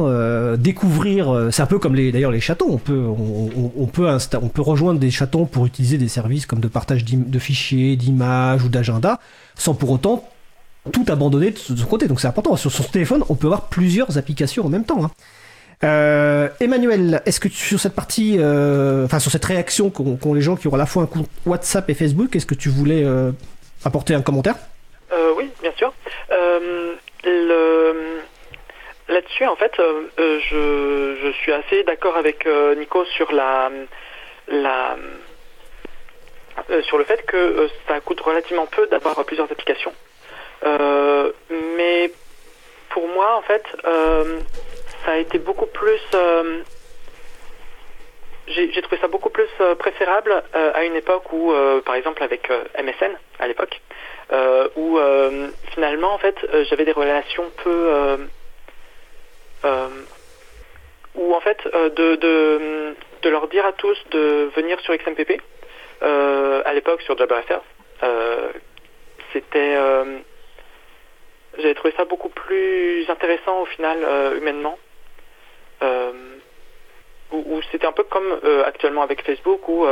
découvrir. 0.58 1.50
c'est 1.52 1.64
un 1.64 1.66
peu 1.66 1.80
comme 1.80 1.96
d'ailleurs 1.96 2.30
les 2.30 2.40
chatons. 2.40 2.68
On 2.70 2.78
peut, 2.78 3.04
on, 3.04 3.88
peut 3.88 4.08
on 4.40 4.48
peut 4.48 4.62
rejoindre 4.62 5.00
des 5.00 5.10
chatons 5.10 5.48
pour 5.48 5.66
utiliser 5.66 5.98
des 5.98 6.08
services 6.08 6.46
comme 6.46 6.60
de 6.60 6.68
partage 6.68 7.04
de 7.04 7.40
fichiers, 7.40 7.96
d'images 7.96 8.64
ou 8.64 8.70
d'agenda, 8.70 9.20
sans 9.56 9.74
pour 9.74 9.90
autant 9.90 10.24
tout 10.92 11.06
abandonner 11.08 11.52
de 11.52 11.58
son 11.58 11.86
côté. 11.86 12.08
Donc 12.08 12.20
c'est 12.20 12.28
important. 12.28 12.56
Sur 12.56 12.72
son 12.72 12.84
téléphone, 12.84 13.24
on 13.30 13.36
peut 13.36 13.48
avoir 13.48 13.70
plusieurs 13.70 14.18
applications 14.18 14.66
en 14.66 14.70
même 14.70 14.86
temps. 14.86 15.04
hein. 15.04 15.12
Euh, 15.84 16.48
Emmanuel, 16.62 17.22
est-ce 17.26 17.40
que 17.40 17.50
sur 17.50 17.80
cette 17.80 17.96
partie, 17.96 18.40
euh, 18.40 19.08
sur 19.20 19.32
cette 19.32 19.44
réaction 19.44 19.90
qu'ont 19.90 20.34
les 20.34 20.42
gens 20.42 20.56
qui 20.56 20.68
ont 20.68 20.74
à 20.74 20.78
la 20.78 20.86
fois 20.86 21.04
un 21.04 21.08
compte 21.08 21.28
WhatsApp 21.46 21.90
et 21.90 21.94
Facebook, 21.94 22.36
est-ce 22.36 22.46
que 22.46 22.56
tu 22.56 22.70
voulais 22.70 23.04
euh, 23.04 23.32
apporter 23.84 24.14
un 24.14 24.22
commentaire? 24.22 24.56
Oui, 25.38 25.50
bien 25.62 25.72
sûr. 25.78 25.94
Là-dessus, 29.10 29.46
en 29.46 29.56
fait, 29.58 29.74
je, 30.18 31.32
suis 31.42 31.52
assez 31.52 31.84
d'accord 31.84 32.16
avec 32.16 32.48
Nico 32.78 33.04
sur 33.06 33.32
la, 33.34 33.70
sur 36.88 36.98
le 36.98 37.04
fait 37.04 37.26
que 37.26 37.68
ça 37.88 38.00
coûte 38.00 38.22
relativement 38.22 38.66
peu 38.68 38.88
d'avoir 38.88 39.24
plusieurs 39.26 39.52
applications. 39.52 39.92
Euh, 40.66 41.32
mais 41.78 42.12
pour 42.90 43.08
moi, 43.08 43.36
en 43.38 43.42
fait, 43.42 43.64
euh, 43.86 44.40
ça 45.06 45.14
a 45.14 45.18
été 45.18 45.40
beaucoup 45.40 45.66
plus. 45.66 46.02
euh, 46.14 46.62
j'ai 48.48 48.82
trouvé 48.82 48.98
ça 49.00 49.08
beaucoup 49.08 49.30
plus 49.30 49.48
préférable 49.80 50.44
à 50.54 50.84
une 50.84 50.96
époque 50.96 51.32
où, 51.32 51.54
par 51.86 51.96
exemple, 51.96 52.22
avec 52.22 52.52
MSN 52.78 53.18
à 53.40 53.48
l'époque, 53.48 53.80
où 54.76 55.00
finalement, 55.74 56.14
en 56.14 56.18
fait, 56.18 56.36
j'avais 56.70 56.84
des 56.84 56.92
relations 56.92 57.50
peu. 57.64 58.18
euh, 59.64 59.88
où 61.16 61.34
en 61.34 61.40
fait, 61.40 61.58
de, 61.74 62.16
de, 63.22 63.30
leur 63.30 63.48
dire 63.48 63.66
à 63.66 63.72
tous 63.72 63.98
de 64.12 64.52
venir 64.58 64.78
sur 64.82 64.94
XMPP, 64.94 65.42
à 66.02 66.74
l'époque 66.74 67.02
sur 67.04 67.16
euh, 68.04 68.50
c'était. 69.32 69.78
J'avais 71.58 71.76
trouvé 71.76 71.94
ça 71.96 72.06
beaucoup 72.06 72.30
plus 72.30 73.10
intéressant 73.10 73.62
au 73.62 73.66
final, 73.66 73.98
euh, 74.04 74.38
humainement. 74.38 74.78
Euh, 75.82 76.12
où, 77.32 77.60
c'était 77.72 77.88
un 77.88 77.92
peu 77.92 78.04
comme 78.04 78.40
euh, 78.44 78.64
actuellement 78.64 79.02
avec 79.02 79.24
Facebook, 79.26 79.68
où 79.68 79.88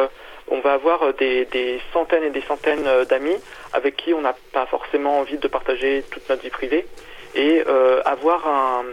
on 0.47 0.59
va 0.59 0.73
avoir 0.73 1.11
des, 1.15 1.81
centaines 1.91 2.23
et 2.23 2.29
des 2.29 2.41
centaines 2.41 2.87
d'amis 3.09 3.35
avec 3.73 3.95
qui 3.95 4.13
on 4.13 4.21
n'a 4.21 4.35
pas 4.53 4.67
forcément 4.67 5.17
envie 5.17 5.39
de 5.39 5.47
partager 5.47 6.03
toute 6.11 6.29
notre 6.29 6.43
vie 6.43 6.51
privée, 6.51 6.85
et 7.33 7.63
avoir 8.05 8.47
un 8.47 8.85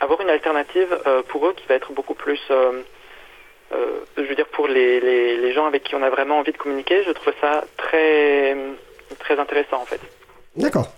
avoir 0.00 0.22
une 0.22 0.30
alternative 0.30 0.98
pour 1.28 1.46
eux 1.46 1.52
qui 1.52 1.66
va 1.66 1.74
être 1.74 1.92
beaucoup 1.92 2.14
plus 2.14 2.40
je 3.70 4.22
veux 4.22 4.34
dire 4.34 4.48
pour 4.48 4.66
les, 4.66 4.98
les, 5.00 5.36
les 5.36 5.52
gens 5.52 5.66
avec 5.66 5.84
qui 5.84 5.94
on 5.94 6.02
a 6.02 6.08
vraiment 6.08 6.38
envie 6.38 6.52
de 6.52 6.56
communiquer, 6.56 7.02
je 7.02 7.10
trouve 7.10 7.34
ça 7.38 7.64
très 7.76 8.56
très 9.18 9.38
intéressant 9.38 9.82
en 9.82 9.86
fait. 9.86 10.00
D'accord. 10.56 10.88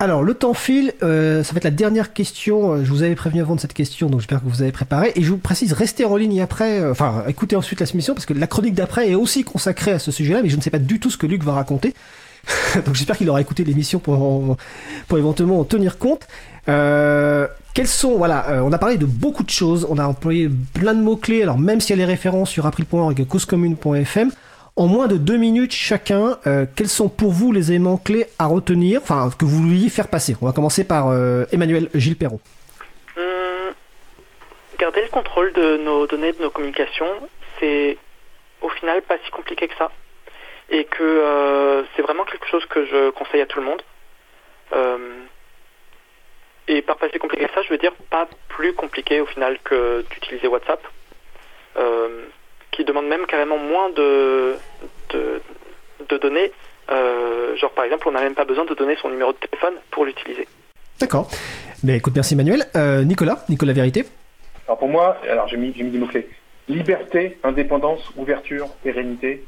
Alors, 0.00 0.22
le 0.22 0.34
temps 0.34 0.54
file, 0.54 0.94
euh, 1.02 1.42
ça 1.42 1.52
va 1.52 1.56
être 1.56 1.64
la 1.64 1.70
dernière 1.72 2.12
question. 2.12 2.74
Euh, 2.74 2.84
Je 2.84 2.90
vous 2.90 3.02
avais 3.02 3.16
prévenu 3.16 3.40
avant 3.40 3.56
de 3.56 3.60
cette 3.60 3.74
question, 3.74 4.08
donc 4.08 4.20
j'espère 4.20 4.40
que 4.40 4.48
vous 4.48 4.62
avez 4.62 4.70
préparé. 4.70 5.12
Et 5.16 5.22
je 5.22 5.30
vous 5.30 5.38
précise, 5.38 5.72
restez 5.72 6.04
en 6.04 6.14
ligne 6.14 6.40
après, 6.40 6.78
euh, 6.80 6.92
enfin, 6.92 7.24
écoutez 7.26 7.56
ensuite 7.56 7.80
la 7.80 7.86
mission, 7.94 8.14
parce 8.14 8.24
que 8.24 8.32
la 8.32 8.46
chronique 8.46 8.74
d'après 8.74 9.10
est 9.10 9.16
aussi 9.16 9.42
consacrée 9.42 9.90
à 9.90 9.98
ce 9.98 10.12
sujet-là, 10.12 10.42
mais 10.42 10.50
je 10.50 10.56
ne 10.56 10.60
sais 10.60 10.70
pas 10.70 10.78
du 10.78 11.00
tout 11.00 11.10
ce 11.10 11.16
que 11.16 11.26
Luc 11.26 11.42
va 11.42 11.52
raconter. 11.52 11.94
donc 12.86 12.94
j'espère 12.94 13.18
qu'il 13.18 13.28
aura 13.28 13.40
écouté 13.40 13.64
l'émission 13.64 13.98
pour, 13.98 14.56
pour 15.08 15.18
éventuellement 15.18 15.58
en 15.58 15.64
tenir 15.64 15.98
compte. 15.98 16.28
Euh, 16.68 17.48
quels 17.74 17.86
sont, 17.86 18.16
voilà, 18.16 18.48
euh, 18.50 18.60
on 18.60 18.72
a 18.72 18.78
parlé 18.78 18.98
de 18.98 19.06
beaucoup 19.06 19.42
de 19.42 19.50
choses, 19.50 19.86
on 19.88 19.98
a 19.98 20.04
employé 20.04 20.50
plein 20.74 20.94
de 20.94 21.00
mots-clés, 21.00 21.42
alors 21.42 21.58
même 21.58 21.80
s'il 21.80 21.90
y 21.90 21.92
a 21.92 22.04
les 22.04 22.10
références 22.10 22.50
sur 22.50 22.66
april.org 22.66 23.18
et 23.20 23.24
causecommune.fm, 23.24 24.30
en 24.78 24.86
moins 24.86 25.08
de 25.08 25.16
deux 25.16 25.36
minutes 25.36 25.72
chacun, 25.72 26.38
euh, 26.46 26.64
quels 26.76 26.88
sont 26.88 27.08
pour 27.08 27.32
vous 27.32 27.52
les 27.52 27.70
éléments 27.70 27.98
clés 27.98 28.26
à 28.38 28.46
retenir, 28.46 29.00
enfin 29.02 29.28
que 29.36 29.44
vous 29.44 29.62
vouliez 29.62 29.90
faire 29.90 30.06
passer? 30.08 30.36
On 30.40 30.46
va 30.46 30.52
commencer 30.52 30.86
par 30.86 31.08
euh, 31.08 31.44
Emmanuel 31.52 31.88
Gilles 31.94 32.16
Perrault. 32.16 32.40
Hum, 33.16 33.72
garder 34.78 35.02
le 35.02 35.08
contrôle 35.08 35.52
de 35.52 35.78
nos 35.78 36.06
données, 36.06 36.32
de 36.32 36.42
nos 36.42 36.50
communications, 36.50 37.10
c'est 37.58 37.98
au 38.62 38.68
final 38.68 39.02
pas 39.02 39.16
si 39.24 39.30
compliqué 39.32 39.66
que 39.66 39.74
ça. 39.76 39.90
Et 40.70 40.84
que 40.84 41.02
euh, 41.02 41.82
c'est 41.96 42.02
vraiment 42.02 42.24
quelque 42.24 42.46
chose 42.46 42.64
que 42.66 42.86
je 42.86 43.10
conseille 43.10 43.40
à 43.40 43.46
tout 43.46 43.58
le 43.58 43.66
monde. 43.66 43.82
Et 46.70 46.82
par 46.82 46.98
pas 46.98 47.08
si 47.08 47.18
compliqué 47.18 47.46
que 47.46 47.54
ça, 47.54 47.62
je 47.62 47.70
veux 47.70 47.78
dire 47.78 47.94
pas 48.10 48.28
plus 48.48 48.74
compliqué 48.74 49.20
au 49.22 49.26
final 49.26 49.58
que 49.64 50.04
d'utiliser 50.10 50.46
WhatsApp. 50.46 50.86
Qui 52.78 52.84
demande 52.84 53.08
même 53.08 53.26
carrément 53.26 53.58
moins 53.58 53.90
de, 53.90 54.54
de, 55.10 55.42
de 56.08 56.16
données. 56.16 56.52
Euh, 56.92 57.56
genre 57.56 57.72
par 57.72 57.84
exemple, 57.84 58.06
on 58.06 58.12
n'a 58.12 58.20
même 58.20 58.36
pas 58.36 58.44
besoin 58.44 58.64
de 58.66 58.72
donner 58.72 58.94
son 59.02 59.10
numéro 59.10 59.32
de 59.32 59.36
téléphone 59.38 59.74
pour 59.90 60.04
l'utiliser. 60.04 60.46
D'accord. 61.00 61.28
Mais 61.82 61.96
écoute, 61.96 62.12
merci 62.14 62.34
Emmanuel. 62.34 62.66
Euh, 62.76 63.02
Nicolas, 63.02 63.44
Nicolas 63.48 63.72
Vérité. 63.72 64.04
Alors 64.68 64.78
pour 64.78 64.86
moi, 64.86 65.16
alors 65.28 65.48
j'ai 65.48 65.56
mis, 65.56 65.74
j'ai 65.76 65.82
mis 65.82 65.90
des 65.90 65.98
mots-clés. 65.98 66.28
Liberté, 66.68 67.38
indépendance, 67.42 68.00
ouverture, 68.16 68.68
pérennité 68.84 69.44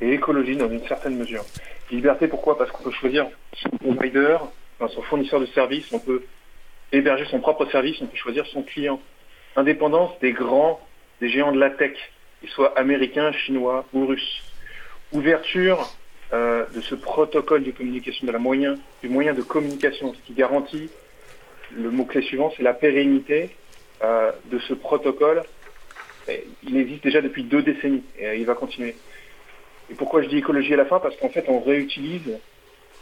et 0.00 0.12
écologie 0.14 0.56
dans 0.56 0.68
une 0.68 0.84
certaine 0.88 1.16
mesure. 1.16 1.44
Liberté, 1.92 2.26
pourquoi? 2.26 2.58
Parce 2.58 2.72
qu'on 2.72 2.82
peut 2.82 2.90
choisir 2.90 3.28
son 3.54 3.70
provider, 3.76 4.38
enfin, 4.80 4.92
son 4.92 5.02
fournisseur 5.02 5.38
de 5.38 5.46
services, 5.46 5.92
on 5.92 6.00
peut 6.00 6.24
héberger 6.90 7.26
son 7.26 7.38
propre 7.38 7.64
service, 7.66 8.02
on 8.02 8.06
peut 8.06 8.16
choisir 8.16 8.44
son 8.46 8.64
client. 8.64 9.00
Indépendance 9.54 10.18
des 10.20 10.32
grands, 10.32 10.80
des 11.20 11.28
géants 11.28 11.52
de 11.52 11.60
la 11.60 11.70
tech, 11.70 11.92
qu'ils 12.42 12.50
soient 12.50 12.76
américains, 12.76 13.32
chinois 13.32 13.86
ou 13.94 14.04
russes. 14.06 14.42
Ouverture 15.12 15.88
euh, 16.32 16.66
de 16.74 16.80
ce 16.80 16.96
protocole 16.96 17.62
de 17.62 17.70
communication, 17.70 18.26
de 18.26 18.32
la 18.32 18.38
moyen, 18.38 18.78
du 19.02 19.08
moyen 19.08 19.32
de 19.32 19.42
communication, 19.42 20.12
ce 20.12 20.20
qui 20.26 20.32
garantit, 20.34 20.90
le 21.74 21.90
mot-clé 21.90 22.20
suivant, 22.22 22.52
c'est 22.56 22.64
la 22.64 22.74
pérennité 22.74 23.50
euh, 24.02 24.32
de 24.50 24.58
ce 24.58 24.74
protocole. 24.74 25.42
Il 26.64 26.76
existe 26.76 27.04
déjà 27.04 27.20
depuis 27.20 27.44
deux 27.44 27.62
décennies 27.62 28.02
et 28.18 28.26
euh, 28.26 28.34
il 28.34 28.44
va 28.44 28.54
continuer. 28.54 28.96
Et 29.90 29.94
pourquoi 29.94 30.22
je 30.22 30.28
dis 30.28 30.38
écologie 30.38 30.74
à 30.74 30.78
la 30.78 30.86
fin? 30.86 30.98
Parce 30.98 31.16
qu'en 31.16 31.28
fait, 31.28 31.44
on 31.48 31.60
réutilise 31.60 32.38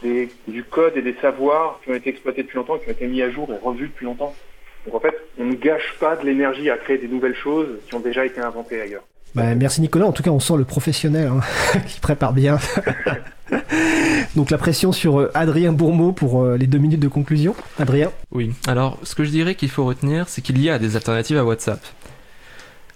des- 0.03 0.29
du 0.47 0.63
code 0.63 0.97
et 0.97 1.01
des 1.01 1.15
savoirs 1.21 1.79
qui 1.83 1.89
ont 1.89 1.95
été 1.95 2.09
exploités 2.11 2.43
depuis 2.43 2.57
longtemps, 2.57 2.77
qui 2.77 2.89
ont 2.89 2.91
été 2.91 3.07
mis 3.07 3.21
à 3.23 3.31
jour 3.31 3.51
et 3.51 3.57
revus 3.57 3.87
depuis 3.87 4.05
longtemps. 4.05 4.35
Donc 4.85 4.95
en 4.95 4.99
fait, 4.99 5.15
on 5.37 5.45
ne 5.45 5.55
gâche 5.55 5.95
pas 5.99 6.15
de 6.15 6.25
l'énergie 6.25 6.69
à 6.69 6.77
créer 6.77 6.97
des 6.97 7.07
nouvelles 7.07 7.35
choses 7.35 7.79
qui 7.87 7.95
ont 7.95 7.99
déjà 7.99 8.25
été 8.25 8.39
inventées 8.41 8.81
ailleurs. 8.81 9.03
Bah, 9.35 9.55
merci 9.55 9.81
Nicolas. 9.81 10.05
En 10.07 10.11
tout 10.11 10.23
cas, 10.23 10.31
on 10.31 10.39
sent 10.39 10.57
le 10.57 10.65
professionnel 10.65 11.27
hein, 11.27 11.41
qui 11.87 11.99
prépare 11.99 12.33
bien. 12.33 12.59
Donc 14.35 14.49
la 14.49 14.57
pression 14.57 14.91
sur 14.91 15.19
euh, 15.19 15.31
Adrien 15.33 15.73
Bourmeau 15.73 16.11
pour 16.13 16.43
euh, 16.43 16.57
les 16.57 16.67
deux 16.67 16.77
minutes 16.77 16.99
de 17.01 17.07
conclusion. 17.07 17.55
Adrien? 17.79 18.11
Oui, 18.31 18.53
alors 18.67 18.97
ce 19.03 19.15
que 19.15 19.23
je 19.23 19.29
dirais 19.29 19.55
qu'il 19.55 19.69
faut 19.69 19.85
retenir, 19.85 20.29
c'est 20.29 20.41
qu'il 20.41 20.61
y 20.61 20.69
a 20.69 20.79
des 20.79 20.95
alternatives 20.95 21.37
à 21.37 21.43
WhatsApp. 21.45 21.81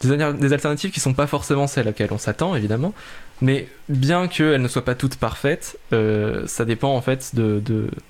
Des, 0.01 0.11
alter- 0.11 0.37
des 0.37 0.53
alternatives 0.53 0.91
qui 0.91 0.99
sont 0.99 1.13
pas 1.13 1.27
forcément 1.27 1.67
celles 1.67 1.87
auxquelles 1.87 2.11
on 2.11 2.17
s'attend, 2.17 2.55
évidemment, 2.55 2.93
mais 3.41 3.67
bien 3.89 4.27
qu'elles 4.27 4.61
ne 4.61 4.67
soient 4.67 4.85
pas 4.85 4.95
toutes 4.95 5.15
parfaites, 5.17 5.77
euh, 5.93 6.43
ça 6.47 6.63
dépend 6.65 6.95
en 6.95 7.01
fait 7.01 7.31
de 7.33 7.61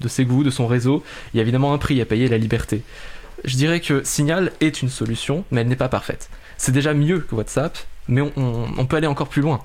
ses 0.07 0.25
goûts, 0.25 0.43
de 0.43 0.49
son 0.51 0.67
réseau. 0.67 1.03
Il 1.33 1.37
y 1.37 1.39
a 1.39 1.43
évidemment 1.43 1.73
un 1.73 1.77
prix 1.79 2.01
à 2.01 2.05
payer, 2.05 2.27
la 2.27 2.37
liberté. 2.37 2.83
Je 3.43 3.55
dirais 3.55 3.79
que 3.79 4.03
Signal 4.03 4.51
est 4.61 4.81
une 4.81 4.89
solution, 4.89 5.45
mais 5.51 5.61
elle 5.61 5.67
n'est 5.67 5.75
pas 5.75 5.89
parfaite. 5.89 6.29
C'est 6.57 6.71
déjà 6.71 6.93
mieux 6.93 7.19
que 7.19 7.33
WhatsApp, 7.35 7.77
mais 8.07 8.21
on, 8.21 8.85
peut 8.85 8.97
aller 8.97 9.07
encore 9.07 9.27
plus 9.27 9.41
loin. 9.41 9.61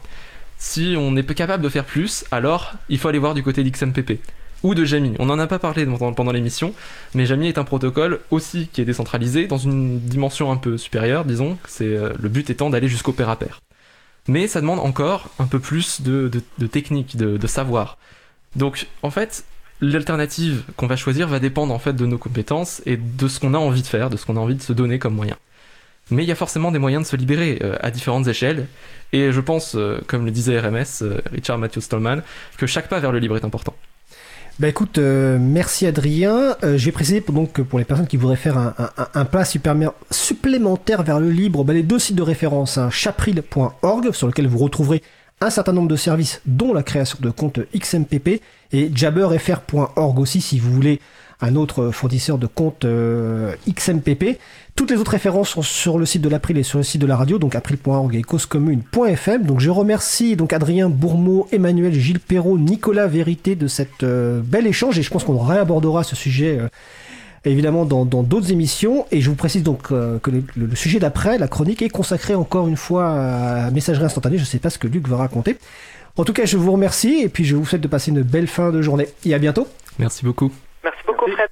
Si 0.58 0.94
on 0.98 1.16
est 1.16 1.34
capable 1.34 1.62
de 1.62 1.68
faire 1.68 1.84
plus, 1.84 2.24
alors 2.30 2.72
il 2.88 2.98
faut 2.98 3.08
aller 3.08 3.18
voir 3.18 3.34
du 3.34 3.42
côté 3.42 3.64
d'XMPP 3.64 4.20
ou 4.62 4.74
de 4.74 4.84
Jamie. 4.84 5.14
On 5.18 5.26
n'en 5.26 5.38
a 5.38 5.46
pas 5.46 5.58
parlé 5.58 5.86
pendant, 5.86 6.32
l'émission, 6.32 6.74
mais 7.14 7.24
Jamie 7.24 7.48
est 7.48 7.58
un 7.58 7.64
protocole 7.64 8.20
aussi 8.30 8.68
qui 8.72 8.80
est 8.82 8.84
décentralisé 8.84 9.46
dans 9.46 9.58
une 9.58 9.98
dimension 10.00 10.52
un 10.52 10.56
peu 10.56 10.76
supérieure, 10.76 11.24
disons. 11.24 11.56
C'est 11.66 11.84
euh, 11.86 12.12
le 12.20 12.28
but 12.28 12.50
étant 12.50 12.68
d'aller 12.68 12.88
jusqu'au 12.88 13.12
pair 13.12 13.30
à 13.30 13.36
pair. 13.36 13.60
Mais 14.28 14.46
ça 14.48 14.60
demande 14.60 14.80
encore 14.80 15.30
un 15.38 15.46
peu 15.46 15.58
plus 15.58 16.02
de, 16.02 16.30
technique, 16.70 17.16
de, 17.16 17.38
de 17.38 17.46
savoir. 17.46 17.96
Donc, 18.54 18.86
en 19.02 19.10
fait, 19.10 19.44
l'alternative 19.80 20.64
qu'on 20.76 20.86
va 20.86 20.96
choisir 20.96 21.26
va 21.28 21.38
dépendre 21.38 21.72
en 21.72 21.78
fait 21.78 21.94
de 21.94 22.06
nos 22.06 22.18
compétences 22.18 22.82
et 22.86 22.96
de 22.96 23.28
ce 23.28 23.40
qu'on 23.40 23.54
a 23.54 23.58
envie 23.58 23.82
de 23.82 23.86
faire, 23.86 24.10
de 24.10 24.16
ce 24.16 24.26
qu'on 24.26 24.36
a 24.36 24.40
envie 24.40 24.56
de 24.56 24.62
se 24.62 24.72
donner 24.72 24.98
comme 24.98 25.14
moyen. 25.14 25.36
Mais 26.10 26.24
il 26.24 26.28
y 26.28 26.32
a 26.32 26.36
forcément 26.36 26.70
des 26.72 26.78
moyens 26.78 27.04
de 27.04 27.08
se 27.08 27.16
libérer 27.16 27.58
euh, 27.62 27.76
à 27.80 27.90
différentes 27.90 28.26
échelles. 28.26 28.66
Et 29.12 29.32
je 29.32 29.40
pense, 29.40 29.74
euh, 29.76 30.00
comme 30.06 30.24
le 30.24 30.30
disait 30.30 30.58
RMS, 30.58 30.84
euh, 31.02 31.20
Richard 31.32 31.58
Matthew 31.58 31.80
Stallman, 31.80 32.20
que 32.58 32.66
chaque 32.66 32.88
pas 32.88 33.00
vers 33.00 33.12
le 33.12 33.18
libre 33.18 33.36
est 33.36 33.44
important. 33.44 33.74
Bah 34.58 34.68
écoute, 34.68 34.98
merci 34.98 35.86
Adrien. 35.86 36.54
J'ai 36.76 36.92
précisé 36.92 37.22
pour, 37.22 37.34
donc 37.34 37.62
pour 37.62 37.78
les 37.78 37.86
personnes 37.86 38.06
qui 38.06 38.18
voudraient 38.18 38.36
faire 38.36 38.58
un, 38.58 38.74
un- 39.14 39.24
pas 39.24 39.44
supplémentaire 40.10 41.02
vers 41.02 41.18
le 41.18 41.30
libre, 41.30 41.64
bah, 41.64 41.72
les 41.72 41.82
deux 41.82 41.98
sites 41.98 42.16
de 42.16 42.22
référence, 42.22 42.76
hein, 42.76 42.90
chapril.org 42.90 44.12
sur 44.12 44.26
lequel 44.26 44.46
vous 44.48 44.58
retrouverez 44.58 45.02
un 45.40 45.48
certain 45.48 45.72
nombre 45.72 45.88
de 45.88 45.96
services, 45.96 46.42
dont 46.44 46.74
la 46.74 46.82
création 46.82 47.16
de 47.22 47.30
comptes 47.30 47.60
XMPP, 47.74 48.42
et 48.72 48.90
jabberfr.org 48.94 50.18
aussi 50.18 50.42
si 50.42 50.58
vous 50.58 50.70
voulez 50.72 51.00
un 51.42 51.56
autre 51.56 51.90
fournisseur 51.90 52.38
de 52.38 52.46
comptes 52.46 52.84
euh, 52.84 53.54
XMPP. 53.68 54.38
Toutes 54.76 54.90
les 54.90 54.96
autres 54.96 55.10
références 55.12 55.50
sont 55.50 55.62
sur 55.62 55.98
le 55.98 56.06
site 56.06 56.22
de 56.22 56.28
l'April 56.28 56.56
et 56.58 56.62
sur 56.62 56.78
le 56.78 56.84
site 56.84 57.00
de 57.00 57.06
la 57.06 57.16
radio, 57.16 57.38
donc 57.38 57.54
april.org 57.54 58.14
et 58.14 58.22
causecommune.fm. 58.22 59.44
Donc 59.44 59.60
je 59.60 59.70
remercie 59.70 60.36
donc 60.36 60.52
Adrien 60.52 60.88
Bourmeau, 60.88 61.48
Emmanuel 61.52 61.92
Gilles 61.92 62.20
Perrault, 62.20 62.58
Nicolas 62.58 63.06
Vérité 63.06 63.56
de 63.56 63.66
cet 63.66 64.02
euh, 64.02 64.40
bel 64.42 64.66
échange 64.66 64.98
et 64.98 65.02
je 65.02 65.10
pense 65.10 65.24
qu'on 65.24 65.38
réabordera 65.38 66.04
ce 66.04 66.16
sujet 66.16 66.58
euh, 66.58 66.68
évidemment 67.44 67.84
dans 67.84 68.04
dans 68.04 68.22
d'autres 68.22 68.52
émissions. 68.52 69.06
Et 69.10 69.20
je 69.20 69.28
vous 69.28 69.36
précise 69.36 69.62
donc 69.62 69.92
euh, 69.92 70.18
que 70.18 70.30
le, 70.30 70.44
le 70.56 70.76
sujet 70.76 70.98
d'après, 70.98 71.38
la 71.38 71.48
chronique, 71.48 71.82
est 71.82 71.88
consacré 71.88 72.34
encore 72.34 72.68
une 72.68 72.76
fois 72.76 73.10
à 73.10 73.70
messagerie 73.70 74.04
instantanée. 74.04 74.36
Je 74.36 74.42
ne 74.42 74.46
sais 74.46 74.58
pas 74.58 74.70
ce 74.70 74.78
que 74.78 74.86
Luc 74.86 75.08
va 75.08 75.16
raconter. 75.16 75.56
En 76.16 76.24
tout 76.24 76.32
cas, 76.32 76.44
je 76.44 76.56
vous 76.56 76.72
remercie 76.72 77.20
et 77.22 77.28
puis 77.28 77.44
je 77.44 77.56
vous 77.56 77.64
souhaite 77.64 77.80
de 77.80 77.88
passer 77.88 78.10
une 78.10 78.22
belle 78.22 78.46
fin 78.46 78.70
de 78.70 78.82
journée. 78.82 79.08
Et 79.24 79.34
à 79.34 79.38
bientôt. 79.38 79.68
Merci 79.98 80.24
beaucoup. 80.24 80.50
Merci 80.84 81.02
beaucoup 81.06 81.26
Merci. 81.26 81.32
Fred. 81.32 81.48